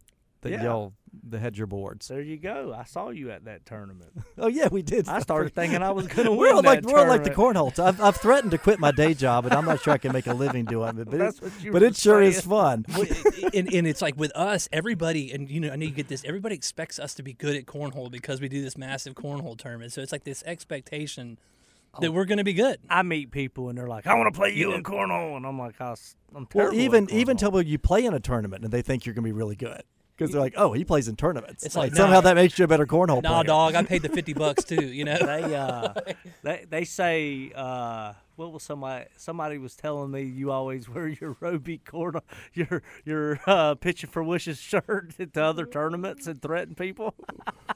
that 0.42 0.50
Yeah. 0.52 0.62
y'all 0.64 0.92
that 1.28 1.40
had 1.40 1.58
your 1.58 1.66
boards. 1.66 2.08
there 2.08 2.22
you 2.22 2.38
go. 2.38 2.74
I 2.76 2.84
saw 2.84 3.10
you 3.10 3.30
at 3.30 3.44
that 3.44 3.66
tournament. 3.66 4.12
Oh 4.38 4.46
yeah, 4.48 4.68
we 4.72 4.82
did. 4.82 5.08
I 5.08 5.20
started 5.20 5.54
thinking 5.54 5.82
I 5.82 5.90
was 5.90 6.06
going 6.08 6.24
to 6.26 6.32
We're 6.32 6.54
win 6.54 6.64
like 6.64 6.82
that 6.82 6.90
we're 6.90 7.06
like 7.06 7.22
the 7.22 7.30
tournament. 7.30 7.76
cornhole. 7.76 7.84
I've, 7.84 8.00
I've 8.00 8.16
threatened 8.16 8.50
to 8.52 8.58
quit 8.58 8.80
my 8.80 8.90
day 8.90 9.12
job, 9.14 9.44
and 9.44 9.54
I'm 9.54 9.64
not 9.66 9.80
sure 9.82 9.92
I 9.92 9.98
can 9.98 10.12
make 10.12 10.26
a 10.26 10.32
living 10.34 10.64
doing 10.64 10.98
it. 10.98 11.10
But 11.10 11.18
That's 11.18 11.38
it, 11.38 11.42
what 11.44 11.62
you 11.62 11.70
but 11.72 11.82
it 11.82 11.96
sure 11.96 12.22
is 12.22 12.40
fun. 12.40 12.84
Well, 12.96 13.06
and, 13.54 13.72
and 13.72 13.86
it's 13.86 14.00
like 14.02 14.16
with 14.16 14.32
us, 14.34 14.68
everybody, 14.72 15.30
and 15.32 15.50
you 15.50 15.60
know, 15.60 15.70
I 15.70 15.76
know 15.76 15.84
you 15.84 15.92
get 15.92 16.08
this. 16.08 16.24
Everybody 16.24 16.54
expects 16.54 16.98
us 16.98 17.14
to 17.14 17.22
be 17.22 17.34
good 17.34 17.54
at 17.56 17.66
cornhole 17.66 18.10
because 18.10 18.40
we 18.40 18.48
do 18.48 18.62
this 18.62 18.76
massive 18.76 19.14
cornhole 19.14 19.56
tournament. 19.56 19.92
So 19.92 20.00
it's 20.00 20.12
like 20.12 20.24
this 20.24 20.42
expectation 20.46 21.38
oh. 21.94 22.00
that 22.00 22.10
we're 22.12 22.24
going 22.24 22.38
to 22.38 22.44
be 22.44 22.54
good. 22.54 22.78
I 22.88 23.02
meet 23.02 23.30
people 23.30 23.68
and 23.68 23.76
they're 23.78 23.86
like, 23.86 24.06
"I 24.06 24.14
want 24.14 24.32
to 24.32 24.36
play 24.38 24.54
you 24.54 24.72
in 24.72 24.82
cornhole," 24.82 25.36
and 25.36 25.46
I'm 25.46 25.58
like, 25.58 25.80
I 25.80 25.90
was, 25.90 26.16
"I'm 26.34 26.48
Well, 26.54 26.72
even 26.74 27.04
at 27.04 27.10
even 27.12 27.36
cornhole." 27.36 27.52
till 27.52 27.62
you 27.62 27.78
play 27.78 28.04
in 28.06 28.14
a 28.14 28.20
tournament 28.20 28.64
and 28.64 28.72
they 28.72 28.82
think 28.82 29.04
you're 29.06 29.14
going 29.14 29.24
to 29.24 29.28
be 29.28 29.32
really 29.32 29.56
good 29.56 29.82
because 30.22 30.32
they're 30.32 30.40
like, 30.40 30.54
oh, 30.56 30.72
he 30.72 30.84
plays 30.84 31.08
in 31.08 31.16
tournaments. 31.16 31.64
It's 31.64 31.76
like, 31.76 31.90
like, 31.90 31.96
somehow 31.96 32.16
nah. 32.16 32.20
that 32.22 32.36
makes 32.36 32.58
you 32.58 32.64
a 32.64 32.68
better 32.68 32.86
cornhole 32.86 33.22
Nah, 33.22 33.42
player. 33.42 33.44
dog, 33.44 33.74
I 33.74 33.82
paid 33.92 34.02
the 34.02 34.08
fifty 34.08 34.32
bucks 34.32 34.64
too. 34.64 34.82
You 34.86 35.04
know, 35.04 35.18
they 35.18 35.54
uh 35.54 35.94
they 36.42 36.64
they 36.68 36.84
say 36.84 37.52
uh 37.54 38.14
what 38.36 38.52
was 38.52 38.62
somebody 38.62 39.04
somebody 39.16 39.58
was 39.58 39.76
telling 39.76 40.10
me 40.10 40.22
you 40.22 40.50
always 40.50 40.88
wear 40.88 41.06
your 41.08 41.36
Roby 41.40 41.78
corn 41.78 42.18
your 42.54 42.82
your 43.04 43.40
uh 43.46 43.74
pitching 43.74 44.10
for 44.10 44.22
wishes 44.22 44.58
shirt 44.58 45.14
at 45.18 45.32
the 45.34 45.42
other 45.42 45.66
tournaments 45.66 46.26
and 46.26 46.40
threaten 46.40 46.74
people. 46.74 47.14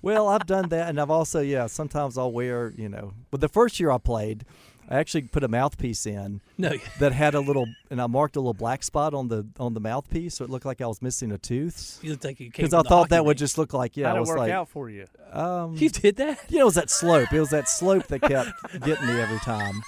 Well, 0.03 0.29
I've 0.29 0.47
done 0.47 0.69
that, 0.71 0.89
and 0.89 1.01
I've 1.01 1.11
also 1.11 1.41
yeah. 1.41 1.67
Sometimes 1.67 2.17
I'll 2.17 2.33
wear 2.33 2.73
you 2.77 2.89
know. 2.89 3.13
But 3.31 3.41
the 3.41 3.49
first 3.49 3.79
year 3.81 3.91
I 3.91 3.99
played, 3.99 4.45
I 4.88 4.99
actually 4.99 5.22
put 5.22 5.42
a 5.42 5.49
mouthpiece 5.49 6.07
in 6.07 6.40
no, 6.59 6.72
that 7.01 7.12
had 7.12 7.35
a 7.35 7.40
little, 7.40 7.66
and 7.90 8.01
I 8.01 8.07
marked 8.07 8.37
a 8.37 8.40
little 8.40 8.55
black 8.55 8.83
spot 8.85 9.14
on 9.14 9.29
the 9.29 9.46
on 9.59 9.75
the 9.75 9.81
mouthpiece, 9.81 10.37
so 10.37 10.44
it 10.44 10.51
looked 10.51 10.64
like 10.66 10.81
I 10.81 10.87
was 10.87 11.03
missing 11.03 11.33
a 11.33 11.38
tooth. 11.38 11.99
you 12.03 12.12
look 12.12 12.22
like 12.25 12.38
you 12.40 12.51
Because 12.51 12.72
I 12.72 12.79
the 12.83 12.88
thought 12.88 12.99
hockey 12.99 13.09
that 13.11 13.25
would 13.25 13.37
just 13.38 13.59
look 13.59 13.72
like 13.72 13.96
yeah. 13.96 14.07
How'd 14.09 14.14
I 14.14 14.16
it 14.18 14.20
was 14.20 14.29
work 14.29 14.38
like, 14.38 14.53
out 14.53 14.68
for 14.68 14.88
you? 14.88 15.07
um, 15.33 15.75
You 15.77 15.88
did 15.90 16.16
that? 16.16 16.44
you 16.49 16.59
know, 16.59 16.62
it 16.62 16.64
was 16.66 16.75
that 16.77 16.90
slope. 16.90 17.33
It 17.33 17.40
was 17.40 17.51
that 17.51 17.68
slope 17.68 18.07
that 18.09 18.20
kept 18.22 18.51
getting 18.85 19.07
me 19.07 19.20
every 19.20 19.38
time. 19.40 19.83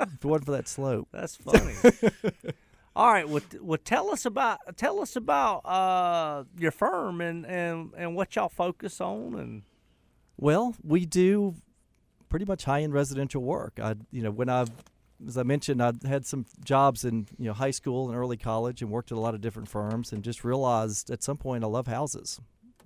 If 0.00 0.08
it 0.16 0.24
wasn't 0.24 0.46
for 0.46 0.52
that 0.52 0.68
slope, 0.68 1.08
That's 1.12 1.36
funny. 1.36 1.74
All 2.96 3.10
right, 3.10 3.28
well, 3.28 3.42
well, 3.60 3.78
tell 3.82 4.10
us 4.10 4.24
about 4.24 4.58
tell 4.76 5.00
us 5.00 5.16
about 5.16 5.58
uh 5.66 6.44
your 6.58 6.70
firm 6.70 7.20
and 7.20 7.44
and 7.46 7.90
and 7.96 8.14
what 8.14 8.36
y'all 8.36 8.48
focus 8.48 9.00
on 9.00 9.34
and 9.34 9.62
Well, 10.36 10.76
we 10.82 11.04
do 11.06 11.54
pretty 12.34 12.46
much 12.46 12.64
high 12.64 12.82
end 12.82 12.92
residential 12.92 13.44
work. 13.44 13.78
I, 13.80 13.94
you 14.10 14.20
know, 14.20 14.32
when 14.32 14.48
I've, 14.48 14.68
as 15.24 15.38
I 15.38 15.44
mentioned, 15.44 15.80
I 15.80 15.92
had 16.04 16.26
some 16.26 16.46
jobs 16.64 17.04
in 17.04 17.28
you 17.38 17.44
know 17.44 17.52
high 17.52 17.70
school 17.70 18.08
and 18.08 18.18
early 18.18 18.36
college, 18.36 18.82
and 18.82 18.90
worked 18.90 19.12
at 19.12 19.18
a 19.18 19.20
lot 19.20 19.34
of 19.34 19.40
different 19.40 19.68
firms, 19.68 20.12
and 20.12 20.24
just 20.24 20.42
realized 20.42 21.12
at 21.12 21.22
some 21.22 21.36
point 21.36 21.62
I 21.62 21.68
love 21.68 21.86
houses. 21.86 22.40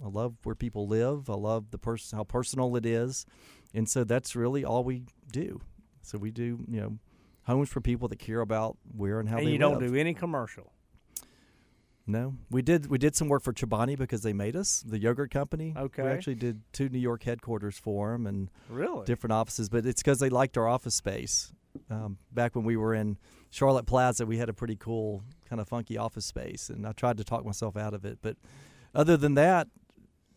I 0.05 0.09
love 0.09 0.35
where 0.43 0.55
people 0.55 0.87
live. 0.87 1.31
I 1.31 1.35
love 1.35 1.71
the 1.71 1.79
person 1.79 2.19
how 2.19 2.25
personal 2.25 2.77
it 2.77 2.85
is, 2.85 3.25
and 3.73 3.89
so 3.89 4.05
that's 4.05 4.37
really 4.37 4.67
all 4.67 4.85
we 4.85 5.05
do. 5.33 5.63
So 6.03 6.19
we 6.19 6.31
do 6.31 6.63
you 6.69 6.81
know 6.83 6.99
homes 7.45 7.71
for 7.71 7.81
people 7.81 8.07
that 8.09 8.19
care 8.19 8.43
about 8.43 8.77
where 8.95 9.19
and 9.19 9.31
how 9.31 9.39
and 9.39 9.47
they 9.47 9.53
you 9.53 9.59
live. 9.59 9.81
don't 9.81 9.93
do 9.93 9.95
any 9.95 10.13
commercial. 10.13 10.75
No, 12.09 12.35
we 12.51 12.62
did. 12.62 12.87
We 12.87 12.97
did 12.97 13.14
some 13.14 13.29
work 13.29 13.42
for 13.42 13.53
Chobani 13.53 13.97
because 13.97 14.23
they 14.23 14.33
made 14.33 14.57
us 14.57 14.83
the 14.87 14.99
yogurt 14.99 15.31
company. 15.31 15.75
Okay. 15.77 16.03
we 16.03 16.09
actually 16.09 16.37
did 16.37 16.62
two 16.73 16.88
New 16.88 16.99
York 16.99 17.23
headquarters 17.23 17.79
for 17.79 18.12
them, 18.12 18.27
and 18.27 18.51
Really? 18.71 19.05
different 19.05 19.33
offices, 19.35 19.68
but 19.68 19.85
it's 19.85 20.03
because 20.03 20.18
they 20.18 20.31
liked 20.31 20.57
our 20.57 20.66
office 20.66 20.94
space. 20.94 21.53
Um, 21.90 22.16
back 22.33 22.57
when 22.57 22.64
we 22.64 22.77
were 22.77 22.94
in 22.94 23.18
Charlotte 23.51 23.85
Plaza, 23.87 24.25
we 24.25 24.38
had 24.38 24.49
a 24.49 24.55
pretty 24.55 24.75
cool, 24.75 25.23
kind 25.49 25.61
of 25.61 25.68
funky 25.68 25.99
office 25.99 26.25
space, 26.25 26.71
and 26.71 26.87
I 26.87 26.92
tried 26.92 27.18
to 27.18 27.25
talk 27.25 27.44
myself 27.44 27.77
out 27.77 27.92
of 27.92 28.07
it. 28.07 28.18
But 28.23 28.37
other 28.94 29.18
than 29.18 29.35
that, 29.35 29.68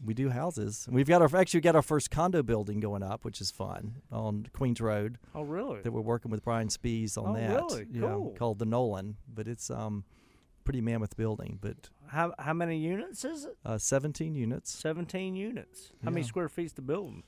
we 0.04 0.14
do 0.14 0.30
houses. 0.30 0.88
We've 0.92 1.08
got 1.08 1.22
our 1.22 1.40
actually 1.40 1.62
got 1.62 1.76
our 1.78 1.82
first 1.82 2.12
condo 2.12 2.44
building 2.44 2.82
going 2.82 3.02
up, 3.02 3.24
which 3.24 3.40
is 3.40 3.50
fun 3.50 4.02
on 4.12 4.48
Queens 4.52 4.82
Road. 4.82 5.20
Oh, 5.34 5.44
really? 5.44 5.82
That 5.82 5.94
we're 5.94 6.02
working 6.02 6.32
with 6.32 6.44
Brian 6.44 6.68
Spees 6.68 7.18
on 7.18 7.30
Oh, 7.30 7.34
that. 7.40 7.50
really? 7.72 7.86
Cool. 8.00 8.36
called 8.38 8.60
the 8.60 8.66
Nolan, 8.66 9.16
but 9.34 9.48
it's 9.48 9.70
um 9.70 10.04
pretty 10.64 10.82
mammoth 10.82 11.16
building, 11.18 11.58
but 11.62 11.90
How 12.08 12.34
how 12.40 12.54
many 12.54 12.78
units 12.78 13.24
is 13.26 13.46
it? 13.46 13.58
uh, 13.66 13.78
17 13.78 14.36
units. 14.36 14.72
Seventeen 14.72 15.36
units. 15.36 15.92
How 16.04 16.10
many 16.12 16.22
Yeah. 16.22 16.28
square 16.28 16.50
feet's 16.50 16.74
the 16.74 16.82
building? 16.82 17.24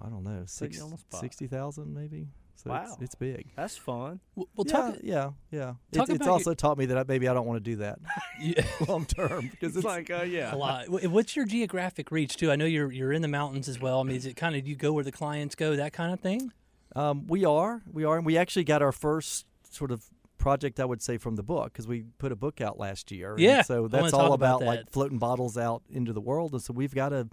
I 0.00 0.08
don't 0.08 0.22
know, 0.24 0.40
Put 0.40 0.50
six, 0.50 0.76
you 0.76 0.84
on 0.84 0.90
the 0.90 0.98
spot. 0.98 1.20
60,000 1.20 1.92
maybe. 1.92 2.28
So 2.54 2.70
Wow. 2.70 2.82
it's, 2.84 2.96
it's 3.02 3.14
big. 3.14 3.52
That's 3.56 3.76
fun. 3.76 4.20
Well, 4.34 4.48
well 4.56 4.64
yeah, 4.66 4.72
talk. 4.72 4.96
yeah, 5.02 5.30
yeah. 5.50 5.74
talk 5.92 6.08
It, 6.08 6.14
it's 6.14 6.24
about 6.24 6.28
also 6.32 6.54
taught 6.54 6.76
me 6.78 6.86
that 6.86 6.98
I, 6.98 7.04
maybe 7.06 7.28
I 7.28 7.34
don't 7.34 7.46
want 7.46 7.62
to 7.62 7.70
do 7.70 7.76
that 7.76 7.98
Yeah. 8.40 8.64
long 8.88 9.06
term 9.06 9.48
because 9.48 9.76
it's, 9.76 9.84
like, 9.84 10.10
uh, 10.10 10.22
yeah. 10.22 10.54
a 10.54 10.56
lot. 10.56 10.88
What's 10.88 11.36
your 11.36 11.44
geographic 11.46 12.10
reach 12.10 12.36
too? 12.36 12.50
I 12.50 12.56
know 12.56 12.64
you're 12.64 12.90
you're 12.92 13.12
in 13.12 13.22
the 13.22 13.28
mountains 13.28 13.68
as 13.68 13.80
well. 13.80 14.00
I 14.00 14.02
mean, 14.04 14.16
is 14.16 14.26
it 14.26 14.34
kind 14.36 14.56
of 14.56 14.66
you 14.66 14.74
go 14.76 14.92
where 14.92 15.04
the 15.04 15.12
clients 15.12 15.54
go, 15.54 15.76
that 15.76 15.92
kind 15.92 16.12
of 16.12 16.20
thing? 16.20 16.52
um, 16.96 17.26
we 17.26 17.44
are, 17.44 17.82
we 17.92 18.02
are, 18.04 18.16
and 18.16 18.24
we 18.26 18.36
actually 18.38 18.64
got 18.64 18.82
our 18.82 18.92
first 18.92 19.46
sort 19.70 19.90
of 19.92 20.04
project, 20.38 20.80
I 20.80 20.84
would 20.84 21.02
say, 21.02 21.18
from 21.18 21.36
the 21.36 21.42
book 21.42 21.72
because 21.72 21.86
we 21.86 22.04
put 22.18 22.32
a 22.32 22.36
book 22.36 22.60
out 22.60 22.78
last 22.78 23.10
year. 23.10 23.34
Yeah, 23.38 23.62
so 23.62 23.88
that's 23.88 24.12
all 24.12 24.32
about 24.32 24.62
about 24.62 24.66
like 24.66 24.90
floating 24.90 25.18
bottles 25.18 25.58
out 25.58 25.82
into 25.90 26.12
the 26.12 26.20
world, 26.20 26.52
and 26.52 26.62
so 26.62 26.72
we've 26.72 26.94
got 26.94 27.12
a 27.12 27.28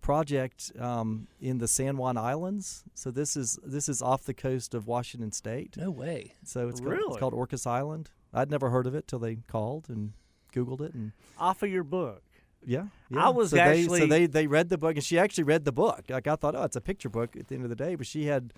project 0.00 0.72
um, 0.78 1.26
in 1.40 1.58
the 1.58 1.68
San 1.68 1.96
Juan 1.96 2.16
Islands. 2.16 2.84
So 2.94 3.10
this 3.10 3.36
is 3.36 3.58
this 3.64 3.88
is 3.88 4.00
off 4.02 4.24
the 4.24 4.34
coast 4.34 4.74
of 4.74 4.86
Washington 4.86 5.32
State. 5.32 5.76
No 5.76 5.90
way. 5.90 6.34
So 6.44 6.68
it's 6.68 6.80
called, 6.80 6.94
it's 7.12 7.18
called 7.18 7.34
Orcas 7.34 7.66
Island. 7.66 8.10
I'd 8.32 8.50
never 8.50 8.70
heard 8.70 8.86
of 8.86 8.94
it 8.94 9.06
till 9.08 9.18
they 9.18 9.36
called 9.48 9.88
and 9.88 10.12
Googled 10.54 10.80
it, 10.80 10.94
and 10.94 11.12
Off 11.38 11.62
of 11.62 11.70
your 11.70 11.84
book. 11.84 12.22
Yeah, 12.64 12.86
I 13.16 13.30
was 13.30 13.50
so 13.50 13.56
they, 13.56 13.62
actually- 13.62 14.00
so 14.00 14.06
they 14.06 14.26
they 14.26 14.46
read 14.46 14.68
the 14.68 14.76
book 14.78 14.94
and 14.96 15.02
she 15.04 15.18
actually 15.18 15.44
read 15.44 15.64
the 15.64 15.72
book. 15.72 16.04
Like 16.10 16.26
I 16.26 16.36
thought, 16.36 16.54
oh, 16.54 16.62
it's 16.64 16.76
a 16.76 16.80
picture 16.80 17.08
book 17.08 17.34
at 17.36 17.48
the 17.48 17.54
end 17.54 17.64
of 17.64 17.70
the 17.70 17.76
day, 17.76 17.94
but 17.94 18.06
she 18.06 18.26
had 18.26 18.52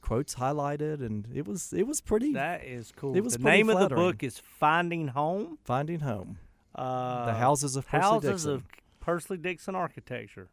quotes 0.00 0.36
highlighted 0.36 1.04
and 1.04 1.26
it 1.34 1.46
was 1.46 1.72
it 1.72 1.86
was 1.86 2.00
pretty 2.00 2.32
That 2.32 2.64
is 2.64 2.92
cool. 2.96 3.16
It 3.16 3.20
was 3.22 3.34
the 3.34 3.38
pretty 3.40 3.58
name 3.58 3.70
of 3.70 3.88
the 3.88 3.94
book 3.94 4.22
is 4.22 4.38
Finding 4.38 5.08
Home. 5.08 5.58
finding 5.64 6.00
home. 6.00 6.38
Uh, 6.74 7.26
the 7.26 7.32
houses 7.34 7.76
of 7.76 7.86
Percy 7.88 8.02
Houses 8.02 8.30
Dixon. 8.30 8.50
of 8.52 8.64
Pursley 9.00 9.36
Dixon 9.36 9.74
Architecture. 9.74 10.48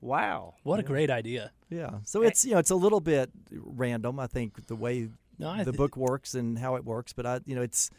Wow. 0.00 0.54
What 0.62 0.78
a 0.80 0.82
great 0.82 1.10
idea. 1.10 1.50
yeah. 1.68 1.98
So 2.04 2.22
it's 2.22 2.44
you 2.44 2.52
know 2.52 2.58
it's 2.58 2.70
a 2.70 2.76
little 2.76 3.00
bit 3.00 3.30
random. 3.50 4.18
I 4.20 4.26
think 4.26 4.66
the 4.68 4.76
way 4.76 5.08
No, 5.38 5.48
I 5.50 5.58
the 5.58 5.72
th- 5.72 5.76
book 5.76 5.96
works 5.96 6.34
and 6.34 6.58
how 6.58 6.76
it 6.76 6.84
works, 6.84 7.12
but 7.12 7.26
I 7.26 7.40
you 7.46 7.54
know 7.54 7.62
it's 7.62 7.90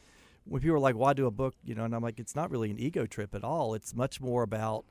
when 0.46 0.62
people 0.62 0.78
are 0.78 0.80
like, 0.80 0.96
"Why 0.96 1.14
do 1.14 1.28
a 1.28 1.32
book?" 1.32 1.56
You 1.64 1.76
know, 1.76 1.84
and 1.84 1.94
I'm 1.94 2.02
like, 2.02 2.20
it's 2.20 2.36
not 2.36 2.50
really 2.50 2.72
an 2.72 2.80
ego 2.80 3.06
trip 3.06 3.36
at 3.36 3.44
all. 3.44 3.74
It's 3.74 3.94
much 3.94 4.20
more 4.22 4.42
about 4.44 4.86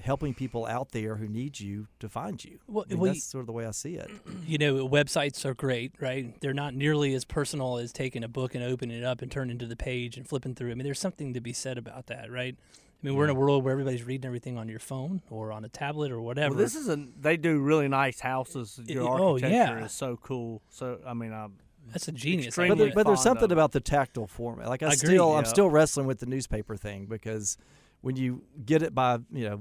helping 0.00 0.34
people 0.34 0.66
out 0.66 0.92
there 0.92 1.16
who 1.16 1.28
need 1.28 1.60
you 1.60 1.86
to 1.98 2.08
find 2.08 2.42
you. 2.44 2.58
Well, 2.66 2.84
I 2.88 2.92
mean, 2.92 3.00
well, 3.00 3.12
that's 3.12 3.24
sort 3.24 3.40
of 3.40 3.46
the 3.46 3.52
way 3.52 3.66
I 3.66 3.70
see 3.70 3.94
it. 3.96 4.10
you 4.46 4.58
know, 4.58 4.88
websites 4.88 5.44
are 5.44 5.54
great, 5.54 5.92
right? 6.00 6.38
They're 6.40 6.54
not 6.54 6.74
nearly 6.74 7.14
as 7.14 7.24
personal 7.24 7.78
as 7.78 7.92
taking 7.92 8.24
a 8.24 8.28
book 8.28 8.54
and 8.54 8.64
opening 8.64 8.98
it 8.98 9.04
up 9.04 9.22
and 9.22 9.30
turning 9.30 9.58
to 9.58 9.66
the 9.66 9.76
page 9.76 10.16
and 10.16 10.26
flipping 10.26 10.54
through. 10.54 10.70
I 10.70 10.74
mean, 10.74 10.84
there's 10.84 11.00
something 11.00 11.34
to 11.34 11.40
be 11.40 11.52
said 11.52 11.78
about 11.78 12.06
that, 12.06 12.30
right? 12.30 12.56
I 13.02 13.06
mean, 13.06 13.16
we're 13.16 13.24
in 13.24 13.30
a 13.30 13.34
world 13.34 13.64
where 13.64 13.72
everybody's 13.72 14.02
reading 14.04 14.26
everything 14.26 14.58
on 14.58 14.68
your 14.68 14.78
phone 14.78 15.22
or 15.30 15.52
on 15.52 15.64
a 15.64 15.70
tablet 15.70 16.12
or 16.12 16.20
whatever. 16.20 16.54
Well, 16.54 16.62
this 16.62 16.74
is 16.74 16.88
a. 16.88 17.06
They 17.18 17.38
do 17.38 17.58
really 17.58 17.88
nice 17.88 18.20
houses. 18.20 18.78
Your 18.84 19.04
Y- 19.04 19.10
oh, 19.10 19.32
architecture 19.32 19.78
yeah. 19.78 19.84
is 19.84 19.92
so 19.92 20.18
cool. 20.22 20.60
So 20.68 20.98
I 21.06 21.14
mean, 21.14 21.32
I 21.32 21.46
That's 21.92 22.08
a 22.08 22.12
genius. 22.12 22.54
But, 22.54 22.76
there, 22.76 22.92
but 22.94 23.06
there's 23.06 23.22
something 23.22 23.50
about 23.50 23.72
the 23.72 23.80
tactile 23.80 24.26
format. 24.26 24.68
Like 24.68 24.82
I, 24.82 24.88
Agreed, 24.88 24.98
still, 24.98 25.34
I'm 25.34 25.46
still 25.46 25.70
wrestling 25.70 26.06
with 26.06 26.20
the 26.20 26.26
newspaper 26.26 26.76
thing 26.76 27.06
because 27.06 27.56
when 28.00 28.16
you 28.16 28.42
get 28.64 28.82
it 28.82 28.94
by 28.94 29.18
you 29.32 29.48
know 29.48 29.60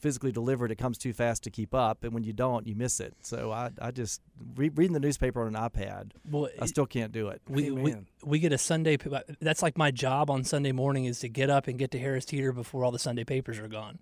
physically 0.00 0.32
delivered, 0.32 0.70
it 0.70 0.76
comes 0.76 0.98
too 0.98 1.12
fast 1.12 1.42
to 1.44 1.50
keep 1.50 1.74
up, 1.74 2.04
and 2.04 2.12
when 2.12 2.24
you 2.24 2.32
don't, 2.32 2.66
you 2.66 2.74
miss 2.74 3.00
it. 3.00 3.14
So 3.22 3.52
I, 3.52 3.70
I 3.80 3.90
just 3.90 4.22
re- 4.56 4.70
reading 4.70 4.94
the 4.94 5.00
newspaper 5.00 5.42
on 5.42 5.54
an 5.54 5.70
iPad, 5.70 6.12
well, 6.30 6.48
I 6.60 6.66
still 6.66 6.86
can't 6.86 7.12
do 7.12 7.28
it. 7.28 7.42
we, 7.48 7.70
we 7.70 7.92
Amen. 7.92 8.06
we 8.24 8.38
get 8.38 8.52
a 8.52 8.58
Sunday. 8.58 8.96
That's 9.40 9.62
like 9.62 9.76
my 9.76 9.90
job 9.90 10.30
on 10.30 10.44
Sunday 10.44 10.72
morning 10.72 11.04
is 11.04 11.20
to 11.20 11.28
get 11.28 11.50
up 11.50 11.68
and 11.68 11.78
get 11.78 11.90
to 11.92 11.98
Harris 11.98 12.24
Teeter 12.24 12.52
before 12.52 12.84
all 12.84 12.90
the 12.90 12.98
Sunday 12.98 13.24
papers 13.24 13.58
are 13.58 13.68
gone. 13.68 13.98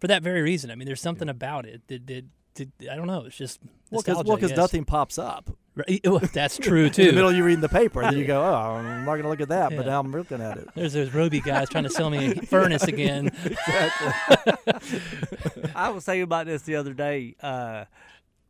For 0.00 0.06
that 0.06 0.22
very 0.22 0.40
reason, 0.40 0.70
I 0.70 0.76
mean, 0.76 0.86
there's 0.86 1.00
something 1.00 1.28
about 1.28 1.66
it 1.66 1.82
that, 1.88 2.06
that, 2.06 2.24
that 2.54 2.90
I 2.90 2.96
don't 2.96 3.06
know. 3.06 3.24
It's 3.26 3.36
just 3.36 3.60
Well, 3.90 4.00
because 4.00 4.16
nostalgia, 4.16 4.46
I 4.46 4.48
guess. 4.48 4.56
nothing 4.56 4.84
pops 4.84 5.18
up 5.18 5.50
Right, 5.76 6.00
well, 6.04 6.18
That's 6.32 6.58
true 6.62 6.84
in 6.84 6.88
the 6.88 6.94
too. 6.94 7.12
middle. 7.12 7.32
You 7.32 7.44
reading 7.44 7.60
the 7.60 7.68
paper, 7.68 8.02
and 8.02 8.10
then 8.12 8.18
you 8.18 8.26
go, 8.26 8.42
"Oh, 8.42 8.54
I'm 8.76 9.04
not 9.04 9.12
going 9.12 9.22
to 9.22 9.28
look 9.28 9.40
at 9.40 9.48
that," 9.50 9.70
but 9.76 9.86
now 9.86 10.00
I'm 10.00 10.10
looking 10.10 10.40
at 10.40 10.58
it. 10.58 10.68
There's 10.74 10.92
those 10.94 11.14
Roby 11.14 11.40
guys 11.40 11.68
trying 11.68 11.84
to 11.84 11.90
sell 11.90 12.10
me 12.10 12.32
a 12.32 12.34
furnace 12.46 12.82
again. 12.84 13.30
I 15.74 15.90
was 15.90 16.04
thinking 16.04 16.22
about 16.22 16.46
this 16.46 16.62
the 16.62 16.76
other 16.76 16.92
day. 16.92 17.36
Uh, 17.40 17.84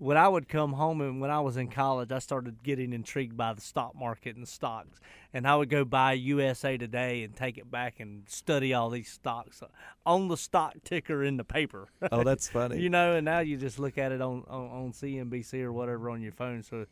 when 0.00 0.16
I 0.16 0.28
would 0.28 0.48
come 0.48 0.72
home 0.72 1.02
and 1.02 1.20
when 1.20 1.30
I 1.30 1.40
was 1.40 1.58
in 1.58 1.68
college, 1.68 2.10
I 2.10 2.20
started 2.20 2.62
getting 2.62 2.94
intrigued 2.94 3.36
by 3.36 3.52
the 3.52 3.60
stock 3.60 3.94
market 3.94 4.34
and 4.34 4.48
stocks. 4.48 4.98
And 5.34 5.46
I 5.46 5.54
would 5.54 5.68
go 5.68 5.84
buy 5.84 6.14
USA 6.14 6.78
Today 6.78 7.22
and 7.22 7.36
take 7.36 7.58
it 7.58 7.70
back 7.70 8.00
and 8.00 8.22
study 8.26 8.72
all 8.72 8.88
these 8.88 9.10
stocks 9.10 9.62
on 10.06 10.28
the 10.28 10.38
stock 10.38 10.76
ticker 10.84 11.22
in 11.22 11.36
the 11.36 11.44
paper. 11.44 11.90
Oh, 12.10 12.24
that's 12.24 12.48
funny. 12.48 12.78
you 12.80 12.88
know, 12.88 13.14
and 13.14 13.26
now 13.26 13.40
you 13.40 13.58
just 13.58 13.78
look 13.78 13.98
at 13.98 14.10
it 14.10 14.22
on, 14.22 14.42
on, 14.48 14.70
on 14.70 14.92
CNBC 14.92 15.62
or 15.62 15.70
whatever 15.70 16.08
on 16.08 16.22
your 16.22 16.32
phone. 16.32 16.62
So 16.62 16.86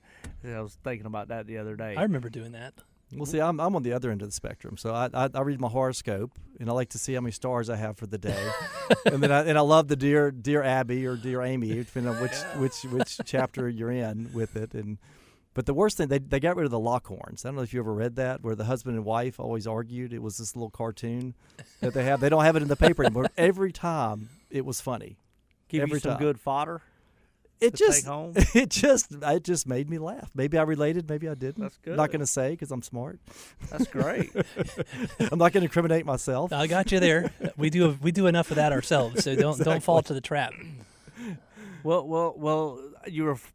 I 0.44 0.60
was 0.60 0.76
thinking 0.84 1.06
about 1.06 1.28
that 1.28 1.46
the 1.46 1.56
other 1.56 1.76
day. 1.76 1.96
I 1.96 2.02
remember 2.02 2.28
doing 2.28 2.52
that. 2.52 2.74
Well, 3.12 3.22
mm-hmm. 3.22 3.30
see, 3.30 3.40
I'm, 3.40 3.58
I'm 3.58 3.74
on 3.74 3.82
the 3.82 3.94
other 3.94 4.10
end 4.10 4.20
of 4.20 4.28
the 4.28 4.32
spectrum. 4.32 4.76
So 4.76 4.92
I, 4.92 5.08
I, 5.14 5.30
I 5.32 5.40
read 5.40 5.60
my 5.60 5.68
horoscope, 5.68 6.38
and 6.60 6.68
I 6.68 6.72
like 6.72 6.90
to 6.90 6.98
see 6.98 7.14
how 7.14 7.20
many 7.20 7.32
stars 7.32 7.70
I 7.70 7.76
have 7.76 7.96
for 7.96 8.06
the 8.06 8.18
day, 8.18 8.50
and 9.06 9.22
then 9.22 9.32
I, 9.32 9.44
and 9.44 9.56
I 9.56 9.62
love 9.62 9.88
the 9.88 9.96
dear 9.96 10.30
dear 10.30 10.62
Abby 10.62 11.06
or 11.06 11.16
dear 11.16 11.42
Amy, 11.42 11.68
depending 11.84 12.14
on 12.14 12.20
which 12.20 12.36
which 12.56 12.82
which 12.92 13.20
chapter 13.24 13.68
you're 13.68 13.90
in 13.90 14.30
with 14.34 14.56
it. 14.56 14.74
And 14.74 14.98
but 15.54 15.64
the 15.64 15.72
worst 15.72 15.96
thing 15.96 16.08
they 16.08 16.18
they 16.18 16.38
got 16.38 16.56
rid 16.56 16.66
of 16.66 16.70
the 16.70 16.78
Lockhorns. 16.78 17.46
I 17.46 17.48
don't 17.48 17.56
know 17.56 17.62
if 17.62 17.72
you 17.72 17.80
ever 17.80 17.94
read 17.94 18.16
that, 18.16 18.42
where 18.42 18.54
the 18.54 18.64
husband 18.64 18.96
and 18.96 19.06
wife 19.06 19.40
always 19.40 19.66
argued. 19.66 20.12
It 20.12 20.22
was 20.22 20.36
this 20.36 20.54
little 20.54 20.70
cartoon 20.70 21.34
that 21.80 21.94
they 21.94 22.04
have. 22.04 22.20
They 22.20 22.28
don't 22.28 22.44
have 22.44 22.56
it 22.56 22.62
in 22.62 22.68
the 22.68 22.76
paper 22.76 23.04
anymore. 23.04 23.28
Every 23.38 23.72
time 23.72 24.28
it 24.50 24.66
was 24.66 24.82
funny. 24.82 25.16
Give 25.68 25.82
every 25.82 25.96
you 25.96 26.00
some 26.00 26.12
time. 26.12 26.20
good 26.20 26.40
fodder. 26.40 26.82
It 27.60 27.74
To 27.74 27.76
take 27.76 27.86
just 27.88 28.06
home? 28.06 28.32
it 28.54 28.70
just 28.70 29.12
it 29.12 29.44
just 29.44 29.66
made 29.66 29.90
me 29.90 29.98
laugh. 29.98 30.30
Maybe 30.34 30.58
I 30.58 30.62
related, 30.62 31.08
maybe 31.08 31.28
I 31.28 31.34
didn't. 31.34 31.62
That's 31.62 31.76
good. 31.78 31.96
Not 31.96 32.10
going 32.10 32.20
to 32.20 32.26
say 32.26 32.50
because 32.50 32.70
I'm 32.70 32.82
smart. 32.82 33.18
That's 33.70 33.86
great. 33.88 34.30
I'm 35.20 35.38
not 35.38 35.52
going 35.52 35.62
to 35.62 35.62
incriminate 35.62 36.06
myself. 36.06 36.52
I 36.52 36.66
got 36.66 36.92
you 36.92 37.00
there. 37.00 37.32
We 37.56 37.70
do 37.70 37.98
we 38.00 38.12
do 38.12 38.26
enough 38.26 38.50
of 38.50 38.56
that 38.56 38.72
ourselves, 38.72 39.24
so 39.24 39.34
don't 39.34 39.58
don't 39.58 39.82
fall 39.82 40.02
to 40.02 40.14
the 40.14 40.20
trap. 40.20 40.52
Well, 41.82 42.06
well, 42.06 42.34
well. 42.36 42.80
You 43.06 43.24
were 43.24 43.32
f- 43.32 43.54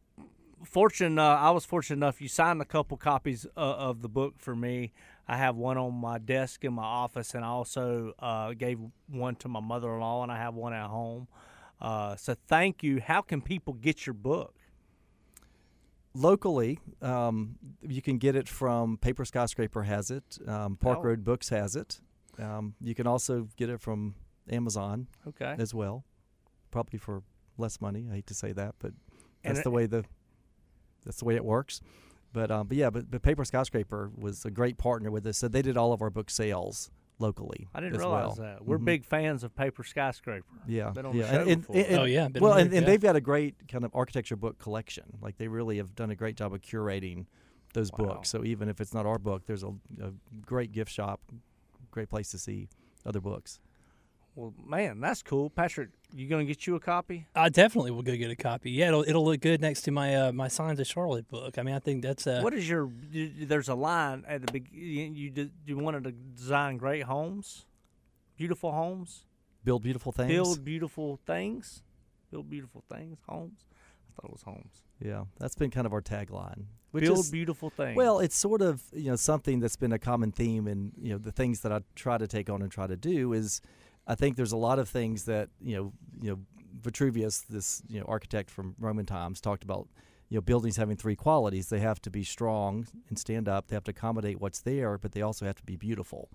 fortunate. 0.64 1.22
Uh, 1.22 1.36
I 1.36 1.50
was 1.50 1.64
fortunate 1.64 1.96
enough. 1.98 2.20
You 2.20 2.28
signed 2.28 2.60
a 2.60 2.64
couple 2.64 2.96
copies 2.96 3.46
uh, 3.56 3.60
of 3.60 4.02
the 4.02 4.08
book 4.08 4.34
for 4.38 4.56
me. 4.56 4.92
I 5.28 5.36
have 5.36 5.56
one 5.56 5.78
on 5.78 5.94
my 5.94 6.18
desk 6.18 6.64
in 6.64 6.74
my 6.74 6.82
office, 6.82 7.34
and 7.34 7.44
I 7.44 7.48
also 7.48 8.12
uh, 8.18 8.52
gave 8.52 8.78
one 9.08 9.36
to 9.36 9.48
my 9.48 9.60
mother-in-law, 9.60 10.22
and 10.22 10.32
I 10.32 10.38
have 10.38 10.54
one 10.54 10.72
at 10.74 10.86
home. 10.88 11.28
Uh, 11.84 12.16
so 12.16 12.34
thank 12.48 12.82
you. 12.82 13.00
How 13.00 13.20
can 13.20 13.40
people 13.42 13.74
get 13.74 14.06
your 14.06 14.14
book? 14.14 14.54
locally, 16.16 16.78
um, 17.02 17.56
you 17.82 18.00
can 18.00 18.18
get 18.18 18.36
it 18.36 18.48
from 18.48 18.96
Paper 18.98 19.24
Skyscraper 19.24 19.82
has 19.82 20.12
it. 20.12 20.38
Um, 20.46 20.76
Park 20.76 20.98
Oh. 21.00 21.02
Road 21.06 21.24
Books 21.24 21.48
has 21.48 21.74
it. 21.74 22.00
Um, 22.38 22.74
you 22.80 22.94
can 22.94 23.06
also 23.08 23.48
get 23.56 23.68
it 23.68 23.80
from 23.80 24.14
Amazon 24.48 25.08
Okay. 25.26 25.56
as 25.58 25.74
well, 25.74 26.04
probably 26.70 27.00
for 27.00 27.24
less 27.58 27.80
money. 27.80 28.06
I 28.08 28.14
hate 28.14 28.26
to 28.28 28.34
say 28.34 28.52
that, 28.52 28.76
but 28.78 28.92
that's 29.42 29.58
it- 29.58 29.64
the 29.64 29.70
way 29.72 29.86
the 29.86 30.04
that's 31.04 31.18
the 31.18 31.24
way 31.24 31.34
it 31.34 31.44
works. 31.44 31.80
But 32.32 32.50
um, 32.52 32.66
but 32.68 32.76
yeah, 32.76 32.90
but, 32.90 33.10
but 33.10 33.22
Paper 33.22 33.44
Skyscraper 33.44 34.10
was 34.16 34.44
a 34.44 34.50
great 34.52 34.78
partner 34.78 35.10
with 35.10 35.26
us. 35.26 35.38
So 35.38 35.48
they 35.48 35.62
did 35.62 35.76
all 35.76 35.92
of 35.92 36.00
our 36.00 36.10
book 36.10 36.30
sales 36.30 36.90
locally. 37.18 37.68
I 37.74 37.80
didn't 37.80 37.94
as 37.94 37.98
realize 38.00 38.38
well. 38.38 38.46
that. 38.46 38.64
We're 38.64 38.78
Mhm. 38.78 38.84
big 38.84 39.04
fans 39.04 39.44
of 39.44 39.54
Paper 39.54 39.84
Skyscraper. 39.84 40.44
Yeah, 40.66 40.90
Been 40.90 41.06
on 41.06 41.12
the 41.12 41.18
yeah, 41.20 41.30
show 41.30 41.40
and, 41.42 41.50
and, 41.50 41.60
before. 41.62 41.76
and- 41.76 41.98
Oh, 41.98 42.04
yeah, 42.04 42.28
been 42.28 42.42
well, 42.42 42.52
and, 42.54 42.62
and 42.72 42.72
yeah. 42.72 42.80
they've 42.80 43.00
got 43.00 43.16
a 43.16 43.20
great 43.20 43.68
kind 43.68 43.84
of 43.84 43.90
architecture 43.94 44.36
book 44.36 44.58
collection. 44.58 45.04
Like 45.22 45.36
they 45.38 45.48
really 45.48 45.76
have 45.76 45.94
done 45.94 46.10
a 46.10 46.16
great 46.16 46.36
job 46.36 46.52
of 46.52 46.60
curating 46.60 47.26
those 47.72 47.90
Wow. 47.92 48.06
books. 48.06 48.28
So 48.30 48.44
even 48.44 48.68
if 48.68 48.80
it's 48.80 48.92
not 48.94 49.06
our 49.06 49.18
book, 49.18 49.46
there's 49.46 49.62
a, 49.62 49.68
a 50.00 50.12
great 50.44 50.72
gift 50.72 50.90
shop, 50.92 51.20
great 51.90 52.08
place 52.08 52.30
to 52.30 52.38
see 52.38 52.68
other 53.06 53.20
books. 53.20 53.60
Well, 54.36 54.52
man, 54.66 55.00
that's 55.00 55.22
cool. 55.22 55.48
Patrick, 55.48 55.90
you 56.12 56.28
gonna 56.28 56.44
get 56.44 56.66
you 56.66 56.74
a 56.74 56.80
copy? 56.80 57.26
I 57.36 57.48
definitely 57.50 57.92
will 57.92 58.02
go 58.02 58.16
get 58.16 58.30
a 58.32 58.36
copy. 58.36 58.72
Yeah, 58.72 58.88
it'll 58.88 59.04
it'll 59.06 59.24
look 59.24 59.40
good 59.40 59.60
next 59.60 59.82
to 59.82 59.92
my 59.92 60.14
uh, 60.16 60.32
my 60.32 60.48
Signs 60.48 60.80
of 60.80 60.86
Charlotte 60.88 61.28
book. 61.28 61.56
I 61.56 61.62
mean, 61.62 61.74
I 61.74 61.78
think 61.78 62.02
that's 62.02 62.26
uh, 62.26 62.40
What 62.42 62.52
is 62.54 62.68
your? 62.68 62.90
you- 63.12 63.46
There's 63.46 63.68
a 63.68 63.74
line 63.76 64.24
at 64.26 64.44
the 64.44 64.52
beginning. 64.52 65.14
You 65.14 65.30
did, 65.30 65.52
you 65.66 65.78
wanted 65.78 66.04
to 66.04 66.10
design 66.12 66.78
great 66.78 67.04
homes, 67.04 67.64
beautiful 68.36 68.72
homes, 68.72 69.24
Build 69.62 69.82
beautiful 69.82 70.10
things. 70.12 70.28
build 70.28 70.64
beautiful 70.64 71.18
things, 71.26 71.82
build 72.30 72.50
beautiful 72.50 72.82
things, 72.92 73.18
homes. 73.28 73.66
I 73.70 74.20
thought 74.20 74.28
it 74.30 74.32
was 74.32 74.42
homes. 74.42 74.82
Yeah, 75.00 75.24
that's 75.38 75.54
been 75.54 75.70
kind 75.70 75.86
of 75.86 75.92
our 75.92 76.02
tagline. 76.02 76.64
Which 76.90 77.02
build 77.04 77.18
is, 77.20 77.30
beautiful 77.30 77.70
things. 77.70 77.96
Well, 77.96 78.18
it's 78.20 78.36
sort 78.36 78.62
of 78.62 78.82
you 78.92 79.10
know 79.10 79.16
something 79.16 79.60
that's 79.60 79.76
been 79.76 79.92
a 79.92 79.98
common 79.98 80.32
theme, 80.32 80.66
and 80.66 80.92
you 81.00 81.12
know 81.12 81.18
the 81.18 81.32
things 81.32 81.60
that 81.60 81.70
I 81.72 81.80
try 81.94 82.18
to 82.18 82.26
take 82.26 82.50
on 82.50 82.62
and 82.62 82.70
try 82.70 82.86
to 82.86 82.96
do 82.96 83.32
is, 83.32 83.60
I 84.06 84.14
think 84.14 84.36
there's 84.36 84.52
a 84.52 84.56
lot 84.56 84.78
of 84.78 84.88
things 84.88 85.24
that 85.24 85.48
you 85.60 85.76
know 85.76 85.92
you 86.20 86.30
know 86.30 86.38
Vitruvius, 86.82 87.40
this 87.40 87.82
you 87.88 88.00
know 88.00 88.06
architect 88.06 88.50
from 88.50 88.74
Roman 88.78 89.06
times, 89.06 89.40
talked 89.40 89.64
about. 89.64 89.88
You 90.30 90.38
know, 90.38 90.42
buildings 90.42 90.78
having 90.78 90.96
three 90.96 91.14
qualities. 91.14 91.68
They 91.68 91.80
have 91.80 92.00
to 92.00 92.10
be 92.10 92.24
strong 92.24 92.88
and 93.08 93.18
stand 93.18 93.46
up. 93.46 93.68
They 93.68 93.76
have 93.76 93.84
to 93.84 93.90
accommodate 93.90 94.40
what's 94.40 94.58
there, 94.58 94.96
but 94.98 95.12
they 95.12 95.20
also 95.20 95.44
have 95.44 95.56
to 95.56 95.62
be 95.62 95.76
beautiful. 95.76 96.30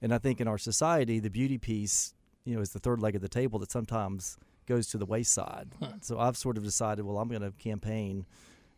And 0.00 0.12
I 0.12 0.18
think 0.18 0.40
in 0.40 0.48
our 0.48 0.58
society, 0.58 1.20
the 1.20 1.28
beauty 1.30 1.58
piece, 1.58 2.14
you 2.44 2.56
know, 2.56 2.62
is 2.62 2.70
the 2.70 2.78
third 2.78 3.00
leg 3.00 3.14
of 3.14 3.22
the 3.22 3.28
table 3.28 3.58
that 3.60 3.70
sometimes 3.70 4.38
goes 4.66 4.88
to 4.88 4.98
the 4.98 5.06
wayside. 5.06 5.68
So 6.00 6.18
I've 6.18 6.36
sort 6.36 6.56
of 6.56 6.64
decided, 6.64 7.04
well, 7.04 7.18
I'm 7.18 7.28
going 7.28 7.42
to 7.42 7.52
campaign 7.52 8.26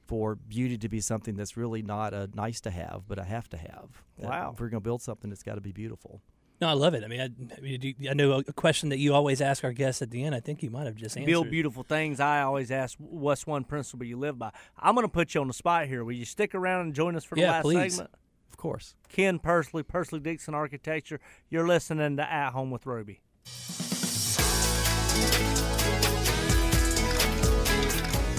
for 0.07 0.35
beauty 0.35 0.79
to 0.79 0.89
be 0.89 1.01
something 1.01 1.37
that's 1.37 1.57
really 1.57 1.83
not 1.83 2.15
a 2.15 2.29
nice 2.35 2.61
to 2.63 2.71
have, 2.71 3.03
but 3.09 3.19
a 3.19 3.25
have 3.25 3.49
to 3.51 3.57
have. 3.57 4.03
That 4.19 4.31
Wow. 4.31 4.51
If 4.55 4.61
we're 4.61 4.69
going 4.69 4.83
to 4.83 4.85
build 4.85 5.03
something, 5.03 5.33
it's 5.33 5.43
got 5.43 5.57
to 5.57 5.61
be 5.61 5.73
beautiful. 5.73 6.21
No, 6.61 6.69
I 6.69 6.73
love 6.73 6.95
it. 6.95 7.05
I 7.05 7.09
mean, 7.09 7.21
I, 7.21 7.25
I, 7.57 7.61
mean, 7.61 7.95
I 8.09 8.15
know 8.15 8.39
a 8.39 8.53
question 8.53 8.89
that 8.89 8.99
you 8.99 9.15
always 9.15 9.43
ask 9.43 9.63
our 9.63 9.73
guests 9.73 10.01
at 10.01 10.11
the 10.11 10.25
end. 10.25 10.35
I 10.35 10.41
think 10.41 10.63
you 10.63 10.71
might 10.71 10.87
have 10.87 10.95
just 10.97 11.17
answered. 11.17 11.27
build 11.27 11.51
beautiful 11.51 11.83
things. 11.83 12.19
I 12.19 12.41
always 12.43 12.71
ask, 12.71 12.97
what's 12.99 13.47
one 13.47 13.65
principle 13.65 14.07
you 14.07 14.17
live 14.17 14.39
by? 14.39 14.53
I'm 14.79 14.95
gonna 14.95 15.09
put 15.09 15.35
you 15.35 15.43
on 15.43 15.49
the 15.49 15.53
spot 15.55 15.87
here. 15.87 16.03
Will 16.03 16.15
you 16.15 16.25
stick 16.25 16.55
around 16.55 16.81
and 16.87 16.95
join 16.95 17.15
us 17.15 17.25
for 17.25 17.35
the 17.35 17.43
Yeah, 17.43 17.51
last 17.53 17.63
please. 17.63 17.95
segment? 17.97 18.15
Of 18.49 18.57
course. 18.57 18.95
Ken 19.11 19.39
Pursley, 19.39 19.83
Pursley 19.83 20.19
Dixon 20.19 20.55
Architecture. 20.55 21.21
You're 21.51 21.69
listening 21.69 22.17
to 22.17 22.33
At 22.33 22.53
Home 22.53 22.71
with 22.71 22.87
Roby. 22.87 23.21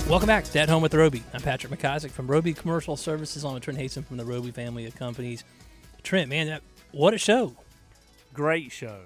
Welcome 0.10 0.28
back 0.28 0.46
to 0.46 0.60
At 0.60 0.70
Home 0.70 0.82
with 0.82 0.94
Roby. 0.96 1.22
I'm 1.34 1.42
Patrick 1.42 1.72
McIsaac 1.72 2.10
from 2.12 2.28
Roby 2.28 2.54
Commercial 2.54 2.96
Services. 2.98 3.44
along 3.44 3.56
with 3.56 3.64
Trent 3.64 3.78
Haston 3.78 4.06
from 4.06 4.18
the 4.18 4.26
Roby 4.26 4.52
family 4.52 4.86
of 4.86 4.96
companies. 4.96 5.44
Trent, 6.02 6.30
man, 6.30 6.48
that, 6.48 6.64
what 6.94 7.14
a 7.14 7.18
show! 7.18 7.56
Great 8.38 8.72
show. 8.72 9.00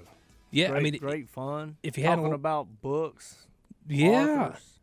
Yeah, 0.52 0.68
great, 0.68 0.78
I 0.78 0.84
mean, 0.84 0.98
great 0.98 1.30
fun. 1.30 1.78
if 1.82 1.98
you 1.98 2.04
had 2.04 2.20
a 2.20 2.22
talking 2.22 2.34
about 2.34 2.82
books, 2.82 3.48
yeah, 3.88 4.48
authors, 4.50 4.80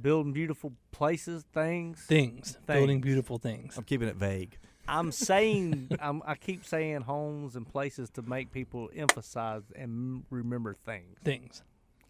building 0.00 0.34
beautiful 0.34 0.74
places, 0.90 1.46
things. 1.54 2.04
things, 2.06 2.58
building 2.66 3.00
beautiful 3.00 3.38
things. 3.38 3.78
I'm 3.78 3.84
keeping 3.84 4.08
it 4.08 4.16
vague. 4.16 4.58
I'm 4.86 5.10
saying, 5.10 5.88
I'm, 6.02 6.22
I 6.26 6.34
keep 6.34 6.66
saying 6.66 7.00
homes 7.00 7.56
and 7.56 7.66
places 7.66 8.10
to 8.10 8.20
make 8.20 8.52
people 8.52 8.90
emphasize 8.94 9.62
and 9.74 10.24
remember 10.28 10.74
things. 10.84 11.16
Things. 11.24 11.62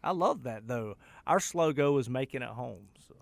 I 0.03 0.11
love 0.11 0.43
that 0.43 0.67
though. 0.67 0.97
Our 1.29 1.39
slogan 1.39 1.97
is 1.97 2.11
making 2.11 2.43
it 2.43 2.49
home. 2.49 2.89
So 3.07 3.15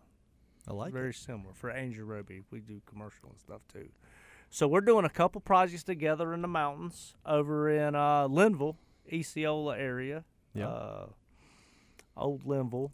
I 0.67 0.73
like 0.73 0.95
very 0.95 1.11
it. 1.11 1.17
similar 1.17 1.53
for 1.53 1.71
Andrew 1.71 2.07
Roby. 2.07 2.41
We 2.51 2.61
do 2.61 2.81
commercial 2.87 3.29
and 3.29 3.39
stuff 3.39 3.61
too. 3.71 3.91
So 4.51 4.67
we're 4.67 4.81
doing 4.81 5.05
a 5.05 5.11
couple 5.11 5.41
projects 5.41 5.85
together 5.85 6.35
in 6.35 6.43
the 6.43 6.49
mountains 6.49 7.15
over 7.25 7.71
in 7.71 7.95
uh, 7.95 8.27
Linville, 8.27 8.77
Eseeola 9.11 9.79
area. 9.79 10.25
Yeah. 10.55 10.67
Uh, 10.69 11.07
old 12.17 12.45
Linville. 12.45 12.93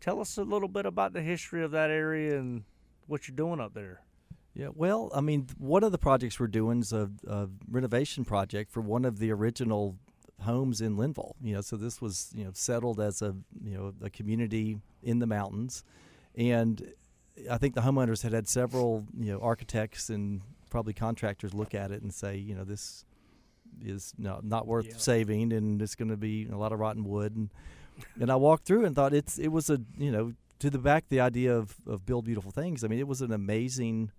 Tell 0.00 0.20
us 0.20 0.36
a 0.36 0.44
little 0.44 0.68
bit 0.68 0.84
about 0.84 1.14
the 1.14 1.22
history 1.22 1.64
of 1.64 1.70
that 1.70 1.90
area 1.90 2.38
and 2.38 2.64
what 3.06 3.26
you're 3.26 3.36
doing 3.36 3.60
up 3.60 3.72
there. 3.72 4.02
Yeah, 4.54 4.68
well, 4.74 5.10
I 5.14 5.20
mean, 5.20 5.46
one 5.58 5.84
of 5.84 5.92
the 5.92 5.98
projects 5.98 6.38
we're 6.38 6.48
doing 6.48 6.80
is 6.80 6.92
a, 6.92 7.10
a 7.26 7.48
renovation 7.70 8.24
project 8.24 8.70
for 8.70 8.80
one 8.80 9.04
of 9.04 9.18
the 9.18 9.30
original 9.30 9.96
homes 10.40 10.80
in 10.80 10.96
Linville. 10.96 11.36
You 11.42 11.54
know, 11.54 11.60
so 11.60 11.76
this 11.76 12.02
was 12.02 12.30
you 12.34 12.44
know 12.44 12.50
settled 12.52 13.00
as 13.00 13.22
a 13.22 13.36
you 13.62 13.76
know 13.76 13.94
a 14.02 14.10
community 14.10 14.78
in 15.02 15.18
the 15.18 15.26
mountains, 15.26 15.84
and 16.34 16.92
I 17.50 17.58
think 17.58 17.74
the 17.74 17.82
homeowners 17.82 18.22
had 18.22 18.32
had 18.32 18.48
several 18.48 19.06
you 19.16 19.32
know 19.32 19.40
architects 19.40 20.10
and 20.10 20.42
probably 20.70 20.92
contractors 20.94 21.52
look 21.52 21.74
at 21.74 21.90
it 21.90 22.02
and 22.02 22.12
say, 22.14 22.36
you 22.36 22.54
know, 22.54 22.64
this 22.64 23.04
is 23.84 24.12
not 24.18 24.44
not 24.44 24.66
worth 24.66 24.86
Yeah. 24.86 24.96
saving, 24.96 25.52
and 25.52 25.80
it's 25.82 25.94
going 25.94 26.10
to 26.10 26.16
be 26.16 26.46
a 26.50 26.56
lot 26.56 26.72
of 26.72 26.78
rotten 26.80 27.04
wood. 27.04 27.36
And 27.36 27.50
and 28.20 28.30
I 28.30 28.36
walked 28.36 28.64
through 28.64 28.84
and 28.84 28.94
thought 28.94 29.12
it's 29.12 29.38
it 29.38 29.48
was 29.48 29.68
a 29.70 29.80
you 29.98 30.10
know 30.10 30.32
to 30.60 30.70
the 30.70 30.78
back 30.78 31.08
the 31.08 31.20
idea 31.20 31.54
of 31.56 31.76
of 31.86 32.06
build 32.06 32.24
beautiful 32.24 32.50
things. 32.50 32.82
I 32.84 32.88
mean, 32.88 32.98
it 32.98 33.08
was 33.08 33.20
an 33.20 33.32
amazing 33.32 34.10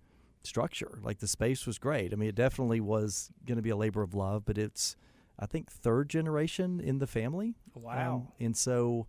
structure. 0.44 0.98
Like 1.02 1.18
the 1.18 1.28
space 1.28 1.66
was 1.66 1.78
great. 1.78 2.12
I 2.12 2.16
mean, 2.16 2.28
it 2.28 2.34
definitely 2.34 2.80
was 2.80 3.30
going 3.46 3.56
to 3.56 3.62
be 3.62 3.70
a 3.70 3.76
labor 3.76 4.02
of 4.02 4.14
love, 4.14 4.44
but 4.44 4.58
it's 4.58 4.96
I 5.38 5.46
think 5.46 5.70
third 5.70 6.08
generation 6.10 6.80
in 6.80 6.98
the 6.98 7.06
family. 7.06 7.54
Um, 8.16 8.28
and 8.40 8.56
so 8.56 9.06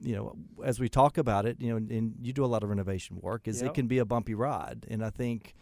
you 0.00 0.14
know, 0.14 0.36
as 0.64 0.78
we 0.78 0.88
talk 0.88 1.18
about 1.18 1.44
it, 1.44 1.60
you 1.60 1.70
know, 1.70 1.76
and, 1.76 1.90
and 1.90 2.14
you 2.22 2.32
do 2.32 2.44
a 2.44 2.46
lot 2.46 2.62
of 2.62 2.68
renovation 2.68 3.18
work, 3.20 3.48
is 3.48 3.60
Yep. 3.60 3.70
it 3.70 3.74
can 3.74 3.86
be 3.88 3.98
a 3.98 4.04
bumpy 4.04 4.32
ride. 4.34 4.86
And 4.88 5.04
I 5.04 5.10
think, 5.10 5.56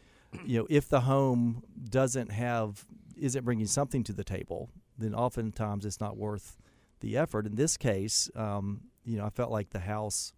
you 0.44 0.58
know, 0.58 0.66
if 0.70 0.88
the 0.88 1.00
home 1.00 1.62
doesn't 1.88 2.30
have, 2.30 2.84
isn't 3.16 3.44
bringing 3.44 3.66
something 3.66 4.02
to 4.04 4.12
the 4.12 4.24
table, 4.24 4.70
then 4.98 5.14
oftentimes 5.14 5.84
it's 5.84 6.00
not 6.00 6.16
worth 6.16 6.56
the 7.00 7.16
effort. 7.16 7.46
In 7.46 7.54
this 7.54 7.76
case, 7.76 8.30
um, 8.34 8.82
you 9.04 9.18
know, 9.18 9.24
I 9.24 9.30
felt 9.30 9.50
like 9.50 9.70
the 9.70 9.80
house 9.80 10.32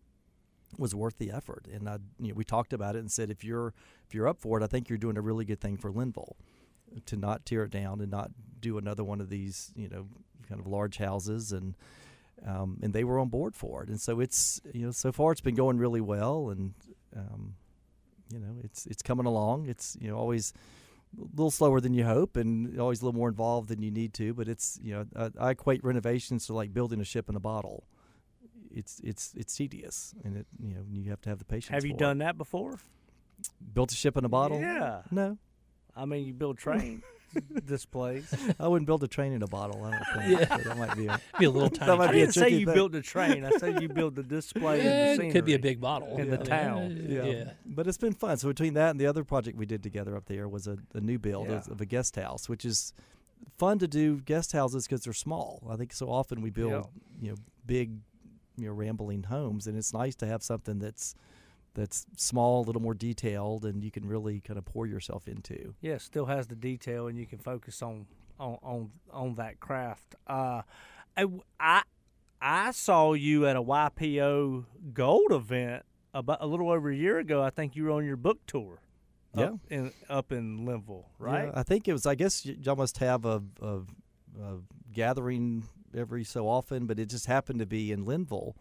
was 0.76 0.94
worth 0.94 1.18
the 1.18 1.30
effort, 1.30 1.66
and 1.72 1.88
I, 1.88 1.98
you 2.20 2.28
know, 2.28 2.34
we 2.34 2.44
talked 2.44 2.72
about 2.72 2.94
it 2.94 2.98
and 2.98 3.10
said, 3.10 3.30
if 3.30 3.42
you're 3.42 3.72
if 4.06 4.14
you're 4.14 4.28
up 4.28 4.38
for 4.38 4.60
it, 4.60 4.64
I 4.64 4.66
think 4.66 4.88
you're 4.88 4.98
doing 4.98 5.16
a 5.16 5.22
really 5.22 5.44
good 5.44 5.60
thing 5.60 5.76
for 5.76 5.90
Linville 5.90 6.36
to 7.06 7.16
not 7.16 7.44
tear 7.46 7.64
it 7.64 7.70
down 7.70 8.00
and 8.00 8.10
not 8.10 8.30
do 8.60 8.78
another 8.78 9.04
one 9.04 9.20
of 9.20 9.28
these, 9.28 9.72
you 9.76 9.88
know, 9.88 10.06
kind 10.48 10.60
of 10.60 10.66
large 10.66 10.98
houses 10.98 11.52
and 11.52 11.76
um, 12.46 12.78
and 12.82 12.92
they 12.92 13.04
were 13.04 13.18
on 13.18 13.28
board 13.28 13.56
for 13.56 13.82
it. 13.82 13.88
And 13.88 14.00
so 14.00 14.20
it's 14.20 14.60
you 14.72 14.86
know 14.86 14.92
so 14.92 15.12
far 15.12 15.32
it's 15.32 15.40
been 15.40 15.54
going 15.54 15.78
really 15.78 16.00
well, 16.00 16.50
and 16.50 16.74
um, 17.16 17.54
you 18.32 18.38
know 18.38 18.56
it's 18.62 18.86
it's 18.86 19.02
coming 19.02 19.26
along. 19.26 19.66
It's 19.66 19.96
you 20.00 20.08
know 20.08 20.16
always 20.16 20.52
a 21.16 21.24
little 21.36 21.50
slower 21.50 21.80
than 21.80 21.94
you 21.94 22.04
hope, 22.04 22.36
and 22.36 22.78
always 22.78 23.00
a 23.00 23.04
little 23.04 23.18
more 23.18 23.28
involved 23.28 23.68
than 23.68 23.82
you 23.82 23.90
need 23.90 24.14
to. 24.14 24.34
But 24.34 24.48
it's 24.48 24.78
you 24.82 24.94
know 24.94 25.06
I, 25.16 25.48
I 25.48 25.50
equate 25.50 25.82
renovations 25.84 26.46
to 26.46 26.54
like 26.54 26.72
building 26.72 27.00
a 27.00 27.04
ship 27.04 27.28
in 27.28 27.36
a 27.36 27.40
bottle. 27.40 27.84
It's 28.70 29.00
it's 29.02 29.32
it's 29.36 29.56
tedious, 29.56 30.14
and 30.24 30.36
it 30.36 30.46
you 30.62 30.74
know 30.74 30.82
you 30.90 31.10
have 31.10 31.20
to 31.22 31.28
have 31.28 31.38
the 31.38 31.44
patience. 31.44 31.74
Have 31.74 31.84
you 31.84 31.92
for 31.92 31.96
it. 31.96 32.00
done 32.00 32.18
that 32.18 32.36
before? 32.38 32.78
built 33.72 33.92
a 33.92 33.94
ship 33.94 34.16
in 34.16 34.24
a 34.24 34.28
bottle? 34.28 34.60
Yeah. 34.60 35.02
No, 35.10 35.38
I 35.96 36.04
mean, 36.04 36.26
you 36.26 36.34
build 36.34 36.58
train 36.58 37.02
displays. 37.66 38.32
I 38.58 38.68
wouldn't 38.68 38.86
build 38.86 39.02
a 39.04 39.08
train 39.08 39.32
in 39.32 39.42
a 39.42 39.46
bottle. 39.46 39.84
I 39.84 39.90
don't 39.90 40.06
think. 40.26 40.40
Yeah. 40.40 40.56
So 40.56 40.62
that 40.68 40.78
might 40.78 40.96
be 40.96 41.06
a, 41.06 41.20
Be 41.38 41.44
a 41.46 41.50
little 41.50 41.68
That 41.70 41.78
tiny. 41.80 41.98
might 41.98 42.08
I 42.08 42.12
be 42.12 42.18
didn't 42.20 42.34
say 42.34 42.48
you 42.50 42.66
thing. 42.66 42.74
built 42.74 42.94
a 42.94 43.02
train. 43.02 43.44
I 43.44 43.50
said 43.58 43.82
you 43.82 43.88
built 43.88 44.18
a 44.18 44.22
display 44.22 44.84
Yeah, 44.84 45.12
in 45.12 45.18
the 45.18 45.26
it 45.28 45.32
could 45.32 45.44
be 45.44 45.54
a 45.54 45.58
big 45.58 45.80
bottle 45.80 46.16
in 46.18 46.30
the 46.30 46.36
Yeah. 46.38 46.42
town. 46.44 47.06
Yeah. 47.08 47.24
Yeah. 47.24 47.50
But 47.66 47.86
it's 47.86 47.98
been 47.98 48.14
fun. 48.14 48.36
So 48.38 48.48
between 48.48 48.74
that 48.74 48.90
and 48.90 49.00
the 49.00 49.06
other 49.06 49.24
project 49.24 49.56
we 49.58 49.66
did 49.66 49.82
together 49.82 50.16
up 50.16 50.26
there 50.26 50.48
was 50.48 50.66
a, 50.66 50.78
a 50.94 51.00
new 51.00 51.18
build 51.18 51.48
Yeah. 51.48 51.56
of, 51.58 51.68
of 51.68 51.80
a 51.80 51.86
guest 51.86 52.16
house, 52.16 52.48
which 52.48 52.64
is 52.64 52.92
fun 53.56 53.78
to 53.78 53.86
do 53.88 54.20
guest 54.20 54.52
houses 54.52 54.86
because 54.86 55.02
they're 55.04 55.12
small. 55.12 55.62
I 55.70 55.76
think 55.76 55.92
so 55.92 56.10
often 56.10 56.40
we 56.40 56.50
build 56.50 56.72
Yeah. 56.72 56.82
you 57.20 57.30
know 57.30 57.36
big 57.66 57.92
you 58.56 58.66
know 58.66 58.72
rambling 58.72 59.24
homes, 59.24 59.66
and 59.66 59.76
it's 59.76 59.92
nice 59.92 60.14
to 60.16 60.26
have 60.26 60.42
something 60.42 60.78
that's 60.78 61.14
that's 61.74 62.06
small, 62.16 62.62
a 62.62 62.64
little 62.64 62.82
more 62.82 62.94
detailed, 62.94 63.64
and 63.64 63.82
you 63.84 63.90
can 63.90 64.06
really 64.06 64.40
kind 64.40 64.58
of 64.58 64.64
pour 64.64 64.86
yourself 64.86 65.28
into. 65.28 65.74
Yeah, 65.80 65.94
it 65.94 66.02
still 66.02 66.26
has 66.26 66.46
the 66.46 66.56
detail, 66.56 67.06
and 67.06 67.18
you 67.18 67.26
can 67.26 67.38
focus 67.38 67.82
on 67.82 68.06
on 68.38 68.58
on, 68.62 68.90
on 69.12 69.34
that 69.36 69.60
craft. 69.60 70.14
Uh, 70.26 70.62
I, 71.16 71.26
I 71.60 71.82
I 72.40 72.70
saw 72.72 73.12
you 73.12 73.46
at 73.46 73.56
a 73.56 73.62
YPO 73.62 74.64
Gold 74.92 75.32
event 75.32 75.84
about 76.14 76.38
a 76.40 76.46
little 76.46 76.70
over 76.70 76.90
a 76.90 76.96
year 76.96 77.18
ago. 77.18 77.42
I 77.42 77.50
think 77.50 77.76
you 77.76 77.84
were 77.84 77.90
on 77.90 78.04
your 78.04 78.16
book 78.16 78.38
tour. 78.46 78.80
Up 79.36 79.60
in 79.70 79.92
up 80.08 80.32
in 80.32 80.64
Linville, 80.64 81.06
right? 81.18 81.44
Yeah, 81.44 81.52
I 81.54 81.62
think 81.62 81.86
it 81.86 81.92
was. 81.92 82.06
I 82.06 82.16
guess 82.16 82.44
you 82.44 82.56
you 82.60 82.70
almost 82.70 82.98
have 82.98 83.24
a, 83.24 83.40
a, 83.62 83.80
a 84.42 84.56
gathering 84.92 85.64
every 85.96 86.24
so 86.24 86.48
often, 86.48 86.86
but 86.86 86.98
it 86.98 87.06
just 87.06 87.26
happened 87.26 87.60
to 87.60 87.66
be 87.66 87.92
in 87.92 88.04
Linville 88.04 88.56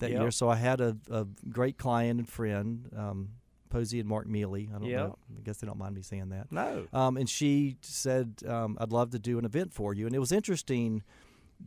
that 0.00 0.10
Yep. 0.10 0.20
year. 0.20 0.30
So 0.30 0.48
I 0.48 0.56
had 0.56 0.80
a, 0.80 0.96
a 1.10 1.26
great 1.48 1.78
client 1.78 2.18
and 2.20 2.28
friend, 2.28 2.88
um, 2.96 3.28
Posey 3.68 4.00
and 4.00 4.08
Mark 4.08 4.26
Mealy. 4.26 4.68
I 4.74 4.78
don't 4.78 4.88
Yep. 4.88 4.98
know. 5.06 5.18
I 5.38 5.40
guess 5.42 5.58
they 5.58 5.66
don't 5.66 5.78
mind 5.78 5.94
me 5.94 6.02
saying 6.02 6.30
that. 6.30 6.50
No. 6.50 6.86
Um, 6.92 7.16
and 7.16 7.28
she 7.30 7.76
said, 7.82 8.42
um, 8.46 8.76
"I'd 8.80 8.92
love 8.92 9.10
to 9.10 9.18
do 9.18 9.38
an 9.38 9.44
event 9.44 9.72
for 9.72 9.94
you." 9.94 10.06
And 10.06 10.14
it 10.14 10.18
was 10.18 10.32
interesting 10.32 11.02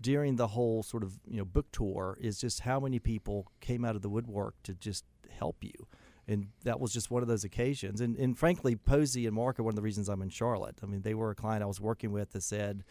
during 0.02 0.36
the 0.36 0.48
whole 0.48 0.84
sort 0.84 1.04
of 1.04 1.20
you 1.28 1.38
know 1.38 1.46
book 1.46 1.68
tour 1.72 2.18
is 2.20 2.40
just 2.40 2.62
how 2.62 2.80
many 2.80 3.00
people 3.00 3.48
came 3.62 3.86
out 3.86 3.96
of 3.96 4.02
the 4.02 4.10
woodwork 4.10 4.56
to 4.64 4.74
just 4.74 5.06
help 5.30 5.64
you. 5.64 5.88
And 6.28 6.48
that 6.64 6.80
was 6.80 6.94
just 6.94 7.12
one 7.12 7.22
of 7.22 7.28
those 7.28 7.44
occasions. 7.44 8.00
And, 8.00 8.16
and 8.16 8.38
frankly, 8.38 8.76
Posey 8.78 9.26
and 9.28 9.36
Mark 9.36 9.60
are 9.60 9.64
one 9.64 9.72
of 9.72 9.76
the 9.76 9.82
reasons 9.82 10.08
I'm 10.08 10.22
in 10.22 10.30
Charlotte. 10.30 10.78
I 10.82 10.86
mean, 10.86 11.02
they 11.02 11.14
were 11.14 11.32
a 11.32 11.36
client 11.36 11.62
I 11.62 11.66
was 11.66 11.82
working 11.82 12.14
with 12.14 12.32
that 12.32 12.44
said, 12.44 12.86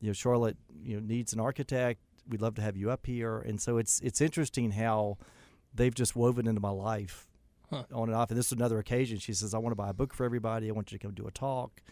you 0.00 0.06
know, 0.08 0.12
Charlotte, 0.12 0.56
you 0.84 0.94
know, 0.94 1.04
needs 1.04 1.32
an 1.32 1.40
architect. 1.40 2.00
We'd 2.28 2.42
love 2.42 2.54
to 2.56 2.62
have 2.62 2.76
you 2.76 2.90
up 2.90 3.06
here. 3.06 3.38
And 3.38 3.60
so 3.60 3.78
it's 3.78 4.00
it's 4.00 4.20
interesting 4.20 4.72
how 4.72 5.18
they've 5.74 5.94
just 5.94 6.16
woven 6.16 6.46
into 6.46 6.60
my 6.60 6.70
life 6.70 7.28
Huh. 7.70 7.82
on 7.92 8.08
and 8.08 8.16
off. 8.16 8.30
And 8.30 8.38
this 8.38 8.46
is 8.46 8.52
another 8.52 8.78
occasion. 8.78 9.18
She 9.18 9.32
says, 9.32 9.52
I 9.52 9.58
want 9.58 9.72
to 9.72 9.76
buy 9.76 9.88
a 9.88 9.92
book 9.94 10.14
for 10.14 10.24
everybody. 10.24 10.68
I 10.68 10.72
want 10.72 10.92
you 10.92 10.98
to 10.98 11.02
come 11.04 11.14
do 11.14 11.26
a 11.26 11.32
talk. 11.32 11.82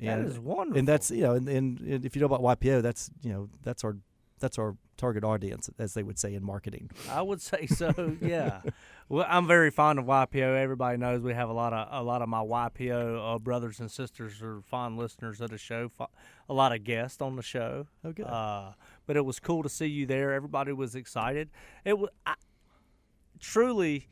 That 0.00 0.18
And 0.20 0.28
is 0.28 0.38
wonderful. 0.38 0.78
and 0.78 0.86
that's 0.88 1.10
you 1.10 1.22
know, 1.22 1.34
and, 1.34 1.48
and, 1.48 1.80
and 1.80 2.04
if 2.04 2.14
you 2.16 2.20
know 2.20 2.26
about 2.32 2.40
YPO, 2.60 2.82
that's 2.82 3.10
you 3.22 3.32
know, 3.32 3.48
that's 3.62 3.82
our 3.84 3.96
that's 4.44 4.58
our 4.58 4.76
target 4.98 5.24
audience, 5.24 5.70
as 5.78 5.94
they 5.94 6.02
would 6.02 6.18
say 6.18 6.34
in 6.34 6.44
marketing. 6.44 6.90
I 7.10 7.22
would 7.22 7.40
say 7.40 7.66
so. 7.66 7.92
Yeah. 8.20 8.60
well, 9.08 9.24
I'm 9.26 9.46
very 9.46 9.70
fond 9.70 9.98
of 9.98 10.04
YPO. 10.04 10.62
Everybody 10.62 10.98
knows 10.98 11.22
we 11.22 11.32
have 11.32 11.48
a 11.48 11.52
lot 11.52 11.72
of 11.72 11.88
a 11.90 12.02
lot 12.04 12.20
of 12.20 12.28
my 12.28 12.40
YPO 12.40 13.36
uh, 13.36 13.38
brothers 13.38 13.80
and 13.80 13.90
sisters 13.90 14.42
are 14.42 14.60
fond 14.60 14.98
listeners 14.98 15.40
of 15.40 15.48
the 15.50 15.56
show. 15.58 15.90
A 16.48 16.52
lot 16.52 16.72
of 16.72 16.84
guests 16.84 17.22
on 17.22 17.36
the 17.36 17.42
show. 17.42 17.86
Oh, 18.04 18.12
good. 18.12 18.26
Uh, 18.26 18.72
but 19.06 19.16
it 19.16 19.24
was 19.24 19.40
cool 19.40 19.62
to 19.62 19.68
see 19.70 19.86
you 19.86 20.04
there. 20.04 20.34
Everybody 20.34 20.72
was 20.72 20.94
excited. 20.94 21.48
It 21.84 21.98
was 21.98 22.10
I, 22.26 22.34
truly. 23.40 24.08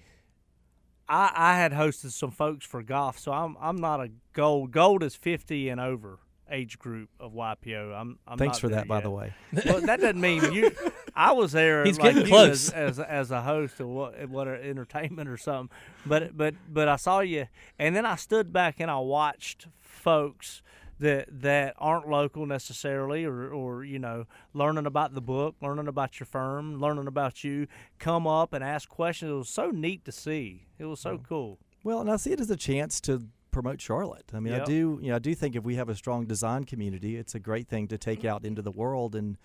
I, 1.09 1.31
I 1.35 1.59
had 1.59 1.73
hosted 1.73 2.13
some 2.13 2.31
folks 2.31 2.65
for 2.65 2.83
golf, 2.83 3.19
so 3.19 3.33
I'm 3.33 3.55
I'm 3.61 3.77
not 3.77 4.01
a 4.01 4.09
gold. 4.33 4.71
Gold 4.71 5.03
is 5.03 5.15
50 5.15 5.69
and 5.69 5.81
over 5.81 6.21
age 6.53 6.79
group 6.79 7.09
of 7.19 7.33
YPO. 7.33 7.99
I'm, 7.99 8.19
I'm 8.27 8.39
Thanks 8.39 8.59
for 8.59 8.69
that, 8.69 8.87
by 8.87 8.97
yet. 8.97 9.05
the 9.05 9.11
way. 9.11 9.35
Well, 9.65 9.81
that 9.81 10.01
doesn't 10.01 10.21
mean 10.21 10.53
you. 10.53 10.71
I 11.17 11.33
was 11.33 11.53
there. 11.53 11.85
He's 11.85 11.99
like 11.99 12.15
getting 12.15 12.29
close. 12.29 12.71
as, 12.71 12.99
as 12.99 13.01
as 13.01 13.31
a 13.31 13.43
host 13.43 13.81
of 13.81 13.89
what 13.89 14.29
what 14.29 14.49
entertainment 14.49 15.29
or 15.29 15.37
something. 15.37 15.75
But 16.07 16.37
but 16.37 16.55
but 16.69 16.89
I 16.89 16.97
saw 16.97 17.21
you, 17.21 17.47
and 17.79 17.95
then 17.97 18.07
I 18.07 18.17
stood 18.17 18.53
back 18.53 18.81
and 18.81 18.91
I 18.91 18.99
watched 18.99 19.67
folks 19.81 20.63
that 20.99 21.29
that 21.43 21.75
aren't 21.79 22.09
local 22.09 22.47
necessarily, 22.47 23.25
or 23.25 23.53
or 23.53 23.85
you 23.85 23.99
know, 23.99 24.27
learning 24.55 24.87
about 24.87 25.15
the 25.15 25.21
book, 25.21 25.57
learning 25.61 25.89
about 25.89 26.19
your 26.21 26.27
firm, 26.27 26.81
learning 26.81 27.07
about 27.07 27.45
you, 27.45 27.67
come 27.99 28.27
up 28.27 28.53
and 28.53 28.63
ask 28.65 28.89
questions. 28.89 29.31
It 29.31 29.35
was 29.35 29.49
so 29.49 29.71
neat 29.71 30.05
to 30.07 30.13
see. 30.13 30.67
It 30.79 30.85
was 30.85 31.01
so 31.01 31.19
cool. 31.19 31.59
Well, 31.85 32.01
and 32.01 32.11
I 32.11 32.17
see 32.17 32.33
it 32.33 32.41
as 32.41 32.51
a 32.51 32.57
chance 32.57 33.01
to 33.03 33.27
promote 33.53 33.81
Charlotte. 33.81 34.31
I 34.35 34.41
mean, 34.41 34.55
I 34.55 34.65
do, 34.65 34.99
you 35.01 35.11
know, 35.11 35.17
I 35.17 35.21
do 35.21 35.35
think 35.35 35.55
if 35.55 35.63
we 35.63 35.77
have 35.77 35.89
a 35.89 35.95
strong 35.95 36.25
design 36.27 36.65
community, 36.65 37.17
it's 37.17 37.35
a 37.35 37.39
great 37.41 37.69
thing 37.69 37.87
to 37.89 37.99
take 37.99 38.25
out 38.25 38.45
into 38.45 38.63
the 38.63 38.73
world 38.73 39.15
and, 39.15 39.37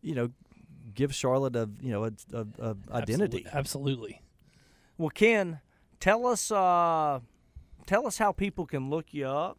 you 0.00 0.14
know, 0.14 0.30
give 0.94 1.14
Charlotte 1.14 1.56
a, 1.56 1.68
you 1.82 1.90
know, 1.90 2.04
a, 2.04 2.12
a, 2.32 2.46
a 2.60 2.76
identity. 2.92 3.44
Absolutely. 3.52 3.58
Absolutely. 3.58 4.22
Well, 4.96 5.10
Ken, 5.10 5.60
tell 6.00 6.26
us 6.26 6.50
uh, 6.50 7.20
tell 7.86 8.06
us 8.06 8.16
how 8.16 8.32
people 8.32 8.64
can 8.64 8.88
look 8.88 9.12
you 9.12 9.26
up. 9.26 9.58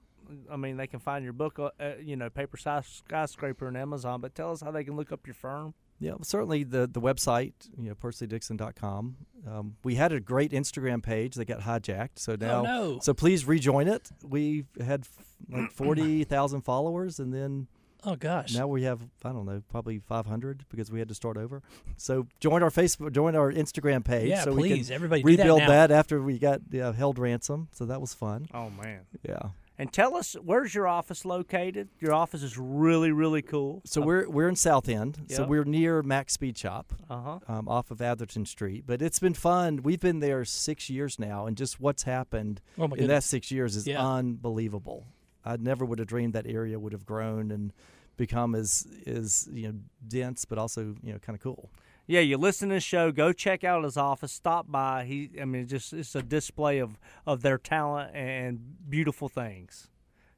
I 0.52 0.58
mean, 0.58 0.76
they 0.78 0.88
can 0.88 1.00
find 1.00 1.24
your 1.24 1.34
book, 1.34 1.60
uh, 1.60 1.70
uh, 1.80 1.94
you 2.02 2.16
know, 2.18 2.30
Paper 2.30 2.58
Sky- 2.58 2.82
Skyscraper 2.82 3.68
on 3.68 3.76
Amazon. 3.78 4.20
But 4.20 4.36
tell 4.36 4.52
us 4.52 4.62
how 4.62 4.72
they 4.72 4.84
can 4.84 4.96
look 4.96 5.12
up 5.12 5.28
your 5.28 5.36
firm. 5.36 5.74
Yeah, 6.00 6.14
certainly 6.22 6.64
the 6.64 6.88
the 6.88 7.02
website, 7.02 7.54
you 7.78 7.90
know, 7.90 7.96
pursleydixon.com. 7.96 9.18
Um, 9.50 9.76
we 9.84 9.96
had 9.96 10.12
a 10.12 10.20
great 10.20 10.52
Instagram 10.52 11.02
page 11.02 11.36
that 11.36 11.46
got 11.46 11.62
hijacked, 11.62 12.16
so 12.16 12.36
now, 12.40 12.60
oh 12.60 12.64
no. 12.64 13.00
so 13.02 13.14
please 13.14 13.46
rejoin 13.46 13.88
it. 13.88 14.10
We 14.24 14.66
had 14.84 15.02
f- 15.02 15.26
like 15.50 15.72
forty 15.72 16.24
thousand 16.24 16.62
followers, 16.62 17.20
and 17.20 17.34
then 17.34 17.68
oh 18.04 18.16
gosh. 18.16 18.54
now 18.54 18.68
we 18.68 18.84
have 18.84 19.02
I 19.24 19.30
don't 19.30 19.46
know, 19.46 19.62
probably 19.70 20.00
five 20.00 20.26
hundred 20.26 20.66
because 20.70 20.92
we 20.92 21.00
had 21.00 21.08
to 21.08 21.16
start 21.16 21.38
over. 21.38 21.62
So 21.96 22.28
join 22.40 22.62
our 22.64 22.70
Facebook, 22.72 23.14
join 23.14 23.36
our 23.36 23.52
Instagram 23.52 24.04
page, 24.04 24.30
yeah, 24.30 24.44
so 24.44 24.54
please, 24.54 24.72
we 24.72 24.84
can 24.84 24.94
everybody 24.94 25.22
do 25.22 25.28
rebuild 25.28 25.62
that, 25.62 25.68
now. 25.68 25.88
that, 25.88 25.92
after 25.92 26.22
we 26.22 26.40
got 26.40 26.62
yeah, 26.70 26.92
held 26.92 27.18
ransom. 27.18 27.70
So 27.72 27.86
that 27.86 28.02
was 28.02 28.14
fun. 28.14 28.48
Oh 28.54 28.70
man, 28.70 29.02
Yeah, 29.24 29.50
And 29.80 29.94
tell 29.94 30.16
us 30.16 30.36
where's 30.44 30.74
your 30.74 30.88
office 30.88 31.24
located? 31.24 31.90
Your 32.00 32.14
office 32.14 32.42
is 32.42 32.58
really 32.58 33.12
really 33.12 33.42
cool. 33.44 33.82
So 33.86 34.02
we're 34.02 34.28
we're 34.28 34.50
in 34.50 34.56
South 34.56 34.90
End. 34.90 35.20
So 35.30 35.46
we're 35.46 35.66
near 35.66 36.02
Mac 36.02 36.30
Speed 36.32 36.58
Shop. 36.58 36.94
Uh 37.10 37.22
huh. 37.22 37.40
um, 37.48 37.68
off 37.68 37.92
of 37.92 38.02
Atherton 38.02 38.46
Street. 38.46 38.86
But 38.88 39.02
it's 39.02 39.20
been 39.20 39.36
fun. 39.36 39.82
We've 39.84 40.00
been 40.00 40.20
there 40.20 40.44
six 40.46 40.90
years 40.90 41.20
now, 41.20 41.46
and 41.46 41.56
just 41.56 41.80
what's 41.80 42.04
happened 42.04 42.62
Oh 42.80 42.88
my 42.88 42.98
in 42.98 43.08
that 43.08 43.24
six 43.24 43.52
years 43.52 43.76
is 43.76 43.86
Yeah. 43.86 44.04
unbelievable. 44.06 45.06
I 45.46 45.58
never 45.58 45.86
would 45.86 46.00
have 46.00 46.08
dreamed 46.08 46.34
that 46.34 46.48
area 46.48 46.80
would 46.80 46.92
have 46.94 47.06
grown 47.06 47.52
and 47.52 47.72
become 48.18 48.56
as 48.56 48.88
as 49.06 49.48
you 49.52 49.68
know 49.68 49.76
dense, 50.08 50.44
but 50.46 50.58
also 50.58 50.96
you 51.04 51.14
know 51.14 51.20
kind 51.20 51.36
of 51.36 51.42
cool. 51.42 51.70
Yeah, 52.08 52.22
you 52.22 52.38
listen 52.38 52.70
to 52.70 52.76
the 52.76 52.82
show. 52.82 53.12
Go 53.12 53.34
check 53.34 53.66
out 53.66 53.84
his 53.84 53.98
office. 53.98 54.32
Stop 54.32 54.72
by. 54.72 55.04
He, 55.04 55.30
I 55.40 55.46
mean, 55.46 55.68
just 55.68 55.92
it's 55.92 56.16
a 56.16 56.22
display 56.22 56.80
of 56.80 56.98
of 57.26 57.42
their 57.42 57.58
talent 57.58 58.16
and 58.16 58.60
beautiful 58.90 59.28
things. 59.28 59.90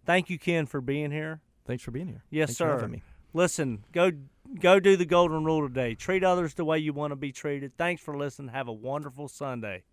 Thank 0.06 0.32
you, 0.32 0.40
Ken, 0.40 0.66
for 0.66 0.82
being 0.82 1.12
here. 1.12 1.42
Thanks 1.66 1.84
for 1.84 1.92
being 1.92 2.08
here. 2.08 2.24
Yes, 2.32 2.50
Thanks 2.50 2.58
sir. 2.58 2.66
For 2.66 2.74
having 2.74 2.92
me. 2.92 3.04
Listen, 3.34 3.86
go 3.92 4.12
go 4.60 4.80
do 4.80 4.98
the 4.98 5.06
golden 5.06 5.46
rule 5.46 5.68
today. 5.68 5.94
Treat 5.94 6.24
others 6.24 6.56
the 6.56 6.66
way 6.66 6.80
you 6.80 6.92
want 6.92 7.12
to 7.12 7.16
be 7.16 7.32
treated. 7.32 7.78
Thanks 7.78 8.02
for 8.02 8.18
listening. 8.18 8.50
Have 8.50 8.68
a 8.68 8.74
wonderful 8.74 9.28
Sunday. 9.28 9.84